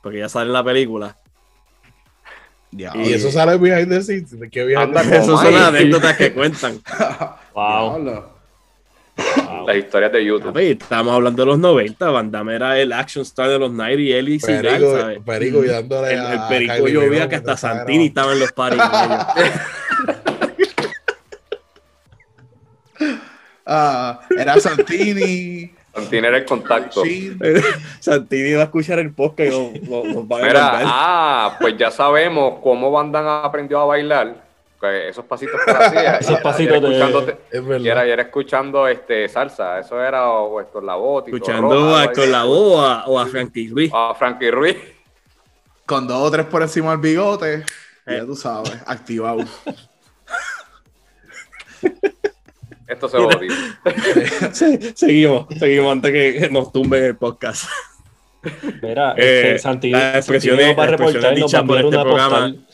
porque 0.04 0.20
ya 0.20 0.30
sale 0.30 0.48
en 0.48 0.54
la 0.54 0.64
película. 0.64 1.18
y, 2.72 2.84
eso 2.84 3.32
sale 3.32 3.58
behind 3.58 3.90
the 3.90 4.02
scenes. 4.02 4.36
¿Qué 4.52 4.64
behind 4.64 4.94
the 4.94 5.00
scenes? 5.00 5.24
Esas 5.24 5.42
son 5.42 5.54
las 5.54 5.64
anécdotas 5.70 6.18
que 6.18 6.34
cuentan. 6.34 6.80
wow. 7.56 8.37
Las 9.68 9.76
historias 9.76 10.12
de 10.14 10.24
YouTube. 10.24 10.58
estamos 10.60 11.14
hablando 11.14 11.42
de 11.44 11.46
los 11.46 11.60
90. 11.60 12.10
Van 12.10 12.32
Damme 12.32 12.56
era 12.56 12.80
el 12.80 12.94
action 12.94 13.24
star 13.24 13.50
de 13.50 13.60
los 13.60 13.70
90 13.70 14.02
y 14.02 14.14
él 14.14 14.30
y 14.30 14.40
Perico, 14.40 14.98
¿sabes? 14.98 15.20
Perico 15.26 15.62
y 15.62 15.68
dándole 15.68 16.14
el, 16.14 16.20
el 16.26 16.40
Perico 16.48 16.88
yo 16.88 17.02
vi 17.10 17.18
que 17.28 17.36
hasta 17.36 17.58
Santini 17.58 18.06
estaba 18.06 18.32
en 18.32 18.40
los 18.40 18.54
paris. 18.54 18.80
ah, 23.66 24.22
era 24.38 24.58
Santini. 24.58 25.70
Santini 25.94 26.28
era 26.28 26.38
el 26.38 26.46
contacto. 26.46 27.04
Santini 28.00 28.54
va 28.54 28.62
a 28.62 28.66
escuchar 28.66 29.00
el 29.00 29.12
podcast 29.12 29.52
y 29.52 29.80
va 29.86 29.98
a 29.98 30.44
Mira, 30.44 30.80
Ah, 30.86 31.58
pues 31.60 31.76
ya 31.78 31.92
sabemos 31.92 32.62
cómo 32.64 32.90
Van 32.90 33.12
Damme 33.12 33.46
aprendió 33.46 33.82
a 33.82 33.86
bailar 33.86 34.47
esos 34.82 35.26
pasitos 35.26 35.60
que 35.66 35.72
hacía. 35.72 36.18
esos 36.20 36.40
pasitos 36.42 36.82
de... 36.82 37.38
y 37.80 37.88
era, 37.88 38.08
y 38.08 38.12
era 38.12 38.22
escuchando 38.22 38.88
este, 38.88 39.28
salsa. 39.28 39.80
Eso 39.80 40.02
era 40.02 40.30
o, 40.30 40.60
Héctor 40.62 40.84
Lavoe. 40.84 41.24
Escuchando 41.26 41.96
a 41.96 42.06
Héctor 42.06 42.28
Lavoe 42.28 43.04
o 43.08 43.20
a, 43.20 43.26
Frankie 43.26 43.70
Ruiz. 43.70 43.92
A 43.94 44.14
Frankie 44.14 44.52
Ruiz. 44.52 44.78
Con 45.86 46.08
dos 46.08 46.22
o 46.22 46.32
tres 46.32 46.46
por 46.46 46.62
encima 46.62 46.92
del 46.92 47.00
bigote. 47.00 47.64
Ya 48.06 48.26
tú 48.26 48.36
sabes, 48.36 48.78
activado. 48.86 49.40
Esto 52.88 53.10
se 53.10 53.18
va 53.18 53.30
a 53.34 54.54
seguimos, 54.96 55.48
seguimos 55.60 55.92
antes 55.92 56.12
que 56.12 56.50
nos 56.50 56.72
tumben 56.72 57.04
el 57.04 57.18
podcast. 57.18 57.66
Mira, 58.82 59.14
eh, 59.18 59.56
este, 59.56 59.60
Santi, 59.60 59.90
la 59.90 60.18
expresión, 60.18 60.58
para 60.74 60.92
reportar, 60.92 61.38
nos 61.38 61.54
va 61.54 61.58
a 61.58 61.62
enviar 61.62 61.86
una 61.86 62.04
postal 62.06 62.66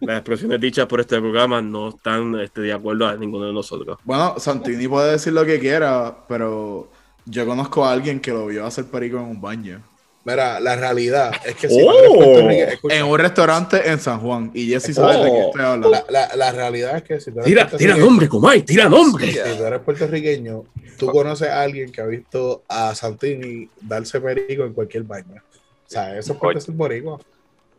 las 0.00 0.18
expresiones 0.18 0.60
dichas 0.60 0.86
por 0.86 1.00
este 1.00 1.18
programa 1.18 1.60
no 1.60 1.90
están 1.90 2.38
este, 2.40 2.62
de 2.62 2.72
acuerdo 2.72 3.06
a 3.06 3.16
ninguno 3.16 3.46
de 3.46 3.52
nosotros. 3.52 3.98
Bueno, 4.04 4.34
Santini 4.38 4.88
puede 4.88 5.12
decir 5.12 5.32
lo 5.32 5.44
que 5.44 5.58
quiera, 5.58 6.24
pero 6.28 6.88
yo 7.24 7.46
conozco 7.46 7.84
a 7.84 7.92
alguien 7.92 8.20
que 8.20 8.32
lo 8.32 8.46
vio 8.46 8.66
hacer 8.66 8.86
perico 8.86 9.18
en 9.18 9.24
un 9.24 9.40
baño. 9.40 9.82
Mira, 10.22 10.60
la 10.60 10.76
realidad 10.76 11.32
es 11.46 11.54
que 11.54 11.68
si 11.68 11.82
oh. 11.82 12.50
en 12.90 13.04
un 13.06 13.18
restaurante 13.18 13.88
en 13.90 13.98
San 13.98 14.20
Juan 14.20 14.50
y 14.52 14.66
Jesse 14.66 14.94
sabe 14.94 15.16
de 15.16 15.30
qué 15.30 15.40
estoy 15.46 15.62
hablando. 15.62 15.90
La, 15.90 16.04
la, 16.10 16.36
la, 16.36 16.52
realidad 16.52 16.96
es 16.98 17.02
que 17.04 17.20
si 17.20 17.32
tú 17.32 17.38
eres 17.38 17.46
tira, 17.46 17.66
tira 17.68 17.96
nombre, 17.96 18.28
Comay, 18.28 18.62
tira 18.62 18.86
nombre. 18.86 19.32
Si 19.32 19.56
tú 19.56 19.64
eres 19.64 19.80
puertorriqueño, 19.80 20.64
tú 20.98 21.06
conoces 21.06 21.48
a 21.48 21.62
alguien 21.62 21.90
que 21.90 22.02
ha 22.02 22.06
visto 22.06 22.64
a 22.68 22.94
Santini 22.94 23.70
darse 23.80 24.20
perico 24.20 24.64
en 24.64 24.74
cualquier 24.74 25.04
baño. 25.04 25.42
O 25.90 25.90
sea, 25.90 26.16
eso 26.18 26.38
puede 26.38 26.60
ser 26.60 26.74
boricua. 26.74 27.18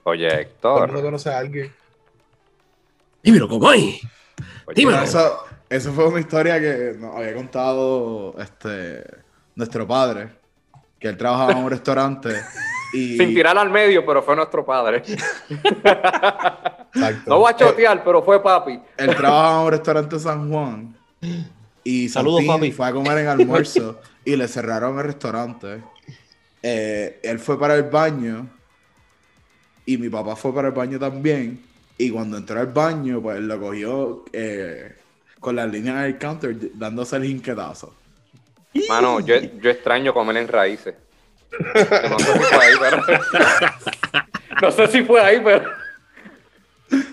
Oye, 0.03 0.27
Héctor. 0.27 0.73
Todo 0.73 0.85
el 0.85 0.91
mundo 0.91 1.03
conoce 1.03 1.29
a 1.29 1.37
alguien. 1.37 1.71
Dímelo, 3.23 3.47
Comay. 3.47 3.99
Dímelo. 4.75 5.01
Eso, 5.01 5.43
eso 5.69 5.91
fue 5.93 6.07
una 6.07 6.19
historia 6.19 6.59
que 6.59 6.95
nos 6.97 7.15
había 7.15 7.33
contado 7.33 8.35
este, 8.39 9.03
nuestro 9.55 9.87
padre 9.87 10.41
que 11.01 11.07
él 11.07 11.17
trabajaba 11.17 11.51
en 11.53 11.57
un 11.57 11.69
restaurante. 11.69 12.29
Y... 12.93 13.15
Sin 13.17 13.33
tirar 13.33 13.57
al 13.57 13.69
medio, 13.69 14.05
pero 14.05 14.21
fue 14.21 14.35
nuestro 14.35 14.65
padre. 14.65 15.01
No 17.25 17.39
va 17.39 17.51
a 17.51 17.55
chotear, 17.55 18.03
pero 18.03 18.21
fue 18.21 18.43
papi. 18.43 18.81
Él 18.97 19.15
trabajaba 19.15 19.59
en 19.59 19.65
un 19.65 19.71
restaurante 19.71 20.19
San 20.19 20.51
Juan. 20.51 20.93
Y 21.85 22.09
Saludos, 22.09 22.43
papi. 22.45 22.73
fue 22.73 22.87
a 22.87 22.91
comer 22.91 23.19
en 23.19 23.27
almuerzo 23.27 24.01
y 24.25 24.35
le 24.35 24.45
cerraron 24.49 24.97
el 24.97 25.05
restaurante. 25.05 25.81
Eh, 26.61 27.21
él 27.23 27.39
fue 27.39 27.57
para 27.57 27.75
el 27.75 27.83
baño 27.83 28.49
y 29.85 29.97
mi 29.97 30.09
papá 30.09 30.35
fue 30.35 30.53
para 30.53 30.67
el 30.67 30.73
baño 30.73 30.99
también. 30.99 31.63
Y 32.01 32.09
cuando 32.09 32.37
entró 32.37 32.59
al 32.59 32.65
baño, 32.65 33.21
pues 33.21 33.39
lo 33.41 33.59
cogió 33.59 34.25
eh, 34.33 34.95
con 35.39 35.55
las 35.55 35.71
líneas 35.71 36.01
del 36.01 36.17
counter 36.17 36.57
dándose 36.73 37.15
el 37.17 37.25
jinquetazo. 37.25 37.93
Mano, 38.89 39.19
yo, 39.19 39.35
yo 39.39 39.69
extraño 39.69 40.11
comer 40.11 40.37
en 40.37 40.47
raíces. 40.47 40.95
No 42.09 42.17
sé 42.17 42.33
si 42.33 42.39
fue 42.39 42.59
ahí, 42.59 42.73
pero. 42.79 43.03
no 44.63 44.71
sé 44.71 44.87
si 44.87 45.03
fue 45.03 45.21
ahí, 45.21 45.41
pero. 45.43 45.69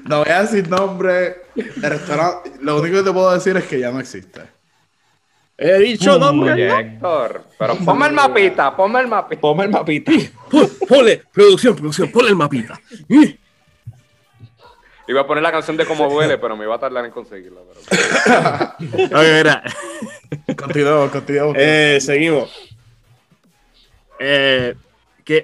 No 0.04 0.20
voy 0.20 0.30
a 0.30 0.40
decir 0.40 0.66
nombre 0.70 1.42
de 1.54 1.88
restaurante. 1.88 2.52
Lo 2.62 2.80
único 2.80 2.96
que 2.96 3.02
te 3.02 3.12
puedo 3.12 3.30
decir 3.34 3.58
es 3.58 3.64
que 3.64 3.80
ya 3.80 3.90
no 3.90 4.00
existe. 4.00 4.40
He 5.58 5.78
dicho 5.80 6.18
nombre. 6.18 6.80
Héctor. 6.80 7.44
Pero 7.58 7.76
ponme 7.76 8.06
el 8.06 8.14
mapita, 8.14 8.74
ponme 8.74 9.00
el 9.00 9.08
mapita. 9.08 9.40
Ponme 9.42 9.64
el 9.64 9.70
mapita. 9.70 10.12
Ponle, 10.88 11.24
producción, 11.30 11.76
producción, 11.76 12.10
ponle 12.10 12.30
el 12.30 12.36
mapita. 12.36 12.80
Iba 15.08 15.22
a 15.22 15.26
poner 15.26 15.42
la 15.42 15.50
canción 15.50 15.74
de 15.78 15.86
Cómo 15.86 16.06
Duele, 16.10 16.36
pero 16.36 16.54
me 16.54 16.64
iba 16.64 16.74
a 16.74 16.78
tardar 16.78 17.02
en 17.02 17.10
conseguirla. 17.10 17.62
Pero... 17.66 19.18
Oye, 19.18 19.38
mira. 19.38 19.62
Continuamos, 20.54 21.10
continuamos. 21.10 21.56
Eh, 21.58 21.98
seguimos. 21.98 22.50
Eh, 24.20 24.74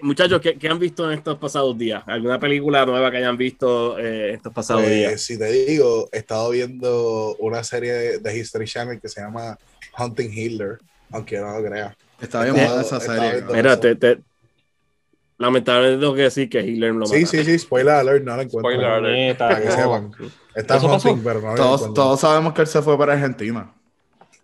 muchachos, 0.03 0.43
¿qué, 0.43 0.69
han 0.69 0.79
visto 0.79 1.11
en 1.11 1.17
estos 1.17 1.39
pasados 1.39 1.79
días? 1.79 2.03
¿Alguna 2.07 2.39
película 2.39 2.85
nueva 2.85 3.11
que 3.11 3.17
hayan 3.17 3.39
visto 3.39 3.99
eh, 3.99 4.35
estos 4.35 4.53
pasados 4.53 4.83
pues, 4.83 4.95
días? 4.95 5.23
Si 5.23 5.39
te 5.39 5.51
digo, 5.51 6.11
he 6.13 6.19
estado 6.19 6.51
viendo 6.51 7.35
una 7.39 7.65
serie 7.65 8.19
de, 8.19 8.39
History 8.39 8.67
Channel 8.67 9.01
que 9.01 9.09
se 9.09 9.23
llama 9.23 9.59
Hunting 9.99 10.31
Hitler, 10.31 10.77
aunque 11.11 11.39
no 11.39 11.59
lo 11.59 11.67
creas. 11.67 11.97
Está 12.21 12.45
bien 12.45 12.57
esa 12.57 13.01
serie. 13.01 13.43
Mira, 13.51 13.81
te, 13.81 13.97
te, 13.97 14.19
Lamentablemente 15.45 16.01
tengo 16.01 16.15
que 16.15 16.23
decir 16.23 16.49
que 16.49 16.65
Hitler 16.65 16.95
lo 16.95 17.05
Sí, 17.05 17.27
sí, 17.27 17.45
sí, 17.45 17.59
spoiler 17.59 17.97
alert, 17.97 18.25
no 18.25 18.35
lo 18.35 18.43
encuentro. 18.43 18.61
Spoiler 18.61 18.87
alert. 18.87 19.39
Para 19.39 19.61
que 19.61 19.71
sepan. 19.71 20.11
Está 20.55 20.79
hunting, 20.79 21.23
pero 21.23 21.43
no 21.43 21.55
todos, 21.55 21.93
todos 21.93 22.21
sabemos 22.21 22.55
que 22.55 22.63
él 22.63 22.67
se 22.67 22.81
fue 22.81 22.97
para 22.97 23.13
Argentina. 23.13 23.71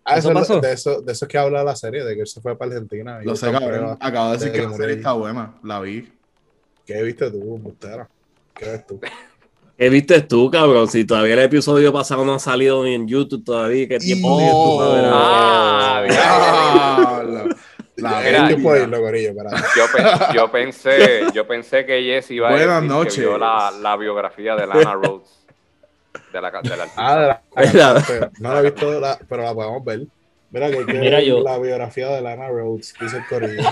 Ah, 0.05 0.17
eso, 0.17 0.31
pasó? 0.31 0.59
De, 0.59 0.71
eso, 0.71 1.01
de 1.01 1.11
eso 1.11 1.25
es 1.25 1.29
que 1.29 1.39
habla 1.39 1.63
la 1.63 1.75
serie, 1.75 2.03
de 2.03 2.13
que 2.13 2.21
él 2.21 2.27
se 2.27 2.39
fue 2.39 2.55
para 2.55 2.71
Argentina. 2.71 3.19
Lo 3.23 3.35
sé, 3.35 3.51
cabrón. 3.51 3.97
Acabo 3.99 4.27
de 4.27 4.37
decir 4.37 4.51
que, 4.51 4.61
la 4.61 4.73
serie 4.73 4.97
está 4.97 5.13
buena. 5.13 5.55
La 5.63 5.79
vi. 5.79 6.07
¿Qué 6.85 7.01
viste 7.01 7.31
tú, 7.31 7.57
Bustera? 7.57 8.07
¿Qué 8.53 8.65
ves 8.65 8.85
tú? 8.85 8.99
¿Qué 9.75 9.89
viste 9.89 10.21
tú, 10.21 10.51
cabrón? 10.51 10.87
Si 10.87 11.03
todavía 11.03 11.33
el 11.33 11.39
episodio 11.39 11.91
pasado 11.91 12.23
no 12.23 12.35
ha 12.35 12.39
salido 12.39 12.83
ni 12.83 12.93
en 12.93 13.07
YouTube 13.07 13.43
todavía, 13.43 13.87
¿qué 13.87 13.97
tiempo 13.97 14.27
oh, 14.29 14.81
ah, 15.11 16.05
yo, 20.33 20.51
pensé, 20.51 21.25
yo 21.33 21.47
pensé 21.47 21.85
que 21.85 22.03
Jesse 22.03 22.31
iba 22.31 22.49
a 22.49 22.53
decir 22.53 23.15
que 23.15 23.21
vio 23.21 23.37
la, 23.37 23.71
la, 23.71 23.97
biografía 23.97 24.55
de 24.55 24.67
Lana 24.67 24.93
Rhodes. 24.93 25.39
De 26.33 26.41
la, 26.41 26.49
de 26.49 26.77
la 26.77 26.87
ah, 26.95 27.41
de 27.55 27.73
la, 27.73 28.31
no 28.39 28.53
la 28.53 28.59
he 28.59 28.63
visto, 28.63 29.01
pero 29.27 29.43
la 29.43 29.53
podemos 29.53 29.83
ver. 29.83 30.01
Mira 30.49 30.69
que, 30.69 30.85
Mira 30.85 31.21
yo. 31.21 31.41
la 31.41 31.57
biografía 31.57 32.09
de 32.09 32.21
Lana 32.21 32.49
Rhodes, 32.49 32.93
dice 32.99 33.17
el 33.17 33.27
corillo. 33.27 33.69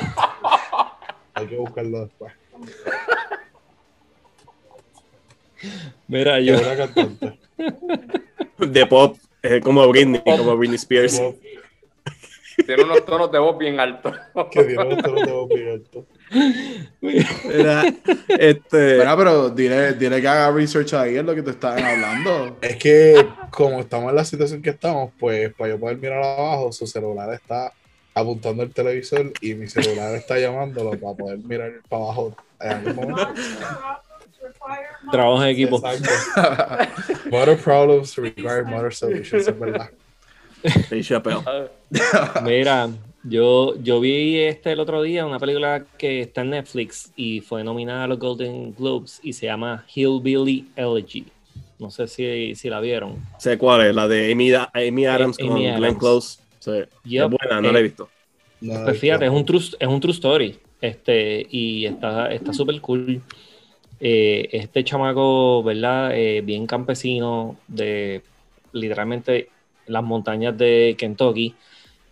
Hay 1.34 1.48
que 1.48 1.58
buscarlo 1.58 2.06
después. 2.06 2.34
Mira 6.08 6.40
yo. 6.40 6.58
De 8.58 8.86
pop, 8.86 9.18
como 9.64 9.88
Britney, 9.88 10.22
como 10.26 10.58
Britney 10.58 10.76
Spears. 10.76 11.22
Tiene 12.66 12.84
unos 12.84 13.06
tonos 13.06 13.32
de 13.32 13.40
voz 13.40 13.58
bien 13.58 13.80
altos. 13.80 14.16
que 14.52 14.64
tiene 14.64 14.84
unos 14.84 15.04
tonos 15.04 15.26
de 15.26 15.32
voz 15.32 15.50
bien 15.50 15.70
altos. 15.70 16.06
Mira, 17.02 17.84
este... 18.28 18.98
Mira, 18.98 19.18
pero 19.18 19.50
dile, 19.50 19.94
dile 19.94 20.22
que 20.22 20.28
haga 20.28 20.52
research 20.52 20.94
ahí 20.94 21.18
en 21.18 21.26
lo 21.26 21.36
que 21.36 21.42
te 21.42 21.52
estaban 21.52 21.84
hablando. 21.84 22.58
Es 22.62 22.78
que 22.78 23.26
como 23.52 23.80
estamos 23.80 24.10
en 24.10 24.16
la 24.16 24.26
situación 24.26 24.62
que 24.62 24.72
estamos, 24.72 25.12
pues 25.20 25.54
para 25.54 25.72
yo 25.72 25.80
poder 25.80 25.98
mirar 25.98 26.24
abajo, 26.24 26.72
su 26.72 26.86
celular 26.86 27.34
está 27.34 27.74
apuntando 28.14 28.64
el 28.64 28.74
televisor 28.74 29.32
y 29.42 29.54
mi 29.54 29.68
celular 29.68 30.14
está 30.16 30.38
llamándolo 30.40 30.92
para 30.92 31.16
poder 31.16 31.40
mirar 31.40 31.72
para 31.88 32.04
abajo 32.04 32.36
en 32.60 32.72
algún 32.72 32.96
momento. 32.96 33.34
Trabajo 35.12 35.44
en 35.44 35.50
equipo. 35.50 35.82
motor 37.32 37.58
problems 37.58 38.16
require 38.16 38.64
motor 38.64 38.94
solutions, 38.94 39.48
es 39.48 39.60
verdad. 39.60 39.90
Mira, 42.44 42.90
yo, 43.24 43.76
yo 43.82 44.00
vi 44.00 44.38
este 44.38 44.72
el 44.72 44.80
otro 44.80 45.02
día, 45.02 45.26
una 45.26 45.40
película 45.40 45.86
que 45.98 46.22
está 46.22 46.42
en 46.42 46.52
Netflix 46.52 47.12
y 47.16 47.42
fue 47.42 47.64
nominada 47.64 48.06
a 48.06 48.08
los 48.08 48.20
Golden 48.20 48.74
Globes 48.74 49.20
y 49.24 49.34
se 49.34 49.48
llama 49.48 49.86
Hillbilly 49.94 50.68
Elegy. 50.76 51.26
No 51.80 51.90
sé 51.92 52.08
si, 52.08 52.56
si 52.56 52.70
la 52.70 52.80
vieron. 52.82 53.26
Sé 53.38 53.58
cuál 53.58 53.88
es, 53.88 53.96
la 53.96 54.08
de 54.08 54.32
Amy, 54.32 54.52
Amy 54.54 55.06
Adams 55.06 55.38
con 55.38 55.56
Glenn 55.56 55.96
Close. 55.96 56.40
es 56.66 57.30
buena, 57.30 57.62
no 57.62 57.72
la 57.72 57.80
he 57.80 57.84
visto. 57.84 58.10
pues 58.60 59.00
fíjate, 59.00 59.26
es 59.26 59.32
un, 59.32 59.46
true, 59.46 59.62
es 59.80 59.88
un 59.88 60.00
true 60.00 60.14
story. 60.14 60.60
Este, 60.82 61.46
y 61.50 61.86
está 61.86 62.30
súper 62.54 62.76
está 62.76 62.86
cool. 62.86 63.22
Eh, 64.00 64.50
este 64.52 64.84
chamaco, 64.84 65.62
¿verdad? 65.64 66.12
Eh, 66.16 66.42
bien 66.42 66.66
campesino, 66.66 67.58
de 67.68 68.22
literalmente 68.72 69.50
las 69.90 70.04
montañas 70.04 70.58
de 70.58 70.96
Kentucky 70.98 71.56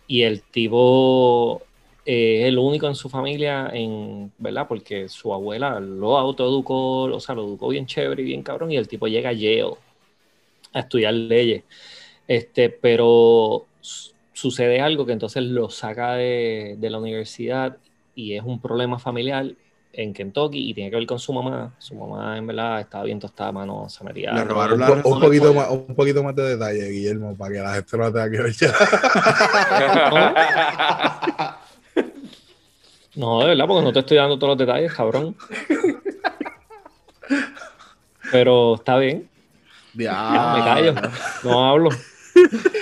y 0.06 0.22
el 0.22 0.42
tipo 0.42 1.62
eh, 2.04 2.42
es 2.42 2.48
el 2.48 2.58
único 2.58 2.88
en 2.88 2.94
su 2.94 3.08
familia, 3.08 3.70
en, 3.72 4.32
¿verdad? 4.38 4.66
Porque 4.68 5.08
su 5.08 5.32
abuela 5.32 5.80
lo 5.80 6.18
autoeducó, 6.18 7.02
o 7.04 7.20
sea, 7.20 7.34
lo 7.34 7.44
educó 7.44 7.68
bien 7.68 7.86
chévere 7.86 8.22
y 8.22 8.26
bien 8.26 8.42
cabrón, 8.42 8.72
y 8.72 8.76
el 8.76 8.88
tipo 8.88 9.06
llega 9.08 9.30
a 9.30 9.32
Yale 9.34 9.74
a 10.72 10.80
estudiar 10.80 11.14
leyes. 11.14 11.64
Este, 12.26 12.70
pero 12.70 13.66
sucede 14.32 14.80
algo 14.80 15.06
que 15.06 15.12
entonces 15.12 15.42
lo 15.44 15.70
saca 15.70 16.14
de, 16.14 16.76
de 16.78 16.90
la 16.90 16.98
universidad 16.98 17.78
y 18.14 18.34
es 18.34 18.42
un 18.44 18.60
problema 18.60 18.98
familiar 18.98 19.54
en 19.98 20.14
Kentucky 20.14 20.70
y 20.70 20.74
tiene 20.74 20.90
que 20.90 20.96
ver 20.96 21.06
con 21.06 21.18
su 21.18 21.32
mamá. 21.32 21.74
Su 21.78 21.96
mamá, 21.96 22.38
en 22.38 22.46
verdad, 22.46 22.80
estaba 22.80 23.02
bien 23.02 23.18
tostada, 23.18 23.50
mano, 23.50 23.88
se 23.88 24.04
metía. 24.04 24.32
Le 24.32 24.44
robaron 24.44 24.80
un, 24.80 25.00
un, 25.04 25.20
poquito 25.20 25.52
más, 25.52 25.68
un 25.70 25.92
poquito 25.94 26.22
más 26.22 26.36
de 26.36 26.50
detalle, 26.50 26.88
Guillermo, 26.88 27.36
para 27.36 27.52
que 27.52 27.58
la 27.58 27.74
gente 27.74 27.98
no 27.98 28.12
tenga 28.12 28.30
que 28.30 28.42
ver 28.42 28.52
ya. 28.60 28.72
¿No? 33.16 33.40
de 33.40 33.46
verdad, 33.46 33.66
porque 33.66 33.84
no 33.84 33.92
te 33.92 33.98
estoy 33.98 34.16
dando 34.18 34.38
todos 34.38 34.50
los 34.56 34.58
detalles, 34.58 34.94
cabrón. 34.94 35.34
Pero 38.30 38.76
está 38.76 38.98
bien. 38.98 39.28
Ya. 39.94 40.54
Me 40.56 40.64
callo. 40.64 40.94
No 41.42 41.68
hablo. 41.68 41.90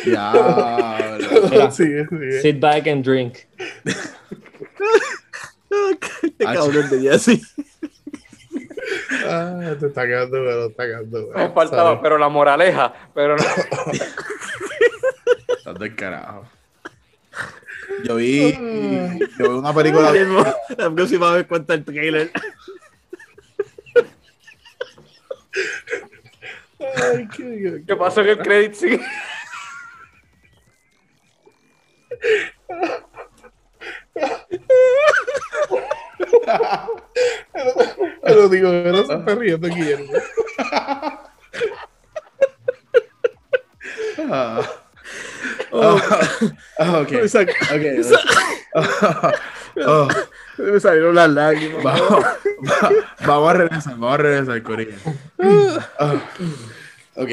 Ya. 0.07 1.19
Sit 2.43 2.61
back 2.61 2.87
and 2.89 3.03
drink. 3.03 3.39
Este 6.23 6.45
cabrón 6.45 6.91
de 6.91 7.01
Jesse. 7.01 7.41
Ah, 9.29 9.75
te 9.79 9.87
está 9.87 10.07
quedando, 10.07 10.31
pero 10.31 10.67
está 10.67 10.85
quedando. 10.85 11.29
Me 11.35 11.51
faltaba, 11.51 12.01
pero 12.01 12.19
la 12.19 12.29
moraleja, 12.29 12.95
pero 13.13 13.37
no. 13.37 13.43
Estás 15.59 15.79
del 15.79 15.97
carajo. 15.97 16.49
Yo 18.05 18.17
vi, 18.17 18.53
yo 19.39 19.53
vi 19.53 19.59
una 19.59 19.75
película. 19.75 20.13
La 20.79 20.91
próxima 20.91 21.33
vez 21.33 21.47
cuenta 21.47 21.75
el 21.75 21.85
trailer. 21.85 22.31
Ay, 26.79 27.29
qué, 27.37 27.83
¿Qué 27.87 27.97
pasó 27.97 28.21
en 28.21 28.29
el 28.29 28.39
credit 28.39 28.75
Lo 38.23 38.49
digo, 38.49 38.71
no 38.71 39.05
se 39.05 39.15
está 39.15 39.35
riendo 39.35 39.69
Guillermo. 39.69 40.13
Ah. 44.29 44.61
Oh. 45.71 46.01
Oh, 46.79 47.01
ok. 47.01 47.13
okay. 47.75 48.01
Oh. 49.87 50.09
Me 50.59 50.81
salieron 50.81 51.15
las 51.15 51.31
lágrimas. 51.31 51.83
Vamos, 51.85 52.25
vamos 53.27 53.51
a 53.51 53.53
regresar, 53.53 53.93
vamos 53.93 54.15
a 54.15 54.17
regresar, 54.17 54.63
Corina. 54.63 54.97
Oh. 55.99 56.21
Ok. 57.17 57.31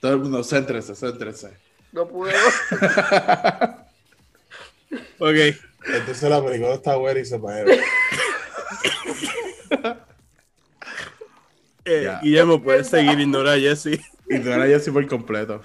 Todo 0.00 0.12
el 0.12 0.18
mundo, 0.18 0.44
céntrese, 0.44 0.94
céntrese. 0.94 1.56
No 1.92 2.06
puedo. 2.06 2.32
ok. 5.18 5.36
Entonces 5.86 6.30
la 6.30 6.44
película 6.44 6.74
está 6.74 6.96
buena 6.96 7.20
y 7.20 7.24
se 7.24 7.38
paga. 7.38 7.64
Eh, 11.84 12.08
Guillermo, 12.22 12.62
puedes 12.62 12.86
seguir 12.86 13.18
ignorar 13.18 13.56
a 13.56 13.60
Jesse. 13.60 14.00
Ignorar 14.28 14.62
a 14.62 14.66
Jesse 14.66 14.92
por 14.92 15.04
completo. 15.08 15.62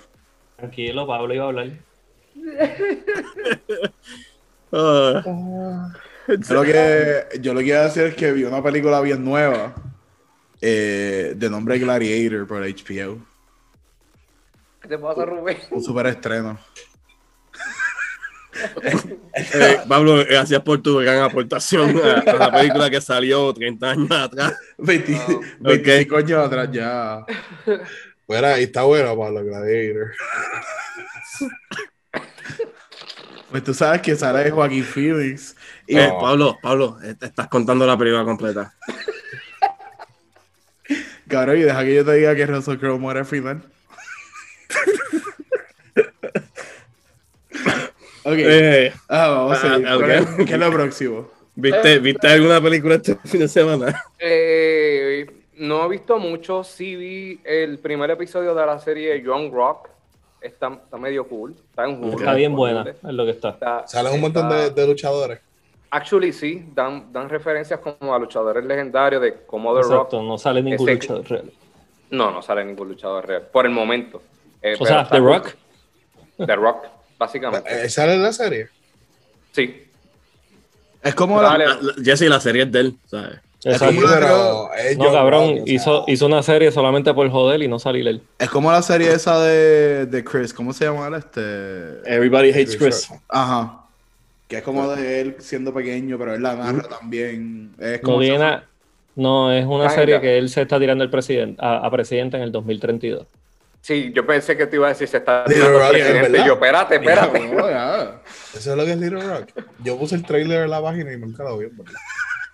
Tranquilo, 0.55 1.05
Pablo 1.05 1.33
iba 1.33 1.43
a 1.43 1.47
hablar. 1.47 1.71
Ah. 4.71 5.23
Yo 6.27 6.53
lo 6.55 6.63
que 6.63 7.25
yo 7.39 7.53
lo 7.53 7.61
que 7.61 7.67
iba 7.67 7.79
a 7.79 7.83
decir 7.83 8.03
es 8.03 8.15
que 8.15 8.33
vi 8.33 8.43
una 8.43 8.61
película 8.61 8.99
bien 8.99 9.23
nueva 9.23 9.75
eh, 10.59 11.33
de 11.37 11.49
nombre 11.49 11.79
Gladiator 11.79 12.45
por 12.45 12.61
HBO. 12.63 13.19
¿Qué 14.81 14.87
te 14.89 14.97
pasa, 14.97 15.25
Rubén? 15.25 15.57
Un 15.71 15.83
super 15.83 16.07
estreno. 16.07 16.59
Eh, 19.53 19.79
Pablo, 19.87 20.15
gracias 20.27 20.61
por 20.61 20.81
tu 20.81 20.97
gran 20.97 21.19
aportación 21.21 21.99
a, 22.03 22.19
a 22.31 22.33
la 22.35 22.51
película 22.51 22.89
que 22.89 22.99
salió 23.01 23.53
30 23.53 23.89
años 23.91 24.11
atrás. 24.11 24.53
20, 24.77 25.11
No. 25.59 25.69
25 25.69 26.17
años 26.17 26.45
atrás 26.45 26.69
ya. 26.71 27.25
Bueno, 28.27 28.57
y 28.57 28.63
está 28.63 28.83
bueno 28.83 29.15
para 29.17 29.31
los 29.31 29.43
Gladiator. 29.45 30.11
Pues 33.51 33.63
tú 33.63 33.73
sabes 33.73 34.01
que 34.01 34.15
sale 34.15 34.51
Joaquín 34.51 34.83
Phoenix. 34.83 35.55
Y 35.87 35.97
Eh, 35.97 36.11
Pablo, 36.19 36.57
Pablo, 36.61 36.97
eh, 37.03 37.13
te 37.15 37.27
estás 37.27 37.47
contando 37.47 37.85
la 37.87 37.97
película 37.97 38.25
completa. 38.25 38.73
cabrón, 41.29 41.57
y 41.57 41.61
deja 41.61 41.83
que 41.85 41.95
yo 41.95 42.03
te 42.05 42.13
diga 42.15 42.35
que 42.35 42.45
Russell 42.45 42.77
Crowe 42.77 42.99
muere 42.99 43.21
al 43.21 43.25
final. 43.25 43.63
Ok. 48.31 48.37
Eh, 48.37 48.93
Ah, 49.09 49.27
vamos 49.29 49.57
a 49.57 49.61
seguir. 49.61 49.87
ah, 49.87 49.95
ok. 49.95 50.01
¿Cuál 50.01 50.11
es- 50.11 50.45
¿Qué 50.47 50.53
es 50.53 50.59
lo 50.59 50.71
próximo? 50.71 51.27
¿viste, 51.55 51.99
¿Viste 51.99 52.27
alguna 52.27 52.61
película 52.61 52.95
este 52.95 53.15
fin 53.25 53.39
de 53.41 53.47
semana? 53.47 54.03
Eh, 54.19 55.25
no 55.55 55.85
he 55.85 55.89
visto 55.89 56.17
mucho. 56.19 56.63
Sí 56.63 56.95
vi 56.95 57.39
el 57.43 57.79
primer 57.79 58.11
episodio 58.11 58.53
de 58.53 58.65
la 58.65 58.79
serie 58.79 59.21
Young 59.21 59.51
Rock. 59.51 59.89
Está, 60.39 60.67
está 60.83 60.97
medio 60.97 61.27
cool. 61.27 61.55
Está 61.69 61.85
en 61.85 61.97
Hulu. 62.03 62.19
Está 62.19 62.33
bien 62.35 62.55
buena, 62.55 62.85
es 62.87 62.97
lo 63.03 63.25
que 63.25 63.31
está. 63.31 63.49
Está- 63.49 63.87
Salen 63.87 64.13
un 64.13 64.21
montón 64.21 64.49
de, 64.49 64.65
está- 64.67 64.81
de 64.81 64.87
luchadores. 64.87 65.39
Actually, 65.89 66.31
sí. 66.33 66.65
Dan, 66.75 67.11
dan 67.11 67.27
referencias 67.29 67.79
como 67.79 68.13
a 68.13 68.19
luchadores 68.19 68.63
legendarios 68.65 69.21
de 69.21 69.33
como 69.47 69.73
The 69.73 69.81
Rock. 69.83 69.91
Exacto, 69.93 70.21
no 70.21 70.37
sale 70.37 70.61
ningún 70.61 70.87
Ese- 70.87 70.93
luchador 70.99 71.29
real. 71.29 71.51
No, 72.11 72.31
no 72.31 72.41
sale 72.41 72.63
ningún 72.65 72.89
luchador 72.89 73.25
real. 73.25 73.43
Por 73.51 73.65
el 73.65 73.71
momento. 73.71 74.21
Eh, 74.61 74.75
O 74.79 74.85
sea, 74.85 75.05
The 75.07 75.17
cool. 75.17 75.27
Rock. 75.27 75.55
The 76.45 76.55
Rock, 76.55 76.85
básicamente. 77.17 77.85
Eh, 77.85 77.89
¿Sale 77.89 78.13
en 78.15 78.23
la 78.23 78.33
serie? 78.33 78.67
Sí. 79.51 79.83
Es 81.01 81.15
como 81.15 81.41
la. 81.41 81.57
La- 81.57 81.77
Jesse, 82.03 82.21
la 82.29 82.39
serie 82.39 82.63
es 82.63 82.71
de 82.71 82.79
él, 82.79 82.95
No, 84.97 85.11
cabrón, 85.11 85.49
Rock, 85.49 85.61
o 85.61 85.65
sea, 85.65 85.73
hizo, 85.75 86.03
hizo 86.07 86.25
una 86.25 86.43
serie 86.43 86.71
solamente 86.71 87.13
por 87.13 87.29
joder 87.29 87.61
y 87.61 87.67
no 87.67 87.79
salir 87.79 88.07
él. 88.07 88.21
es 88.39 88.49
como 88.49 88.71
la 88.71 88.81
serie 88.81 89.11
esa 89.11 89.39
de, 89.41 90.05
de 90.05 90.23
Chris. 90.23 90.53
¿Cómo 90.53 90.73
se 90.73 90.85
llama 90.85 91.07
él? 91.07 91.15
Este. 91.15 91.41
Everybody 92.05 92.49
hates 92.51 92.77
Chris. 92.77 93.09
Ajá. 93.29 93.81
Que 94.47 94.57
es 94.57 94.63
como 94.63 94.87
de 94.89 95.21
él 95.21 95.35
siendo 95.39 95.73
pequeño, 95.73 96.17
pero 96.17 96.33
él 96.35 96.41
la 96.43 96.55
narra 96.55 96.83
también. 96.87 97.73
Es 97.79 97.99
como 98.01 98.21
No, 98.21 98.37
nada- 98.37 98.65
no, 99.15 99.51
es 99.51 99.65
una 99.65 99.89
serie 99.89 100.21
que 100.21 100.37
él 100.37 100.49
se 100.49 100.61
está 100.61 100.79
tirando 100.79 101.03
el 101.03 101.09
presidente, 101.09 101.59
a, 101.61 101.77
a 101.85 101.91
presidente 101.91 102.37
en 102.37 102.43
el 102.43 102.51
2032. 102.51 103.25
Sí, 103.87 104.11
yo 104.13 104.25
pensé 104.25 104.57
que 104.57 104.67
te 104.67 104.75
iba 104.75 104.87
a 104.87 104.89
decir 104.89 105.07
se 105.07 105.15
está 105.15 105.45
Little 105.47 105.69
Rock, 105.71 105.89
presidente. 105.91 106.21
¿verdad? 106.23 106.43
Y 106.43 106.47
yo, 106.47 106.53
espérate, 106.55 106.95
espérate. 106.95 107.49
Ya. 107.69 108.21
Eso 108.53 108.71
es 108.71 108.77
lo 108.77 108.83
que 108.83 108.91
es 108.91 108.97
Little 108.97 109.21
Rock. 109.21 109.47
Yo 109.81 109.97
puse 109.97 110.15
el 110.15 110.25
trailer 110.25 110.63
en 110.65 110.71
la 110.71 110.81
página 110.81 111.13
y 111.13 111.17
nunca 111.17 111.45
lo 111.45 111.57
vi. 111.57 111.67
verdad. 111.67 111.93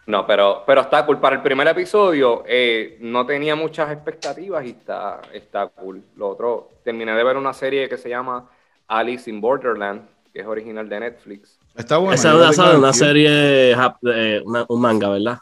No, 0.06 0.28
pero, 0.28 0.64
pero 0.68 0.82
está 0.82 1.04
cool. 1.08 1.20
Para 1.20 1.38
el 1.38 1.42
primer 1.42 1.68
episodio 1.70 2.44
eh, 2.46 3.00
no 3.02 3.26
tenía 3.26 3.56
muchas 3.56 3.92
expectativas 3.92 4.64
y 4.64 4.70
está, 4.70 5.22
está 5.34 5.70
cool. 5.70 6.04
Lo 6.18 6.30
otro, 6.30 6.70
terminé 6.84 7.14
de 7.14 7.24
ver 7.24 7.36
una 7.36 7.54
serie 7.54 7.90
que 7.90 7.98
se 7.98 8.10
llama 8.10 8.48
Alice 8.88 9.28
in 9.28 9.42
Borderland, 9.42 10.04
que 10.32 10.42
es 10.42 10.46
original 10.46 10.88
de 10.88 11.00
Netflix. 11.00 11.58
Está 11.76 11.98
buena. 11.98 12.14
Esa 12.14 12.30
es 12.48 12.60
una, 12.60 12.94
serie, 12.94 13.72
eh, 13.72 14.42
una- 14.46 14.66
un 14.70 14.80
manga, 14.80 15.10
¿verdad? 15.10 15.40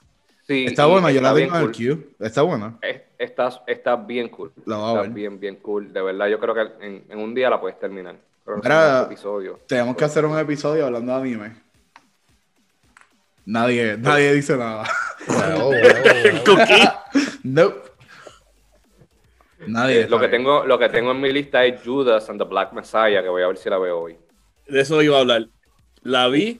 Sí, 0.48 0.66
Está 0.68 0.86
buena, 0.86 1.12
yo 1.12 1.20
la 1.22 1.34
tengo 1.34 1.56
en 1.58 1.64
el 1.64 1.72
queue. 1.72 1.98
Está 2.20 2.44
buena. 2.44 2.78
Está, 3.22 3.64
está 3.68 3.96
bien 3.96 4.30
cool. 4.30 4.52
La 4.66 4.78
voy 4.78 4.86
a 4.86 4.90
está 4.90 5.02
ver. 5.04 5.12
bien, 5.12 5.40
bien 5.40 5.56
cool. 5.58 5.94
De 5.94 6.02
verdad, 6.02 6.28
yo 6.28 6.40
creo 6.40 6.56
que 6.56 6.62
en, 6.86 7.04
en 7.08 7.20
un 7.20 7.36
día 7.36 7.50
la 7.52 7.62
puedes 7.62 7.80
terminar. 7.80 8.16
Mira, 8.64 9.04
episodios. 9.04 9.60
Tenemos 9.68 9.96
que 9.96 10.06
hacer 10.06 10.26
un 10.26 10.38
episodio 10.40 10.88
hablando 10.88 11.14
de 11.14 11.22
anime. 11.22 11.56
Nadie, 13.46 13.98
nadie 13.98 14.34
dice 14.34 14.58
nada. 14.58 14.86
Nope. 17.44 17.92
Nadie. 19.68 20.02
Eh, 20.02 20.10
lo, 20.10 20.20
que 20.20 20.28
tengo, 20.28 20.66
lo 20.66 20.80
que 20.80 20.90
tengo 20.90 21.12
en 21.12 21.22
mi 21.22 21.32
lista 21.32 21.64
es 21.64 21.82
Judas 21.84 22.28
and 22.30 22.40
the 22.40 22.48
Black 22.48 22.74
Messiah, 22.74 23.22
que 23.22 23.30
voy 23.30 23.44
a 23.44 23.48
ver 23.48 23.58
si 23.58 23.70
la 23.70 23.78
veo 23.78 24.00
hoy. 24.00 24.18
De 24.68 24.82
eso 24.82 25.02
iba 25.02 25.18
a 25.18 25.22
hablar. 25.22 25.48
La 26.02 26.28
vi. 26.28 26.60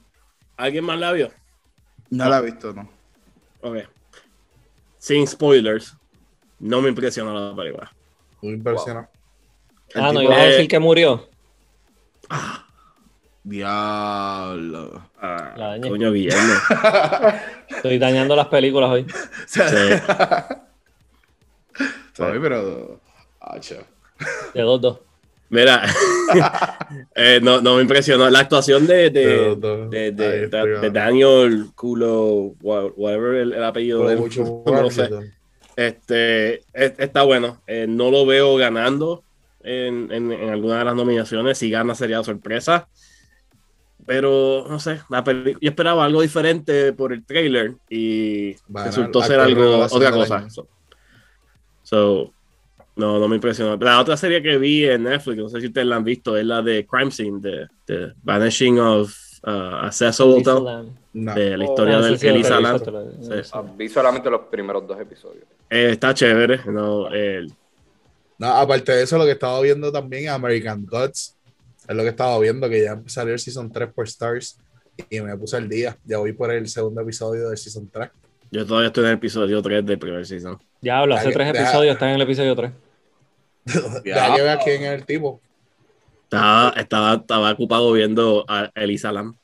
¿Alguien 0.58 0.86
más 0.86 1.00
la 1.00 1.12
vio? 1.12 1.32
No 2.12 2.30
la 2.30 2.38
he 2.40 2.46
visto, 2.46 2.74
no. 2.74 2.88
Ok. 3.62 3.78
Sin 5.00 5.26
spoilers. 5.26 5.98
No 6.62 6.82
me 6.82 6.90
impresionó 6.90 7.50
la 7.50 7.56
película. 7.56 7.92
Muy 8.42 8.54
impresionante. 8.54 9.12
El 9.94 10.02
ah, 10.02 10.14
no, 10.14 10.22
ibas 10.22 10.38
a 10.38 10.44
decir 10.44 10.68
que 10.68 10.80
murió. 10.80 11.28
Diablo. 13.44 15.10
Ah, 15.20 15.54
La 15.58 15.68
dañé. 15.70 15.90
coño, 15.90 16.12
Guillermo. 16.12 16.54
Estoy 17.70 17.98
dañando 17.98 18.36
las 18.36 18.48
películas 18.48 18.90
hoy. 18.92 19.06
Sí. 19.48 19.60
Sorry, 22.14 22.40
pero. 22.40 23.00
Acho. 23.40 23.78
De 24.54 24.62
dos, 24.62 24.80
dos. 24.82 25.00
Mira, 25.50 25.84
eh, 27.16 27.40
no, 27.42 27.60
no 27.62 27.76
me 27.76 27.82
impresionó. 27.82 28.30
La 28.30 28.40
actuación 28.40 28.86
de, 28.88 29.10
de, 29.10 29.58
no, 29.60 29.90
de, 29.90 30.12
de- 30.12 30.50
ah. 30.86 30.90
Daniel 30.94 31.72
Culo, 31.76 32.54
wha- 32.62 32.92
whatever 32.96 33.36
el, 33.36 33.54
el 33.54 33.64
apellido 33.64 34.08
de 34.08 34.14
él, 34.14 34.20
Mucho 34.20 34.64
no 34.66 34.82
lo 34.84 34.90
sé. 34.92 35.10
Este, 35.88 36.56
es- 36.74 36.94
está 36.98 37.24
bueno. 37.24 37.62
Eh, 37.68 37.86
no 37.88 38.12
lo 38.12 38.26
veo 38.26 38.56
ganando 38.56 39.24
en, 39.62 40.12
en, 40.12 40.32
en 40.32 40.50
alguna 40.50 40.80
de 40.80 40.86
las 40.86 40.96
nominaciones. 40.96 41.58
Si 41.58 41.70
gana 41.70 41.96
sería 41.96 42.24
sorpresa. 42.24 42.88
Pero 44.06 44.66
no 44.68 44.80
sé, 44.80 45.00
la 45.10 45.24
yo 45.24 45.56
esperaba 45.62 46.04
algo 46.06 46.22
diferente 46.22 46.92
por 46.92 47.14
el 47.14 47.24
trailer 47.24 47.76
y 47.88 48.56
resultó 48.86 49.22
ser 49.22 49.40
algo 49.40 49.88
otra 49.92 50.12
cosa. 50.12 50.50
So, 50.50 50.68
so, 51.84 52.34
no, 52.96 53.20
no 53.20 53.28
me 53.28 53.36
impresionó. 53.36 53.78
La 53.78 54.00
otra 54.02 54.18
serie 54.18 54.42
que 54.42 54.58
vi 54.58 54.86
en 54.86 55.04
Netflix, 55.04 55.38
no 55.38 55.50
sé 55.50 55.62
si 55.62 55.68
ustedes 55.68 55.86
la 55.88 55.98
han 55.98 56.04
visto, 56.04 56.36
es 56.36 56.46
la 56.46 56.64
de 56.64 56.86
Crime 56.86 57.12
Scene, 57.12 57.40
de, 57.42 57.68
de 57.88 58.14
Vanishing 58.24 58.80
of 58.80 59.16
uh, 59.46 59.88
Hotel, 60.20 60.94
No. 61.14 61.34
de 61.36 61.58
la 61.58 61.66
historia 61.66 61.98
Ah, 61.98 62.02
de 62.02 62.18
sí, 62.18 62.28
Elisa 62.28 62.60
Lam. 62.60 62.80
Sí. 62.80 63.50
Ah, 63.54 63.64
vi 63.78 63.90
solamente 63.90 64.30
los 64.30 64.42
primeros 64.50 64.88
dos 64.88 65.00
episodios. 65.00 65.44
Eh, 65.70 65.90
está 65.92 66.14
chévere. 66.14 66.62
No, 66.68 67.14
eh, 67.14 67.46
No, 68.38 68.48
aparte 68.48 68.92
de 68.94 69.04
eso, 69.04 69.18
lo 69.18 69.26
que 69.26 69.32
estaba 69.32 69.60
viendo 69.62 69.92
también 69.92 70.24
es 70.26 70.30
American 70.30 70.86
Gods. 70.86 71.36
Es 71.88 71.96
lo 71.96 72.04
que 72.04 72.10
estaba 72.10 72.40
viendo, 72.40 72.70
que 72.70 72.84
ya 72.84 73.00
salió 73.08 73.34
el 73.34 73.40
Season 73.40 73.72
3 73.72 73.90
por 73.94 74.06
Stars 74.08 74.58
y 75.10 75.20
me 75.22 75.36
puse 75.38 75.58
al 75.58 75.68
día. 75.68 75.98
Ya 76.06 76.18
voy 76.18 76.32
por 76.34 76.52
el 76.52 76.68
segundo 76.70 77.02
episodio 77.02 77.50
del 77.50 77.58
Season 77.58 77.90
3. 77.92 78.10
yo 78.50 78.66
todavía 78.66 78.88
estoy 78.88 79.04
en 79.04 79.10
el 79.12 79.16
episodio 79.18 79.62
3 79.62 79.86
del 79.86 80.00
primer 80.00 80.26
season. 80.26 80.58
Ya 80.82 81.00
hablo, 81.00 81.16
hace 81.16 81.32
tres 81.32 81.52
deja- 81.54 81.64
episodios, 81.64 81.94
está 81.94 82.10
en 82.10 82.16
el 82.16 82.22
episodio 82.22 82.56
3. 82.56 82.72
ya 84.06 84.36
que 84.36 84.42
veas 84.42 84.64
quién 84.64 84.84
es 84.84 84.92
el 84.94 85.06
tipo. 85.06 85.40
Estaba, 86.24 86.70
estaba, 86.78 87.14
estaba 87.16 87.52
ocupado 87.52 87.92
viendo 87.92 88.46
a 88.48 88.72
Elisa 88.76 89.12
Lam. 89.12 89.36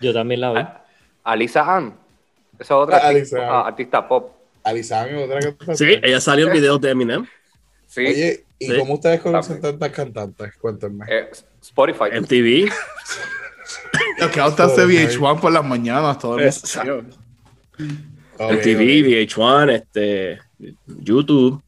Yo 0.00 0.12
también 0.12 0.40
la 0.40 0.52
vi. 0.52 0.60
Alisa 1.24 1.76
Ann. 1.76 1.94
Esa 2.58 2.76
otra 2.76 2.96
Ah, 2.98 3.08
artista, 3.08 3.36
Alisa 3.36 3.48
Ann. 3.48 3.54
ah, 3.54 3.66
artista 3.68 4.08
pop. 4.08 4.32
Alisán 4.64 5.14
otra 5.16 5.40
cantante. 5.40 5.76
Sí, 5.76 6.00
ella 6.02 6.20
salió 6.20 6.46
en 6.48 6.52
videos 6.52 6.80
de 6.80 6.90
Eminem. 6.90 7.26
Sí. 7.86 8.00
Oye, 8.00 8.44
¿y 8.58 8.66
Sí. 8.66 8.78
cómo 8.78 8.94
ustedes 8.94 9.20
conocen 9.20 9.60
También. 9.60 9.78
tantas 9.78 9.96
cantantes? 9.96 10.56
Cuéntenme. 10.60 11.04
Eh, 11.08 11.28
Spotify. 11.62 12.04
MTV. 12.12 12.68
Lo 14.18 14.30
que 14.30 14.40
ahora 14.40 14.64
hace 14.64 14.84
VH1 14.86 15.40
por 15.40 15.52
las 15.52 15.64
mañanas, 15.64 16.18
todo 16.18 16.38
el 16.38 16.46
MTV, 16.48 17.06
ok. 18.38 18.64
VH1, 18.66 19.70
este, 19.74 20.38
YouTube. 20.86 21.62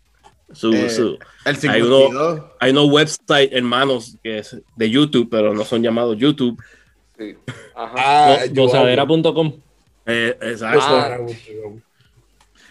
Su, 0.52 0.72
Eh, 0.72 0.88
su- 0.88 1.18
El 1.44 1.54
Hay 1.54 1.60
52. 1.60 2.42
hay 2.58 2.70
unos 2.70 2.86
websites 2.90 3.50
hermanos 3.52 4.16
que 4.22 4.38
es 4.38 4.56
de 4.76 4.90
YouTube, 4.90 5.28
pero 5.30 5.52
no 5.54 5.64
son 5.64 5.82
llamados 5.82 6.16
YouTube. 6.16 6.58
Sí. 7.18 7.36
Ajá. 7.78 7.94
Ah, 7.96 8.44
yo- 8.46 8.62
Gozadera.com. 8.64 9.52
Eh, 10.06 10.36
exacto. 10.40 10.80
Ah. 10.82 11.18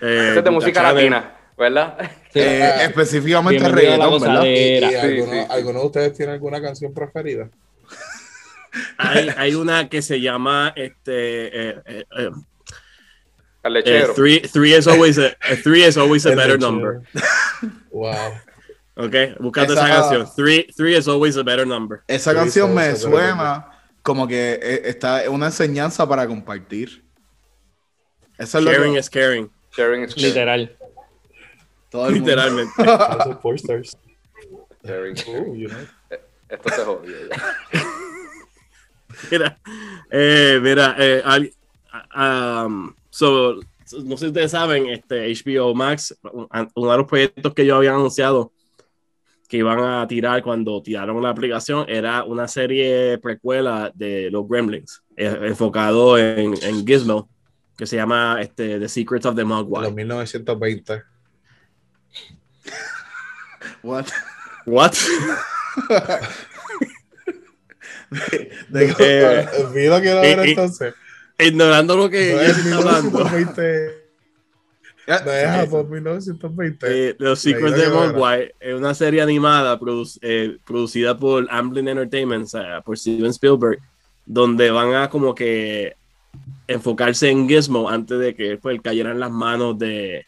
Eh, 0.01 0.33
es 0.37 0.43
de 0.43 0.51
música 0.51 0.81
Channel. 0.81 0.95
latina, 1.11 1.35
¿verdad? 1.57 1.97
Eh, 2.33 2.61
Ah. 2.63 2.83
específicamente 2.83 3.67
reggaetón, 3.69 4.21
¿verdad? 4.21 4.43
¿Y, 4.43 4.47
y 4.47 4.79
gozadera. 4.81 4.89
Sí, 4.89 4.95
alguno, 4.95 5.31
sí, 5.33 5.39
sí. 5.39 5.45
alguno 5.49 5.79
de 5.79 5.85
ustedes 5.85 6.13
tiene 6.13 6.31
alguna 6.33 6.61
canción 6.61 6.93
preferida? 6.93 7.49
Hay, 8.97 9.29
hay 9.37 9.55
una 9.55 9.89
que 9.89 10.01
se 10.03 10.19
llama 10.21 10.73
este, 10.75 11.47
eh, 11.69 11.81
eh, 11.85 12.05
eh, 12.17 12.29
El 13.63 13.77
eh, 13.77 13.79
lechero. 13.81 14.13
three, 14.13 14.39
three 14.41 14.75
is 14.75 14.87
always 14.87 15.17
a, 15.17 15.27
a 15.41 15.55
three 15.63 15.83
is 15.83 15.97
always 15.97 16.25
a 16.25 16.29
El 16.31 16.35
better 16.35 16.59
lechero. 16.59 16.71
number. 16.71 17.01
Wow. 17.91 18.13
Ok, 18.97 19.15
buscando 19.39 19.73
esa, 19.73 19.85
Esa- 19.87 19.95
canción. 20.01 20.27
Three, 20.35 20.67
three 20.75 20.95
is 20.95 21.07
always 21.07 21.37
a 21.37 21.43
better 21.43 21.65
number. 21.65 22.01
Esa 22.07 22.33
canción 22.35 22.73
me 22.75 22.95
suena 22.95 23.65
como 24.07 24.25
que 24.25 24.53
eh, 24.53 24.81
está 24.85 25.29
una 25.29 25.47
enseñanza 25.47 26.07
para 26.07 26.25
compartir. 26.25 27.03
Eso 28.37 28.59
es 28.59 28.63
lo 28.63 28.71
Sharing 28.71 28.93
que 28.93 28.99
is 28.99 29.09
caring. 29.09 29.51
Sharing 29.75 30.03
is 30.05 30.15
caring. 30.15 30.27
Literal. 30.29 30.77
todo 31.89 32.07
el 32.07 32.13
Literalmente. 32.13 32.71
Four 33.41 33.55
stars. 33.55 33.97
Sharing 34.85 35.15
you 35.59 35.67
know. 35.67 35.77
Esto 36.47 36.69
se 36.69 36.85
jodió 36.85 37.15
ya. 37.27 37.57
Mira, 39.31 39.59
eh, 40.09 40.59
mira, 40.61 40.95
eh, 40.99 41.21
al- 41.25 41.51
um, 42.15 42.93
so, 43.09 43.55
no 44.03 44.15
sé 44.15 44.19
si 44.19 44.27
ustedes 44.27 44.51
saben, 44.51 44.87
este 44.87 45.27
HBO 45.33 45.75
Max, 45.75 46.15
un- 46.31 46.47
uno 46.75 46.91
de 46.91 46.97
los 46.97 47.07
proyectos 47.07 47.53
que 47.53 47.65
yo 47.65 47.75
había 47.75 47.89
anunciado 47.91 48.53
que 49.47 49.57
iban 49.57 49.79
a 49.79 50.05
tirar 50.07 50.43
cuando 50.43 50.81
tiraron 50.83 51.21
la 51.21 51.29
aplicación 51.29 51.85
era 51.87 52.23
una 52.23 52.47
serie 52.47 53.17
precuela 53.19 53.91
de 53.95 54.29
los 54.29 54.47
Gremlins, 54.47 55.01
eh, 55.15 55.37
enfocado 55.43 56.17
en, 56.17 56.53
en 56.63 56.85
Gizmo, 56.85 57.29
que 57.77 57.85
se 57.85 57.95
llama 57.95 58.37
este, 58.41 58.79
The 58.79 58.89
Secrets 58.89 59.25
of 59.25 59.35
the 59.35 59.41
En 59.43 59.49
los 59.49 59.57
Mogwai. 59.63 59.93
1920. 59.93 61.01
What? 63.83 64.05
What? 64.65 64.93
De- 68.69 68.95
Eh, 68.99 69.47
Vi 69.73 69.87
lo 69.87 69.99
quiero 69.99 70.21
ver 70.21 70.39
y- 70.39 70.47
y- 70.47 70.49
entonces. 70.51 70.93
ignorando 71.39 71.95
lo 71.97 72.09
que 72.09 72.31
No 72.33 72.37
yo 72.37 72.41
es 72.41 72.57
estoy 72.57 72.71
hablando. 72.73 73.29
1920. 75.07 75.25
No 75.25 75.31
es 75.31 75.65
Japón, 75.65 75.89
1920. 75.89 77.09
Eh, 77.09 77.15
Los 77.19 77.39
Secrets 77.39 77.77
de. 77.77 77.89
Mogwai 77.89 78.53
es 78.59 78.73
una 78.75 78.93
serie 78.93 79.21
animada 79.21 79.79
produ- 79.79 80.19
eh, 80.21 80.57
producida 80.65 81.17
por 81.17 81.47
Amblin 81.49 81.87
Entertainment, 81.87 82.45
o 82.45 82.47
sea, 82.47 82.81
por 82.81 82.97
Steven 82.97 83.31
Spielberg, 83.31 83.79
donde 84.25 84.69
van 84.69 84.93
a 84.95 85.09
como 85.09 85.33
que 85.33 85.95
enfocarse 86.67 87.29
en 87.29 87.47
Gizmo 87.47 87.89
antes 87.89 88.19
de 88.19 88.35
que 88.35 88.57
pues, 88.57 88.81
cayera 88.81 89.11
en 89.11 89.19
las 89.21 89.31
manos 89.31 89.79
de, 89.79 90.25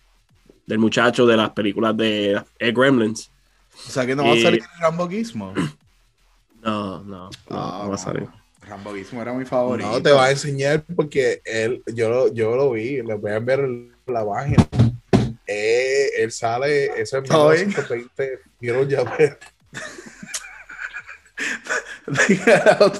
del 0.65 0.79
muchacho 0.79 1.25
de 1.25 1.35
las 1.37 1.49
películas 1.51 1.95
de 1.97 2.41
eh, 2.59 2.71
Gremlins. 2.71 3.29
O 3.87 3.91
sea 3.91 4.05
que 4.05 4.15
no 4.15 4.23
va 4.25 4.33
a 4.33 4.39
salir 4.41 4.61
Rambo 4.79 5.07
Gizmo. 5.09 5.53
No, 6.61 7.01
no, 7.03 7.29
no, 7.29 7.29
Ah, 7.49 7.81
no 7.83 7.89
va 7.89 7.95
a 7.95 7.97
salir. 7.97 8.27
Rambo 8.67 8.93
Gizmo 8.93 9.21
era 9.21 9.33
mi 9.33 9.45
favorito. 9.45 9.89
No, 9.89 10.01
te 10.03 10.11
va 10.11 10.25
a 10.25 10.31
enseñar 10.31 10.83
porque 10.93 11.41
él, 11.45 11.81
yo 11.93 12.09
lo, 12.09 12.33
yo 12.33 12.53
lo 12.57 12.71
vi, 12.71 13.01
les 13.01 13.19
voy 13.21 13.31
a 13.31 13.37
enviar 13.37 13.61
la 14.11 14.25
página. 14.25 14.67
Eh, 15.47 16.09
él 16.19 16.31
sale, 16.31 16.85
eso 17.01 17.17
es 17.17 17.23
Está 17.23 17.49
bien. 17.49 17.67
1920. 17.67 18.39
Vieron 18.59 18.87
ya 18.89 19.03
ver. 19.03 19.39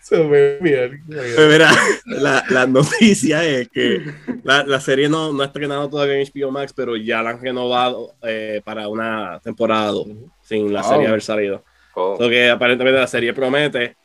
Se 0.00 0.16
ve 0.26 0.58
bien. 0.60 1.02
Pero 1.08 1.48
mira, 1.48 1.70
la, 2.06 2.44
la 2.48 2.66
noticia 2.66 3.44
es 3.44 3.68
que 3.68 4.02
la, 4.42 4.64
la 4.64 4.80
serie 4.80 5.08
no, 5.08 5.32
no 5.32 5.42
ha 5.42 5.46
estrenado 5.46 5.88
todavía 5.88 6.14
en 6.16 6.26
HBO 6.26 6.50
Max, 6.50 6.72
pero 6.74 6.96
ya 6.96 7.22
la 7.22 7.30
han 7.30 7.40
renovado 7.42 8.14
eh, 8.22 8.60
para 8.64 8.88
una 8.88 9.40
temporada 9.42 9.86
dos, 9.92 10.06
sin 10.42 10.72
la 10.72 10.82
serie 10.82 11.06
haber 11.08 11.22
salido. 11.22 11.64
Oh. 11.94 12.16
Lo 12.20 12.28
que 12.28 12.50
aparentemente 12.50 12.98
la 13.00 13.06
serie 13.06 13.32
promete. 13.32 13.96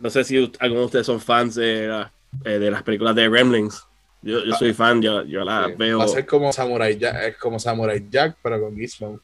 No 0.00 0.10
sé 0.10 0.22
si 0.24 0.36
algunos 0.60 0.82
de 0.82 0.86
ustedes 0.86 1.06
son 1.06 1.20
fans 1.20 1.54
de, 1.56 1.88
la- 1.88 2.12
eh, 2.44 2.58
de 2.58 2.70
las 2.70 2.82
películas 2.82 3.14
de 3.16 3.28
Gremlins. 3.28 3.84
Yo, 4.24 4.42
yo 4.44 4.54
soy 4.54 4.72
fan, 4.72 5.02
yo, 5.02 5.22
yo 5.24 5.44
la 5.44 5.66
Sí. 5.66 5.74
veo. 5.76 5.98
Va 5.98 6.04
a 6.04 6.08
ser 6.08 6.24
como 6.24 6.50
Samurai 6.52 6.96
Jack, 6.98 7.16
es 7.24 7.36
como 7.36 7.58
Samurai 7.58 8.04
Jack, 8.10 8.36
pero 8.42 8.60
con 8.60 8.74
Gizmo. 8.76 9.20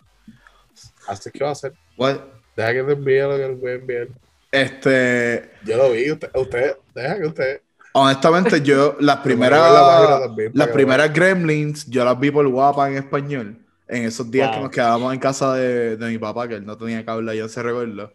Así 1.09 1.30
que 1.30 1.42
va 1.42 1.51
a 1.51 1.55
ser. 1.55 1.72
What? 1.96 2.18
Deja 2.57 2.72
que 2.72 2.82
te 2.82 2.92
envíe 2.92 3.20
lo 3.20 3.36
que 3.36 3.48
les 3.48 3.61
voy 3.61 3.70
a 3.70 3.74
enviar. 3.74 4.09
Este, 4.53 5.51
Yo 5.64 5.76
lo 5.76 5.90
vi, 5.92 6.11
usted, 6.11 6.30
usted 6.34 6.76
deja 6.94 7.18
que 7.18 7.26
usted. 7.26 7.61
honestamente, 7.92 8.61
yo 8.61 8.96
las 9.01 9.16
la 9.16 9.22
primeras, 9.22 10.20
también, 10.20 10.53
las 10.55 11.12
Gremlins, 11.14 11.86
yo 11.88 12.05
las 12.05 12.18
vi 12.18 12.30
por 12.30 12.46
guapa 12.48 12.90
en 12.90 12.96
español. 12.96 13.57
En 13.88 14.05
esos 14.05 14.30
días 14.30 14.48
Wow. 14.48 14.55
que 14.57 14.61
nos 14.62 14.70
quedábamos 14.70 15.14
en 15.14 15.18
casa 15.20 15.55
de, 15.55 15.96
de 15.96 16.09
mi 16.09 16.18
papá, 16.18 16.46
que 16.46 16.55
él 16.57 16.66
no 16.66 16.76
tenía 16.76 17.05
cable, 17.05 17.36
yo 17.36 17.48
se 17.48 17.62
recuerdo. 17.62 18.12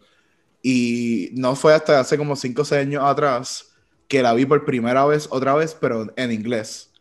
Y 0.62 1.30
no 1.34 1.54
fue 1.54 1.74
hasta 1.74 2.00
hace 2.00 2.16
como 2.16 2.34
5 2.36 2.62
o 2.62 2.64
6 2.64 2.80
años 2.82 3.04
atrás 3.04 3.75
que 4.08 4.22
la 4.22 4.34
vi 4.34 4.46
por 4.46 4.64
primera 4.64 5.04
vez, 5.06 5.28
otra 5.30 5.54
vez, 5.54 5.76
pero 5.80 6.06
en 6.16 6.32
inglés. 6.32 6.92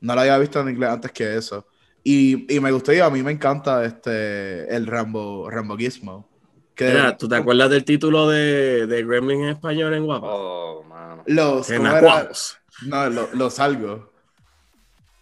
No 0.00 0.14
la 0.14 0.22
había 0.22 0.38
visto 0.38 0.60
en 0.60 0.68
inglés 0.70 0.90
antes 0.90 1.12
que 1.12 1.36
eso. 1.36 1.66
Y, 2.04 2.52
y 2.54 2.60
me 2.60 2.70
gustó 2.72 2.92
y 2.92 3.00
a 3.00 3.10
mí 3.10 3.22
me 3.22 3.32
encanta 3.32 3.84
este, 3.84 4.74
el 4.74 4.86
Rambo, 4.86 5.50
Rambo 5.50 5.76
Gizmo. 5.76 6.28
Que 6.74 6.86
Mira, 6.90 7.16
¿Tú 7.16 7.28
te 7.28 7.34
acuerdas 7.36 7.70
del 7.70 7.84
título 7.84 8.28
de, 8.28 8.86
de 8.86 9.04
Gremlins 9.04 9.42
en 9.42 9.48
español 9.48 9.94
en 9.94 10.04
Guapa? 10.06 10.28
Oh, 10.30 10.82
mano. 10.84 11.24
Los. 11.26 11.68
No, 12.86 13.10
lo- 13.10 13.28
los 13.34 13.58
algo. 13.58 14.12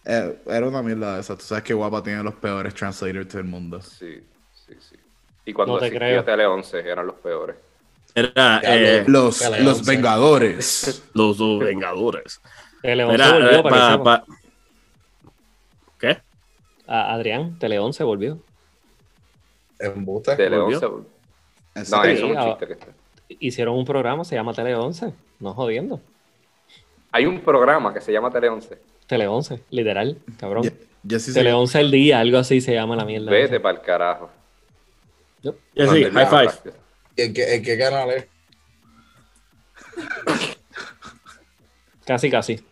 Eh, 0.05 0.39
era 0.45 0.67
una 0.67 0.81
mierda 0.81 1.15
de 1.15 1.21
esa. 1.21 1.35
Tú 1.35 1.43
sabes 1.43 1.63
que 1.63 1.73
Guapa 1.73 2.01
tiene 2.03 2.23
los 2.23 2.35
peores 2.35 2.73
translators 2.73 3.33
del 3.33 3.43
mundo. 3.45 3.81
Sí, 3.81 4.23
sí, 4.53 4.73
sí. 4.79 4.95
Y 5.45 5.53
cuando 5.53 5.73
No 5.75 5.79
te 5.79 5.87
existía 5.87 6.07
creo. 6.07 6.23
Tele 6.23 6.45
11 6.45 6.79
eran 6.79 7.07
los 7.07 7.15
peores. 7.15 7.55
Era 8.17 8.61
eh, 8.63 9.03
Los, 9.05 9.47
los. 9.59 9.85
Vengadores. 9.85 11.03
los 11.13 11.37
dos 11.37 11.59
Vengadores. 11.59 12.41
Tele 12.81 13.03
11 13.03 13.11
Mira, 13.13 13.31
volvió, 13.33 13.51
eh, 13.59 13.63
para 13.63 13.97
pa- 14.03 14.03
pa- 14.03 14.25
¿Qué? 15.99 16.17
A- 16.87 17.13
Adrián, 17.13 17.59
Tele 17.59 17.77
11 17.77 18.03
volvió. 18.03 18.39
Embuste. 19.77 20.35
Tele 20.35 20.57
¿Volvió? 20.57 20.79
11. 20.79 21.07
¿En 21.75 21.83
No, 21.91 22.03
eso 22.05 22.25
es 22.25 22.31
un 22.31 22.37
ah. 22.37 22.45
chiste 22.45 22.65
que 22.67 22.73
está. 22.73 22.87
Hicieron 23.29 23.75
un 23.75 23.85
programa, 23.85 24.23
se 24.25 24.33
llama 24.35 24.51
Tele 24.53 24.73
11. 24.73 25.13
No 25.39 25.53
jodiendo. 25.53 26.01
Hay 27.11 27.27
un 27.27 27.39
programa 27.41 27.93
que 27.93 28.01
se 28.01 28.11
llama 28.11 28.31
Tele 28.31 28.49
11. 28.49 28.79
Tele 29.05 29.27
11, 29.27 29.61
literal, 29.69 30.17
cabrón. 30.39 30.63
Yo 31.03 31.19
sí. 31.19 31.33
Tele 31.33 31.53
11 31.53 31.77
al 31.77 31.91
día, 31.91 32.19
algo 32.19 32.39
así 32.39 32.61
se 32.61 32.73
llama 32.73 32.95
la 32.95 33.05
mierda. 33.05 33.29
Vete 33.29 33.59
para 33.59 33.77
el 33.77 33.83
carajo. 33.83 34.29
Ya 35.43 35.87
sí, 35.87 36.03
high 36.05 36.25
five. 36.27 36.51
¿Y 36.65 36.69
¿En 37.17 37.33
qué, 37.33 37.55
en 37.55 37.63
qué 37.63 37.77
canal 37.77 38.09
es? 38.11 38.25
Casi, 42.05 42.29
casi. 42.31 42.63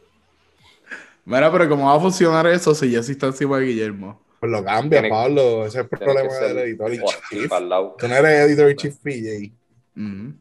Mira, 1.26 1.52
pero 1.52 1.68
¿cómo 1.68 1.88
va 1.90 1.96
a 1.96 2.00
funcionar 2.00 2.46
eso 2.48 2.74
si 2.76 2.92
ya 2.92 3.02
sí 3.04 3.14
está 3.14 3.28
encima 3.28 3.58
de 3.58 3.66
Guillermo? 3.66 4.22
Pues 4.40 4.52
lo 4.52 4.64
cambia, 4.64 5.02
Tiene- 5.02 5.10
Pablo. 5.10 5.66
Ese 5.66 5.80
es 5.80 5.84
el 5.84 5.90
problema 5.90 6.34
del 6.34 6.58
editor 6.60 6.94
y 6.94 7.00
chief. 7.30 7.50
para 7.50 7.64
el 7.64 7.70
lado. 7.70 7.96
Tú 7.98 8.08
no 8.08 8.16
eres 8.16 8.32
editor 8.50 8.70
y 8.70 8.76
chief 8.76 8.96
PJ. 8.98 9.52
Ujú. 9.98 10.34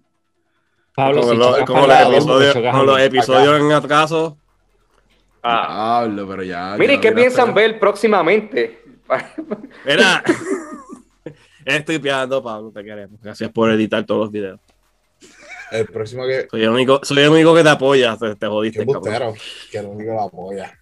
Pablo, 0.94 1.20
Como, 1.22 1.32
si 1.32 1.38
los- 1.38 1.48
chocas 1.52 1.66
como 1.66 1.80
para 1.86 1.86
los 1.86 1.94
el 1.94 1.98
lado, 2.00 2.12
episodios, 2.16 2.55
chocas 2.55 2.68
a 2.68 2.72
como 2.72 2.84
los 2.84 2.96
mí. 2.98 3.02
episodios 3.05 3.61
en 3.61 3.72
atraso. 3.72 4.38
Ah. 5.42 5.98
Hablo, 6.00 6.28
pero 6.28 6.42
ya. 6.42 6.76
Mire, 6.78 6.94
ya 6.96 7.00
¿qué 7.00 7.11
mira, 7.11 7.20
piensan 7.22 7.55
ver 7.55 7.78
próximamente? 7.78 8.82
Mira, 9.84 10.22
estoy 11.65 11.99
piando, 11.99 12.43
Pablo, 12.43 12.71
te 12.71 12.85
queremos. 12.85 13.21
Gracias 13.23 13.51
por 13.51 13.71
editar 13.71 14.05
todos 14.05 14.23
los 14.23 14.31
videos. 14.31 14.61
El 15.71 15.87
próximo 15.87 16.27
que. 16.27 16.47
Soy 16.51 16.62
el 16.62 16.69
único, 16.69 17.01
soy 17.03 17.19
el 17.19 17.31
único 17.31 17.55
que 17.55 17.62
te 17.62 17.69
apoya, 17.69 18.17
te, 18.17 18.31
te 18.31 18.37
Qué 18.39 18.47
jodiste, 18.47 18.85
bustero. 18.85 19.35
Que 19.71 19.79
el 19.79 19.87
único 19.87 20.12
que 20.12 20.23
apoya. 20.23 20.79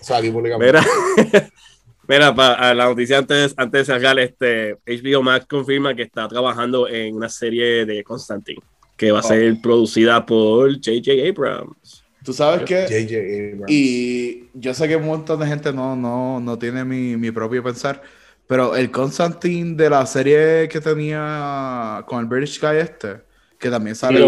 O 0.00 0.04
sea, 0.04 0.18
aquí 0.18 0.30
públicamente. 0.30 0.78
Mira, 0.78 1.50
mira 2.08 2.34
para 2.34 2.74
la 2.74 2.84
noticia 2.84 3.18
antes, 3.18 3.54
antes 3.56 3.86
de 3.86 3.94
cerrar, 3.94 4.18
este, 4.18 4.76
HBO 4.86 5.22
Max 5.22 5.46
confirma 5.48 5.94
que 5.94 6.02
está 6.02 6.28
trabajando 6.28 6.88
en 6.88 7.16
una 7.16 7.28
serie 7.28 7.84
de 7.84 8.04
Constantine, 8.04 8.62
que 8.96 9.10
va 9.10 9.20
a 9.20 9.22
ser 9.22 9.60
producida 9.60 10.24
por 10.24 10.72
J.J. 10.74 11.28
Abrams. 11.28 12.02
Tú 12.24 12.32
sabes 12.32 12.62
que. 12.62 13.56
Y 13.68 14.48
yo 14.54 14.74
sé 14.74 14.88
que 14.88 14.96
un 14.96 15.06
montón 15.06 15.40
de 15.40 15.46
gente 15.46 15.72
no, 15.72 15.96
no, 15.96 16.40
no 16.40 16.58
tiene 16.58 16.84
mi, 16.84 17.16
mi, 17.16 17.30
propio 17.30 17.62
pensar. 17.62 18.02
Pero 18.46 18.76
el 18.76 18.90
Constantine 18.90 19.76
de 19.76 19.90
la 19.90 20.04
serie 20.06 20.68
que 20.68 20.80
tenía 20.80 22.04
con 22.06 22.20
el 22.20 22.26
British 22.26 22.60
Guy 22.60 22.76
este, 22.78 23.22
que 23.58 23.70
también 23.70 23.96
sale 23.96 24.20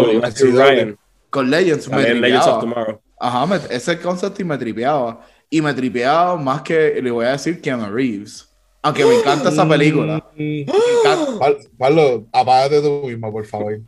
con, 1.29 1.49
Legends, 1.49 1.89
me 1.89 2.13
Legends 2.13 2.47
of 2.47 2.61
Tomorrow. 2.61 3.01
Ajá, 3.19 3.59
ese 3.69 3.99
Constantine 3.99 4.49
me 4.49 4.57
tripeaba. 4.57 5.25
Y 5.49 5.61
me 5.61 5.73
tripeaba 5.73 6.37
más 6.37 6.61
que, 6.61 6.99
le 7.01 7.11
voy 7.11 7.25
a 7.25 7.31
decir, 7.31 7.61
Keanu 7.61 7.93
Reeves. 7.93 8.49
Aunque 8.81 9.03
me 9.03 9.15
encanta 9.15 9.49
esa 9.49 9.67
película. 9.67 10.23
Pablo, 11.77 12.27
apágate 12.31 12.81
tú 12.81 13.03
mismo, 13.07 13.31
por 13.31 13.45
favor. 13.45 13.79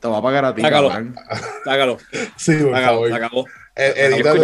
Te 0.00 0.08
va 0.08 0.18
a 0.18 0.22
pagar 0.22 0.44
a 0.44 0.54
ti. 0.54 0.62
Sácalo. 0.62 0.90
Sácalo. 1.64 1.98
Sí, 2.36 2.56
por 2.56 2.80
favor. 2.80 3.08
Se 3.08 3.14
acabó. 3.14 3.46
Edítalo 3.74 4.42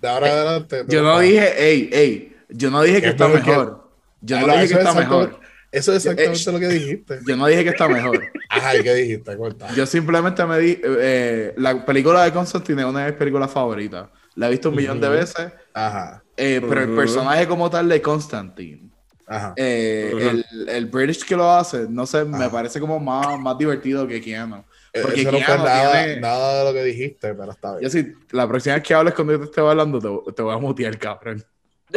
de 0.00 0.08
ahora 0.08 0.26
adelante. 0.26 0.84
Yo 0.88 1.02
no 1.02 1.18
dije, 1.18 1.70
ey, 1.70 1.90
ey. 1.92 2.36
Yo 2.50 2.70
no 2.70 2.82
dije 2.82 3.00
que 3.00 3.08
está 3.08 3.28
mejor. 3.28 3.87
Yo 4.20 4.40
no 4.40 4.52
dije 4.52 4.68
que 4.68 4.74
está 4.74 4.94
mejor. 4.94 5.40
Eso 5.70 5.92
es 5.92 6.06
exactamente 6.06 6.52
lo 6.52 6.58
que 6.58 6.68
dijiste. 6.68 7.20
Yo 7.26 7.36
no 7.36 7.46
dije 7.46 7.62
que 7.62 7.70
está 7.70 7.88
mejor. 7.88 8.24
Ajá, 8.48 8.76
¿y 8.76 8.82
qué 8.82 8.94
dijiste? 8.94 9.36
Corta. 9.36 9.72
Yo 9.74 9.84
simplemente 9.84 10.44
me 10.46 10.58
di. 10.58 10.80
Eh, 10.82 11.54
la 11.58 11.84
película 11.84 12.24
de 12.24 12.32
Constantine 12.32 12.82
es 12.82 12.88
una 12.88 13.04
de 13.04 13.10
mis 13.10 13.18
películas 13.18 13.50
favoritas. 13.50 14.08
La 14.34 14.46
he 14.46 14.50
visto 14.50 14.70
un 14.70 14.76
millón 14.76 15.00
de 15.00 15.08
veces. 15.08 15.52
Ajá. 15.74 16.22
Eh, 16.36 16.62
pero 16.66 16.82
el 16.82 16.94
personaje 16.94 17.46
como 17.46 17.68
tal 17.68 17.88
de 17.88 18.00
Constantine 18.00 18.88
eh, 19.56 20.12
el, 20.16 20.68
el, 20.68 20.86
British 20.86 21.24
que 21.24 21.36
lo 21.36 21.50
hace, 21.50 21.86
no 21.88 22.06
sé, 22.06 22.24
me 22.24 22.48
parece 22.48 22.80
como 22.80 22.98
más, 22.98 23.38
más 23.38 23.58
divertido 23.58 24.06
que 24.06 24.20
Keanu. 24.20 24.64
Eh, 24.92 25.02
Porque 25.02 25.20
Eso 25.20 25.32
no 25.32 25.38
fue 25.38 25.58
nada, 25.58 26.16
nada, 26.16 26.58
de 26.60 26.64
lo 26.64 26.72
que 26.72 26.84
dijiste, 26.84 27.34
pero 27.34 27.52
está 27.52 27.76
bien. 27.76 27.82
Yo 27.82 27.90
sí, 27.90 28.14
la 28.30 28.48
próxima 28.48 28.76
vez 28.76 28.84
que 28.84 28.94
hables 28.94 29.14
cuando 29.14 29.34
yo 29.34 29.40
te 29.40 29.44
esté 29.44 29.60
hablando, 29.60 29.98
te, 30.00 30.32
te 30.32 30.42
voy 30.42 30.54
a 30.54 30.58
mutear, 30.58 30.98
cabrón. 30.98 31.44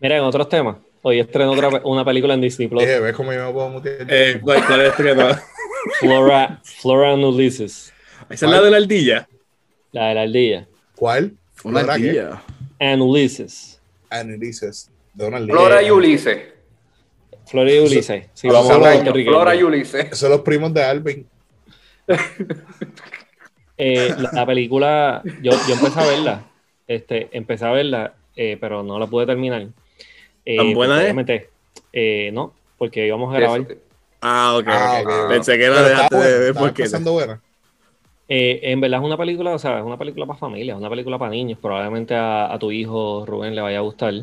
Mira, 0.00 0.16
en 0.16 0.24
otros 0.24 0.48
temas. 0.48 0.76
Hoy 1.02 1.20
estrenó 1.20 1.52
otra, 1.52 1.68
una 1.84 2.04
película 2.04 2.34
en 2.34 2.40
Disney 2.40 2.68
Plus. 2.68 2.84
¿Ves 2.84 3.14
cómo 3.14 3.32
yo 3.32 3.46
me 3.46 3.52
puedo 3.52 3.68
mutear? 3.68 4.06
Eh, 4.08 4.40
¿cuál, 4.42 4.64
¿Cuál 4.66 4.80
estreno? 4.82 5.28
Flora, 6.00 6.60
Flora 6.62 7.12
and 7.12 7.24
Ulysses. 7.24 7.92
¿Esa 8.28 8.46
es 8.46 8.52
la 8.52 8.60
de 8.60 8.70
la 8.70 8.76
aldilla? 8.76 9.28
La 9.92 10.08
de 10.08 10.14
la 10.14 10.22
aldilla. 10.22 10.66
¿Cuál? 10.96 11.32
Una 11.64 11.80
ardilla. 11.80 12.42
And 12.78 13.02
Ulysses. 13.02 13.80
And 14.10 14.30
Ulysses. 14.34 14.90
De 15.14 15.26
una 15.26 15.38
Flora 15.38 15.82
y 15.82 15.90
Ulises. 15.90 16.38
Flora 17.46 17.72
y 17.72 17.78
Ulises. 17.78 18.26
Sí, 18.34 18.48
vamos 18.48 18.70
a 18.70 18.74
Flora 18.74 19.54
y 19.56 19.62
Ulises. 19.62 20.16
Son 20.16 20.30
los 20.30 20.40
primos 20.42 20.72
de 20.74 20.82
Alvin. 20.82 21.26
Eh, 23.80 24.12
la, 24.32 24.44
película, 24.44 25.22
yo, 25.40 25.52
yo, 25.52 25.74
empecé 25.74 26.00
a 26.00 26.04
verla. 26.04 26.44
Este, 26.88 27.28
empecé 27.30 27.64
a 27.64 27.70
verla, 27.70 28.12
eh, 28.34 28.58
pero 28.60 28.82
no 28.82 28.98
la 28.98 29.06
pude 29.06 29.24
terminar. 29.24 29.68
Eh, 30.50 30.56
¿Tan 30.56 30.72
buena 30.72 31.06
es? 31.06 31.42
Eh, 31.92 32.30
no, 32.32 32.54
porque 32.78 33.06
íbamos 33.06 33.34
a 33.34 33.38
grabar. 33.38 33.66
Ah, 34.22 34.56
ok. 34.56 34.64
Ah, 34.66 35.02
okay. 35.04 35.14
Pensé 35.28 35.58
que 35.58 35.68
la 35.68 35.82
dejaste 35.82 36.16
de 36.16 36.38
ver 36.38 36.54
porque. 36.54 36.88
buena. 37.00 37.42
Eh, 38.30 38.60
en 38.62 38.80
verdad 38.80 39.00
es 39.00 39.06
una 39.06 39.18
película, 39.18 39.52
o 39.52 39.58
sea, 39.58 39.78
es 39.78 39.84
una 39.84 39.98
película 39.98 40.24
para 40.24 40.38
familia, 40.38 40.72
es 40.72 40.78
una 40.78 40.88
película 40.88 41.18
para 41.18 41.32
niños. 41.32 41.58
Probablemente 41.60 42.14
a, 42.16 42.56
tu 42.58 42.72
hijo 42.72 43.26
Rubén 43.26 43.54
le 43.54 43.60
vaya 43.60 43.78
a 43.78 43.82
gustar 43.82 44.14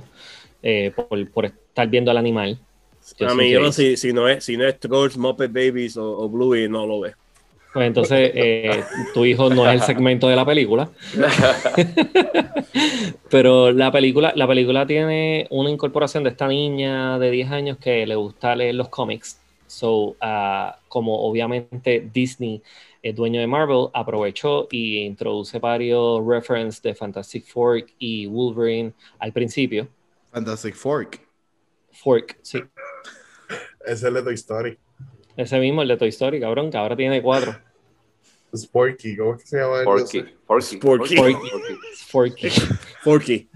eh, 0.63 0.91
por, 1.31 1.45
estar 1.45 1.87
viendo 1.89 2.09
al 2.09 2.17
animal. 2.17 2.57
a 3.19 3.35
mí, 3.35 3.51
yo, 3.51 3.71
si, 3.71 3.95
si, 3.95 4.11
no 4.11 4.27
es, 4.27 4.43
si 4.43 4.57
no 4.57 4.65
es 4.65 4.79
Trolls, 4.79 5.17
Muppet 5.17 5.53
Babies 5.53 5.95
o, 5.95 6.27
Bluey, 6.27 6.67
no 6.67 6.87
lo 6.87 7.01
ve. 7.01 7.13
Pues 7.75 7.87
entonces, 7.87 8.31
eh, 8.33 8.85
tu 9.13 9.25
hijo 9.25 9.49
no 9.49 9.69
es 9.69 9.73
el 9.73 9.81
segmento 9.81 10.29
de 10.29 10.37
la 10.37 10.45
película. 10.45 10.89
Pero 13.29 13.73
la 13.73 13.91
película, 13.91 14.31
la 14.33 14.47
película 14.47 14.87
tiene 14.87 15.45
una 15.49 15.69
incorporación 15.69 16.23
de 16.23 16.29
esta 16.29 16.47
niña 16.47 17.19
de 17.19 17.31
10 17.31 17.51
años 17.51 17.77
que 17.77 18.07
le 18.07 18.15
gusta 18.15 18.55
leer 18.55 18.75
los 18.75 18.87
cómics. 18.87 19.41
So, 19.67 20.15
uh, 20.21 20.71
como 20.87 21.19
obviamente 21.27 22.09
Disney 22.13 22.63
el 23.03 23.13
dueño 23.13 23.41
de 23.41 23.47
Marvel, 23.47 23.89
aprovechó 23.93 24.69
y 24.71 24.99
introduce 24.99 25.59
varios 25.59 26.25
references 26.25 26.81
de 26.81 26.95
Fantastic 26.95 27.45
Four 27.45 27.83
y 27.99 28.25
Wolverine 28.25 28.93
al 29.19 29.33
principio. 29.33 29.89
Fantastic 30.31 30.75
Fork. 30.75 31.19
Fork, 31.91 32.37
sí. 32.41 32.59
Ese 33.81 33.91
es 33.91 34.03
el 34.03 34.13
de 34.13 34.23
Toy 34.23 34.35
Story. 34.35 34.77
Ese 35.35 35.59
mismo, 35.59 35.81
el 35.81 35.89
de 35.89 35.97
Toy 35.97 36.07
Story, 36.07 36.39
cabrón, 36.39 36.71
que 36.71 36.77
ahora 36.77 36.95
tiene 36.95 37.21
cuatro. 37.21 37.64
Sporky, 38.57 39.17
¿cómo 39.17 39.35
es 39.35 39.41
que 39.41 39.47
se 39.47 39.57
llama? 39.57 39.83
Forky. 39.83 40.23
Forky. 40.45 40.77
Forky. 40.79 41.15
Forky. 42.07 42.49
Forky. 43.03 43.49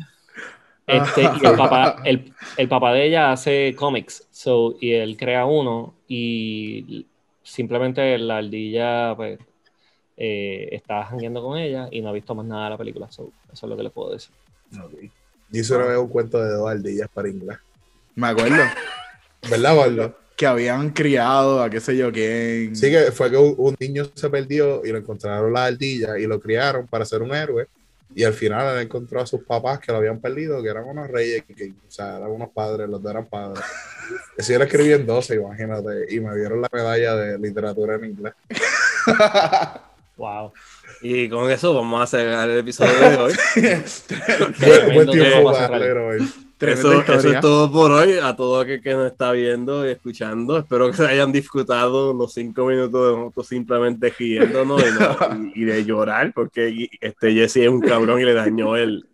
Este, 0.87 1.21
y 1.21 1.45
el 1.45 1.55
papá, 1.55 2.01
el, 2.03 2.33
el, 2.57 2.67
papá 2.67 2.93
de 2.93 3.05
ella 3.05 3.31
hace 3.31 3.75
cómics, 3.75 4.27
so, 4.31 4.75
y 4.81 4.93
él 4.93 5.17
crea 5.17 5.45
uno 5.45 5.93
y 6.07 7.05
simplemente 7.43 8.17
la 8.17 8.37
ardilla 8.37 9.13
pues, 9.15 9.39
eh, 10.17 10.69
está 10.71 11.05
jangueando 11.05 11.43
con 11.43 11.57
ella 11.57 11.87
y 11.91 12.01
no 12.01 12.09
ha 12.09 12.11
visto 12.11 12.33
más 12.35 12.45
nada 12.45 12.65
de 12.65 12.69
la 12.71 12.77
película. 12.77 13.07
eso 13.07 13.31
es 13.51 13.63
lo 13.63 13.77
que 13.77 13.83
le 13.83 13.89
puedo 13.89 14.11
decir. 14.13 14.33
Okay. 14.71 15.11
Yo 15.51 15.63
solo 15.63 15.87
veo 15.87 16.01
un 16.01 16.09
cuento 16.09 16.41
de 16.43 16.51
dos 16.51 16.69
ardillas 16.69 17.07
para 17.13 17.29
inglés. 17.29 17.57
Me 18.15 18.27
acuerdo. 18.27 18.63
¿Verdad, 19.49 19.77
Pablo? 19.77 20.15
Que 20.39 20.47
habían 20.47 20.91
criado 20.91 21.61
a 21.61 21.69
qué 21.69 21.81
sé 21.81 21.97
yo 21.97 22.13
quién. 22.13 22.73
Sí, 22.73 22.89
que 22.89 23.11
fue 23.11 23.29
que 23.29 23.35
un, 23.35 23.75
niño 23.77 24.09
se 24.15 24.29
perdió 24.29 24.85
y 24.85 24.91
lo 24.93 24.99
encontraron 24.99 25.51
las 25.51 25.73
ardillas 25.73 26.17
y 26.17 26.25
lo 26.27 26.39
criaron 26.39 26.87
para 26.87 27.03
ser 27.03 27.21
un 27.21 27.35
héroe. 27.35 27.67
Y 28.15 28.23
al 28.23 28.31
final 28.31 28.77
él 28.77 28.83
encontró 28.83 29.19
a 29.19 29.27
sus 29.27 29.43
papás 29.43 29.79
que 29.79 29.91
lo 29.91 29.97
habían 29.97 30.21
perdido, 30.21 30.63
que 30.63 30.69
eran 30.69 30.85
unos 30.85 31.09
reyes, 31.09 31.43
que, 31.43 31.71
o 31.71 31.91
sea, 31.91 32.15
eran 32.19 32.31
unos 32.31 32.51
padres, 32.51 32.87
los 32.87 33.03
dos 33.03 33.11
eran 33.11 33.25
padres. 33.25 33.65
Si 34.39 34.53
yo 34.53 34.57
lo 34.57 34.65
escribí 34.65 34.93
en 34.93 35.05
12, 35.05 35.35
imagínate, 35.35 36.07
y 36.09 36.19
me 36.21 36.35
dieron 36.35 36.61
la 36.61 36.69
medalla 36.71 37.15
de 37.15 37.37
literatura 37.37 37.95
en 37.95 38.05
inglés. 38.05 38.33
wow. 40.17 40.51
Y 41.01 41.29
con 41.29 41.49
eso 41.49 41.73
vamos 41.73 42.01
a 42.01 42.07
cerrar 42.07 42.49
el 42.49 42.59
episodio 42.59 42.93
de 42.99 43.17
hoy. 43.17 43.33
buen, 44.93 45.09
tiempo 45.09 45.51
para 45.51 46.05
hoy. 46.05 46.27
Eso, 46.59 47.01
eso, 47.01 47.29
es 47.29 47.39
todo 47.39 47.71
por 47.71 47.91
hoy. 47.91 48.17
A 48.21 48.35
todo 48.35 48.59
aquel 48.59 48.81
que 48.81 48.93
nos 48.93 49.09
está 49.09 49.31
viendo 49.31 49.87
y 49.87 49.91
escuchando, 49.91 50.57
espero 50.57 50.91
que 50.91 50.97
se 50.97 51.07
hayan 51.07 51.31
disfrutado 51.31 52.13
los 52.13 52.33
cinco 52.33 52.65
minutos 52.65 53.11
de 53.11 53.17
nosotros 53.17 53.47
simplemente 53.47 54.13
riéndonos 54.17 54.83
y, 55.55 55.63
de 55.63 55.85
llorar, 55.85 56.33
porque 56.33 56.89
este 56.99 57.33
Jesse 57.33 57.57
es 57.57 57.69
un 57.69 57.79
cabrón 57.79 58.19
y 58.19 58.25
le 58.25 58.33
dañó 58.33 58.75
el, 58.75 59.05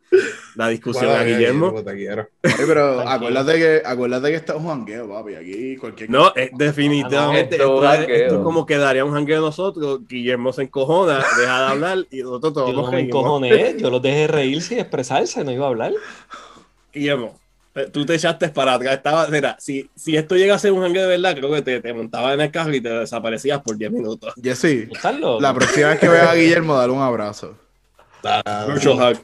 la 0.56 0.70
discusión 0.70 1.12
a 1.12 1.24
Guillermo. 1.24 1.74
pero 1.84 3.02
acuérdate 3.08 3.54
que, 3.54 3.82
acuérdate 3.86 4.30
que 4.30 4.36
esto 4.36 4.54
es 4.54 4.60
un 4.60 4.68
jangueo, 4.68 5.10
papi. 5.10 5.36
Aquí 5.36 5.78
cualquier 5.78 6.10
No, 6.10 6.34
es, 6.36 6.50
definitivamente. 6.54 7.56
esto, 7.56 7.94
es, 7.94 8.34
como 8.34 8.66
quedaría 8.66 9.06
un 9.06 9.14
jangueo 9.14 9.42
de 9.42 9.48
nosotros. 9.48 10.00
Guillermo 10.08 10.54
se 10.54 10.64
encojona, 10.64 11.24
deja 11.40 11.60
de 11.60 11.68
hablar 11.68 11.98
y 12.10 12.22
nosotros 12.22 12.54
todos 12.54 12.72
Yo 12.72 12.82
no 12.82 12.92
me 12.92 13.02
encojoné, 13.02 13.76
yo 13.78 13.90
los 13.90 14.02
dejé 14.02 14.28
reírse 14.28 14.76
y 14.76 14.80
expresarse, 14.80 15.44
no 15.44 15.52
iba 15.52 15.66
a 15.66 15.70
hablar. 15.70 15.94
Guillermo, 16.94 17.38
tú 17.92 18.06
te 18.06 18.16
echaste 18.16 18.50
para 18.50 18.76
atrás. 18.76 18.96
Estaba, 18.96 19.28
mira, 19.28 19.58
si, 19.60 19.90
si 19.96 20.16
esto 20.16 20.36
llega 20.36 20.56
a 20.56 20.60
ser 20.60 20.72
un 20.72 20.82
jangueo 20.82 21.04
de 21.04 21.18
verdad, 21.18 21.36
creo 21.36 21.52
que 21.52 21.62
te, 21.62 21.82
te 21.82 21.94
montabas 21.94 22.34
en 22.34 22.42
el 22.42 22.52
carro 22.52 22.74
y 22.74 22.82
te 22.82 22.90
desaparecías 22.90 23.62
por 23.62 23.78
10 23.78 23.92
minutos. 23.92 24.34
sí 24.54 24.88
la 25.40 25.54
próxima 25.54 25.90
vez 25.90 26.00
que 26.00 26.08
vea 26.08 26.32
a 26.32 26.36
Guillermo, 26.36 26.76
dale 26.76 26.94
un 26.94 27.02
abrazo. 27.02 27.58
Mucho 28.68 28.96
hug. 28.96 29.18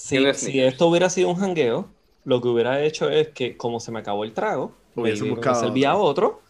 Si, 0.00 0.60
esto 0.60 0.86
hubiera 0.86 1.10
sido 1.10 1.28
un 1.28 1.36
jangueo, 1.36 1.88
lo 2.24 2.40
que 2.40 2.48
hubiera 2.48 2.82
hecho 2.82 3.10
es 3.10 3.28
que, 3.28 3.56
como 3.56 3.80
se 3.80 3.92
me 3.92 4.00
acabó 4.00 4.24
el 4.24 4.32
trago, 4.32 4.72
me 4.94 5.14
servía 5.14 5.94
otro, 5.96 6.40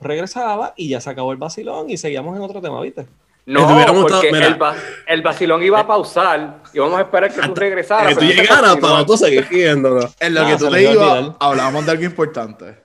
regresaba 0.00 0.74
y 0.76 0.88
ya 0.88 1.00
se 1.00 1.10
acabó 1.10 1.32
el 1.32 1.38
vacilón 1.38 1.90
y 1.90 1.96
seguíamos 1.96 2.36
en 2.36 2.42
otro 2.42 2.60
tema, 2.60 2.80
¿viste? 2.80 3.06
No, 3.46 3.66
porque 4.02 4.28
el, 4.28 4.58
el, 5.06 5.22
vacilón 5.22 5.62
iba 5.62 5.80
a 5.80 5.86
pausar 5.86 6.62
y 6.74 6.78
vamos 6.80 6.98
a 6.98 7.02
esperar 7.02 7.32
que 7.32 7.40
tú 7.40 7.54
regresaras. 7.54 8.14
Que 8.14 8.20
tú 8.20 8.26
llegaras 8.26 8.76
para 8.76 9.06
tú 9.06 9.16
seguir 9.16 9.48
viéndolo. 9.48 10.06
En 10.20 10.34
lo 10.34 10.46
que 10.46 10.56
tú 10.56 10.70
te 10.70 10.92
ibas, 10.92 11.30
hablábamos 11.40 11.86
de 11.86 11.92
algo 11.92 12.04
importante. 12.04 12.76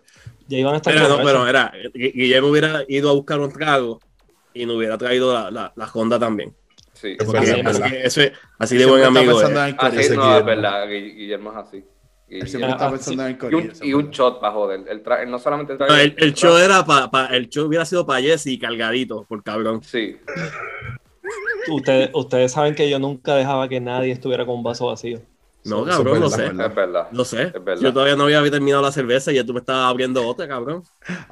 Ya 0.47 0.59
iban 0.59 0.76
a 0.76 0.78
estar 0.78 0.93
pero, 0.93 1.09
no, 1.09 1.18
pero 1.18 1.47
era, 1.47 1.74
Guillermo 1.93 2.47
hubiera 2.47 2.84
ido 2.88 3.09
a 3.09 3.14
buscar 3.14 3.41
un 3.41 3.51
trago 3.51 3.99
y 4.53 4.66
no 4.66 4.76
hubiera 4.76 4.97
traído 4.97 5.34
la, 5.34 5.51
la, 5.51 5.74
la 5.76 5.89
Honda 5.93 6.18
también. 6.18 6.55
Sí, 7.04 7.18
así, 8.06 8.22
así 8.58 8.78
de 8.78 8.86
buen 8.86 9.04
amigo. 9.04 9.38
Así 9.78 10.16
no, 10.16 10.38
es 10.38 10.45
verdad, 10.45 10.88
Guillermo 10.88 11.51
es 11.51 11.58
así. 11.58 11.86
Y, 12.30 12.39
está 12.39 12.89
pensando 12.89 13.28
en 13.28 13.38
y, 13.51 13.54
un, 13.54 13.72
y 13.84 13.93
un 13.93 14.10
shot 14.10 14.41
bajo 14.41 14.68
del 14.68 14.88
el, 14.88 15.04
el 15.22 15.30
no 15.30 15.38
solamente 15.38 15.74
el 15.74 15.82
el, 15.91 16.16
el, 16.18 16.34
show 16.34 16.58
era 16.58 16.84
pa, 16.84 17.12
pa, 17.12 17.28
el 17.28 17.47
show 17.47 17.68
hubiera 17.68 17.86
sido 17.86 18.08
para 18.08 18.22
Jesse 18.22 18.58
cargadito 18.60 19.24
por 19.26 19.43
cabrón 19.43 19.84
sí 19.84 20.18
ustedes, 21.70 22.10
ustedes 22.14 22.51
saben 22.51 22.76
que 22.76 22.89
yo 22.89 22.97
nunca 22.97 23.36
dejaba 23.36 23.68
que 23.68 23.80
nadie 23.80 24.12
estuviera 24.12 24.45
con 24.45 24.56
un 24.56 24.64
vaso 24.64 24.88
vacío 24.88 25.22
No, 25.64 25.86
cabrón, 25.86 26.20
lo 26.22 26.30
sé. 26.30 26.47
Es 26.47 26.76
verdad. 26.76 27.08
Lo 27.12 27.24
sé. 27.24 27.43
Es 27.43 27.64
verdad. 27.64 27.82
Yo 27.84 27.93
todavía 27.93 28.16
no 28.16 28.24
había 28.24 28.51
terminado 28.51 28.82
la 28.82 28.91
cerveza 28.91 29.32
y 29.32 29.36
ya 29.36 29.45
tú 29.45 29.54
me 29.54 29.60
estabas 29.60 29.89
abriendo 29.89 30.26
otra, 30.28 30.47
cabrón. 30.47 30.84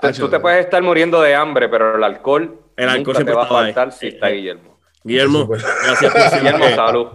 Tú- 0.01 0.11
Tú 0.13 0.30
te 0.30 0.39
puedes 0.39 0.63
estar 0.65 0.82
muriendo 0.82 1.22
de 1.22 1.36
hambre, 1.36 1.67
pero 1.67 1.95
el 1.97 2.03
alcohol, 2.03 2.59
El 2.78 2.89
alcohol 2.89 3.15
nunca 3.15 3.24
te 3.26 3.26
siempre 3.26 3.36
va 3.36 3.41
a 3.41 3.43
estaba 3.43 3.59
ahí. 3.65 3.74
faltar 3.74 3.91
si 3.91 4.07
está 4.07 4.30
Eh, 4.30 4.34
eh. 4.34 4.36
Guillermo. 4.38 4.70
Guillermo, 5.04 5.47
gracias 5.47 6.12
por 6.14 6.22
Guillermo, 6.39 6.66
siempre 6.66 6.76
salud. 6.76 7.08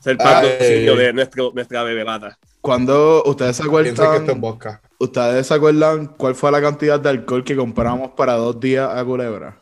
ser 0.00 0.16
eh. 0.20 0.96
de 0.96 1.12
nuestro, 1.12 1.50
nuestra 1.54 1.82
bebelata. 1.82 2.38
Cuando 2.60 3.22
ustedes 3.24 3.56
se 3.56 3.62
que 3.62 3.68
acuerdan, 3.68 4.28
es 4.30 4.40
vodka. 4.40 4.80
ustedes 4.98 5.46
se 5.46 5.54
acuerdan 5.54 6.06
cuál 6.06 6.34
fue 6.34 6.50
la 6.52 6.60
cantidad 6.60 6.98
de 7.00 7.08
alcohol 7.08 7.42
que 7.44 7.56
compramos 7.56 8.10
para 8.12 8.34
dos 8.34 8.58
días 8.60 8.88
a 8.94 9.04
Culebra. 9.04 9.56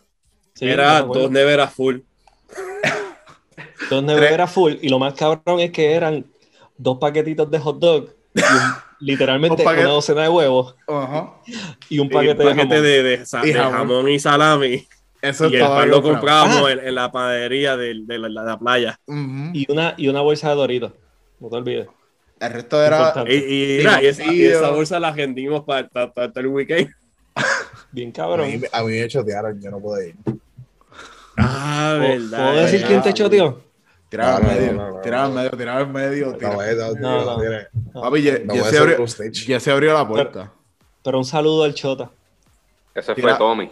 Sí, 0.54 0.68
Era 0.68 1.02
dos 1.02 1.30
neveras 1.30 1.72
full. 1.72 1.98
Dos 3.90 4.02
neveras 4.04 4.52
full. 4.52 4.74
Y 4.82 4.88
lo 4.88 4.98
más 4.98 5.14
cabrón 5.14 5.58
es 5.60 5.70
que 5.72 5.92
eran 5.94 6.24
dos 6.76 6.98
paquetitos 6.98 7.50
de 7.50 7.58
hot 7.58 7.78
dog 7.78 8.08
y 8.34 8.40
un- 8.40 8.74
literalmente 9.00 9.62
una 9.66 9.82
docena 9.84 10.22
de 10.22 10.28
huevos 10.28 10.76
Ajá. 10.86 11.34
y 11.88 11.98
un 11.98 12.06
Y 12.06 12.10
paquete, 12.10 12.42
un 12.44 12.50
paquete 12.50 12.80
de 12.80 12.80
jamón. 12.80 12.82
de, 12.82 13.02
de 13.18 13.26
sa- 13.26 13.44
Y 13.44 13.48
de 13.48 13.54
jamón. 13.54 13.72
jamón 13.78 14.08
y 14.10 14.18
salami. 14.20 14.86
Eso 15.22 15.48
y 15.48 15.56
el 15.56 15.60
pan 15.62 15.90
lo 15.90 16.00
Ah. 16.66 16.72
en, 16.72 16.78
en 16.80 16.94
la 16.94 17.12
panadería 17.12 17.76
de, 17.76 17.94
la, 18.18 18.28
la 18.28 18.58
playa. 18.58 18.98
Y, 19.52 19.70
una, 19.70 19.94
y 19.96 20.08
una 20.08 20.20
bolsa 20.22 20.48
de 20.50 20.54
doritos. 20.54 20.92
No 21.40 21.48
te 21.48 21.56
olvides. 21.56 21.88
El 22.40 22.52
resto 22.52 22.82
era. 22.82 23.12
Y, 23.28 23.34
y, 23.34 23.78
mira, 23.78 24.02
y 24.02 24.06
esa, 24.06 24.22
y 24.22 24.26
Pimoncillo. 24.28 24.56
esa 24.58 24.70
bolsa 24.70 25.00
la 25.00 25.10
vendimos 25.12 25.64
para 25.64 25.88
el 26.36 26.46
weekend. 26.46 26.88
Bien 27.92 28.10
A 28.10 28.12
cabrón. 28.12 28.48
mí, 28.48 28.60
a 28.72 28.82
mí 28.82 28.92
me 28.98 29.08
chotearon, 29.08 29.60
yo 29.60 29.70
no 29.70 29.78
puedo 29.80 30.02
ir. 30.02 30.14
Ah, 31.36 31.96
¿Puedo- 31.98 32.08
verdad. 32.08 32.50
¿Puedo 32.52 32.62
decir 32.64 32.84
quién 32.86 33.02
te 33.02 33.12
choteó? 33.12 33.62
Tiraba 34.08 34.36
al 34.38 34.42
medio, 34.42 35.00
tiraba 35.02 35.24
al 35.26 35.32
medio, 35.32 35.50
tiraba 35.50 35.78
al 35.78 35.88
medio. 35.88 36.34
No, 36.98 38.02
Papi, 38.02 38.28
a 38.28 38.32
Jesse 38.32 38.64
hacer 39.54 39.72
abrió, 39.72 39.94
la 39.94 40.06
puerta. 40.08 40.52
Pero 41.02 41.18
un 41.18 41.24
saludo 41.24 41.62
al 41.64 41.74
Chota. 41.74 42.10
Ese 42.94 43.14
Tira- 43.14 43.36
fue 43.36 43.38
Tommy. 43.38 43.70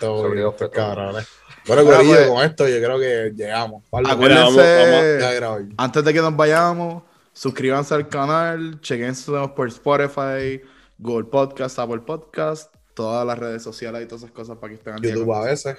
Todo 0.00 0.22
Sobre 0.22 0.46
estos 0.46 0.68
cabrones. 0.70 1.28
Bueno, 1.66 1.82
Ahora, 1.82 1.96
Corillo, 1.98 2.14
pues- 2.16 2.28
con 2.28 2.44
esto 2.44 2.66
yo 2.68 2.76
creo 2.76 2.98
que 2.98 3.32
llegamos. 3.36 3.82
Pablo, 3.90 4.08
Acuérdense, 4.08 5.36
vamos- 5.36 5.74
antes 5.76 6.02
de 6.04 6.14
que 6.14 6.20
nos 6.22 6.34
vayamos, 6.34 7.02
suscríbanse 7.34 7.94
al 7.94 8.08
canal, 8.08 8.80
chequense 8.80 9.30
por 9.54 9.68
Spotify, 9.68 10.62
Google 10.96 11.24
Podcast, 11.28 11.78
Apple 11.78 11.98
Podcast, 11.98 12.74
todas 12.94 13.26
las 13.26 13.38
redes 13.38 13.62
sociales 13.62 14.02
y 14.02 14.06
todas 14.06 14.22
esas 14.22 14.32
cosas 14.34 14.56
para 14.56 14.70
que 14.70 14.74
estén 14.76 14.94
al 14.94 15.02
YouTube 15.02 15.26
con 15.26 15.36
a 15.36 15.40
veces. 15.44 15.76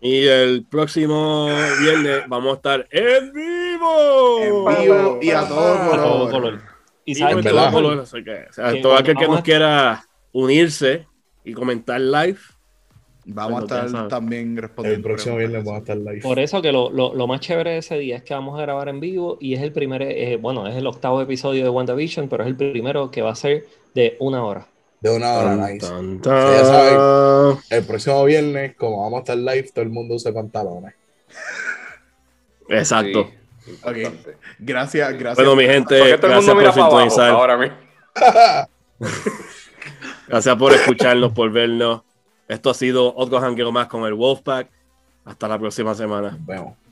Y 0.00 0.26
el 0.26 0.64
próximo 0.64 1.48
viernes 1.80 2.22
vamos 2.26 2.52
a 2.52 2.56
estar 2.56 2.88
en 2.90 3.32
vivo. 3.32 4.38
En 4.40 4.82
vivo 4.84 5.18
y 5.20 5.30
a 5.32 5.46
todo 5.46 5.74
A 5.74 5.96
todo 5.96 6.30
color. 6.30 6.30
color. 6.30 6.60
Y 7.04 7.14
todo 7.20 7.70
color, 7.72 8.00
así 8.00 8.24
que, 8.24 8.46
o 8.48 8.52
sea, 8.54 8.72
Que 8.72 8.80
todo 8.80 8.96
aquel 8.96 9.16
que 9.18 9.28
nos 9.28 9.42
quiera 9.42 10.02
unirse 10.32 11.06
y 11.44 11.52
comentar 11.52 12.00
live, 12.00 12.38
Vamos 13.30 13.70
a 13.70 13.84
estar 13.84 14.08
también 14.08 14.56
respondiendo. 14.56 14.96
El 14.96 15.02
próximo 15.02 15.36
viernes 15.36 15.62
vamos 15.62 15.76
a 15.76 15.80
estar 15.80 15.96
live. 15.98 16.20
Por 16.22 16.38
eso 16.38 16.62
que 16.62 16.72
lo, 16.72 16.88
lo- 16.90 17.14
lo 17.14 17.26
más 17.26 17.40
chévere 17.40 17.72
de 17.72 17.78
ese 17.78 17.98
día 17.98 18.16
es 18.16 18.22
que 18.22 18.32
vamos 18.32 18.58
a 18.58 18.62
grabar 18.62 18.88
en 18.88 19.00
vivo 19.00 19.36
y 19.40 19.52
es 19.54 19.60
el 19.60 19.70
primer, 19.72 20.00
eh, 20.02 20.36
bueno, 20.40 20.66
es 20.66 20.74
el 20.76 20.86
octavo 20.86 21.20
episodio 21.20 21.62
de 21.64 21.68
WandaVision, 21.70 22.28
pero 22.28 22.42
es 22.44 22.48
el 22.48 22.56
primero 22.56 23.10
que 23.10 23.20
va 23.22 23.30
a 23.32 23.34
ser 23.34 23.66
de 23.94 24.16
una 24.20 24.42
hora. 24.44 24.66
De 25.00 25.10
una 25.14 25.32
hora, 25.34 25.50
Tan, 25.56 25.60
nice. 25.74 25.86
tan, 25.86 26.22
ya 26.22 26.62
tan. 26.62 27.58
El 27.78 27.84
próximo 27.84 28.24
viernes, 28.24 28.74
como 28.76 29.02
vamos 29.02 29.18
a 29.18 29.20
estar 29.20 29.36
live, 29.36 29.68
todo 29.74 29.82
el 29.82 29.90
mundo 29.90 30.14
usa 30.14 30.32
pantalones. 30.32 30.94
Exacto. 32.68 33.28
Sí. 33.94 34.02
Gracias, 34.58 35.12
gracias. 35.18 35.36
Bueno, 35.36 35.54
mi 35.54 35.66
gente, 35.66 36.16
gracias 36.16 36.54
por 36.54 36.72
sintonizar. 36.72 37.30
ahora 37.30 37.56
mismo. 37.58 37.76
Gracias 40.28 40.56
por 40.56 40.72
escucharnos, 40.72 41.32
por 41.32 41.50
vernos. 41.50 42.02
Esto 42.48 42.70
ha 42.70 42.74
sido 42.74 43.14
otro 43.14 43.40
jangueo 43.40 43.70
más 43.70 43.86
con 43.86 44.04
el 44.04 44.14
Wolfpack. 44.14 44.70
Hasta 45.24 45.46
la 45.46 45.58
próxima 45.58 45.94
semana. 45.94 46.30
Nos 46.30 46.46
vemos. 46.46 46.87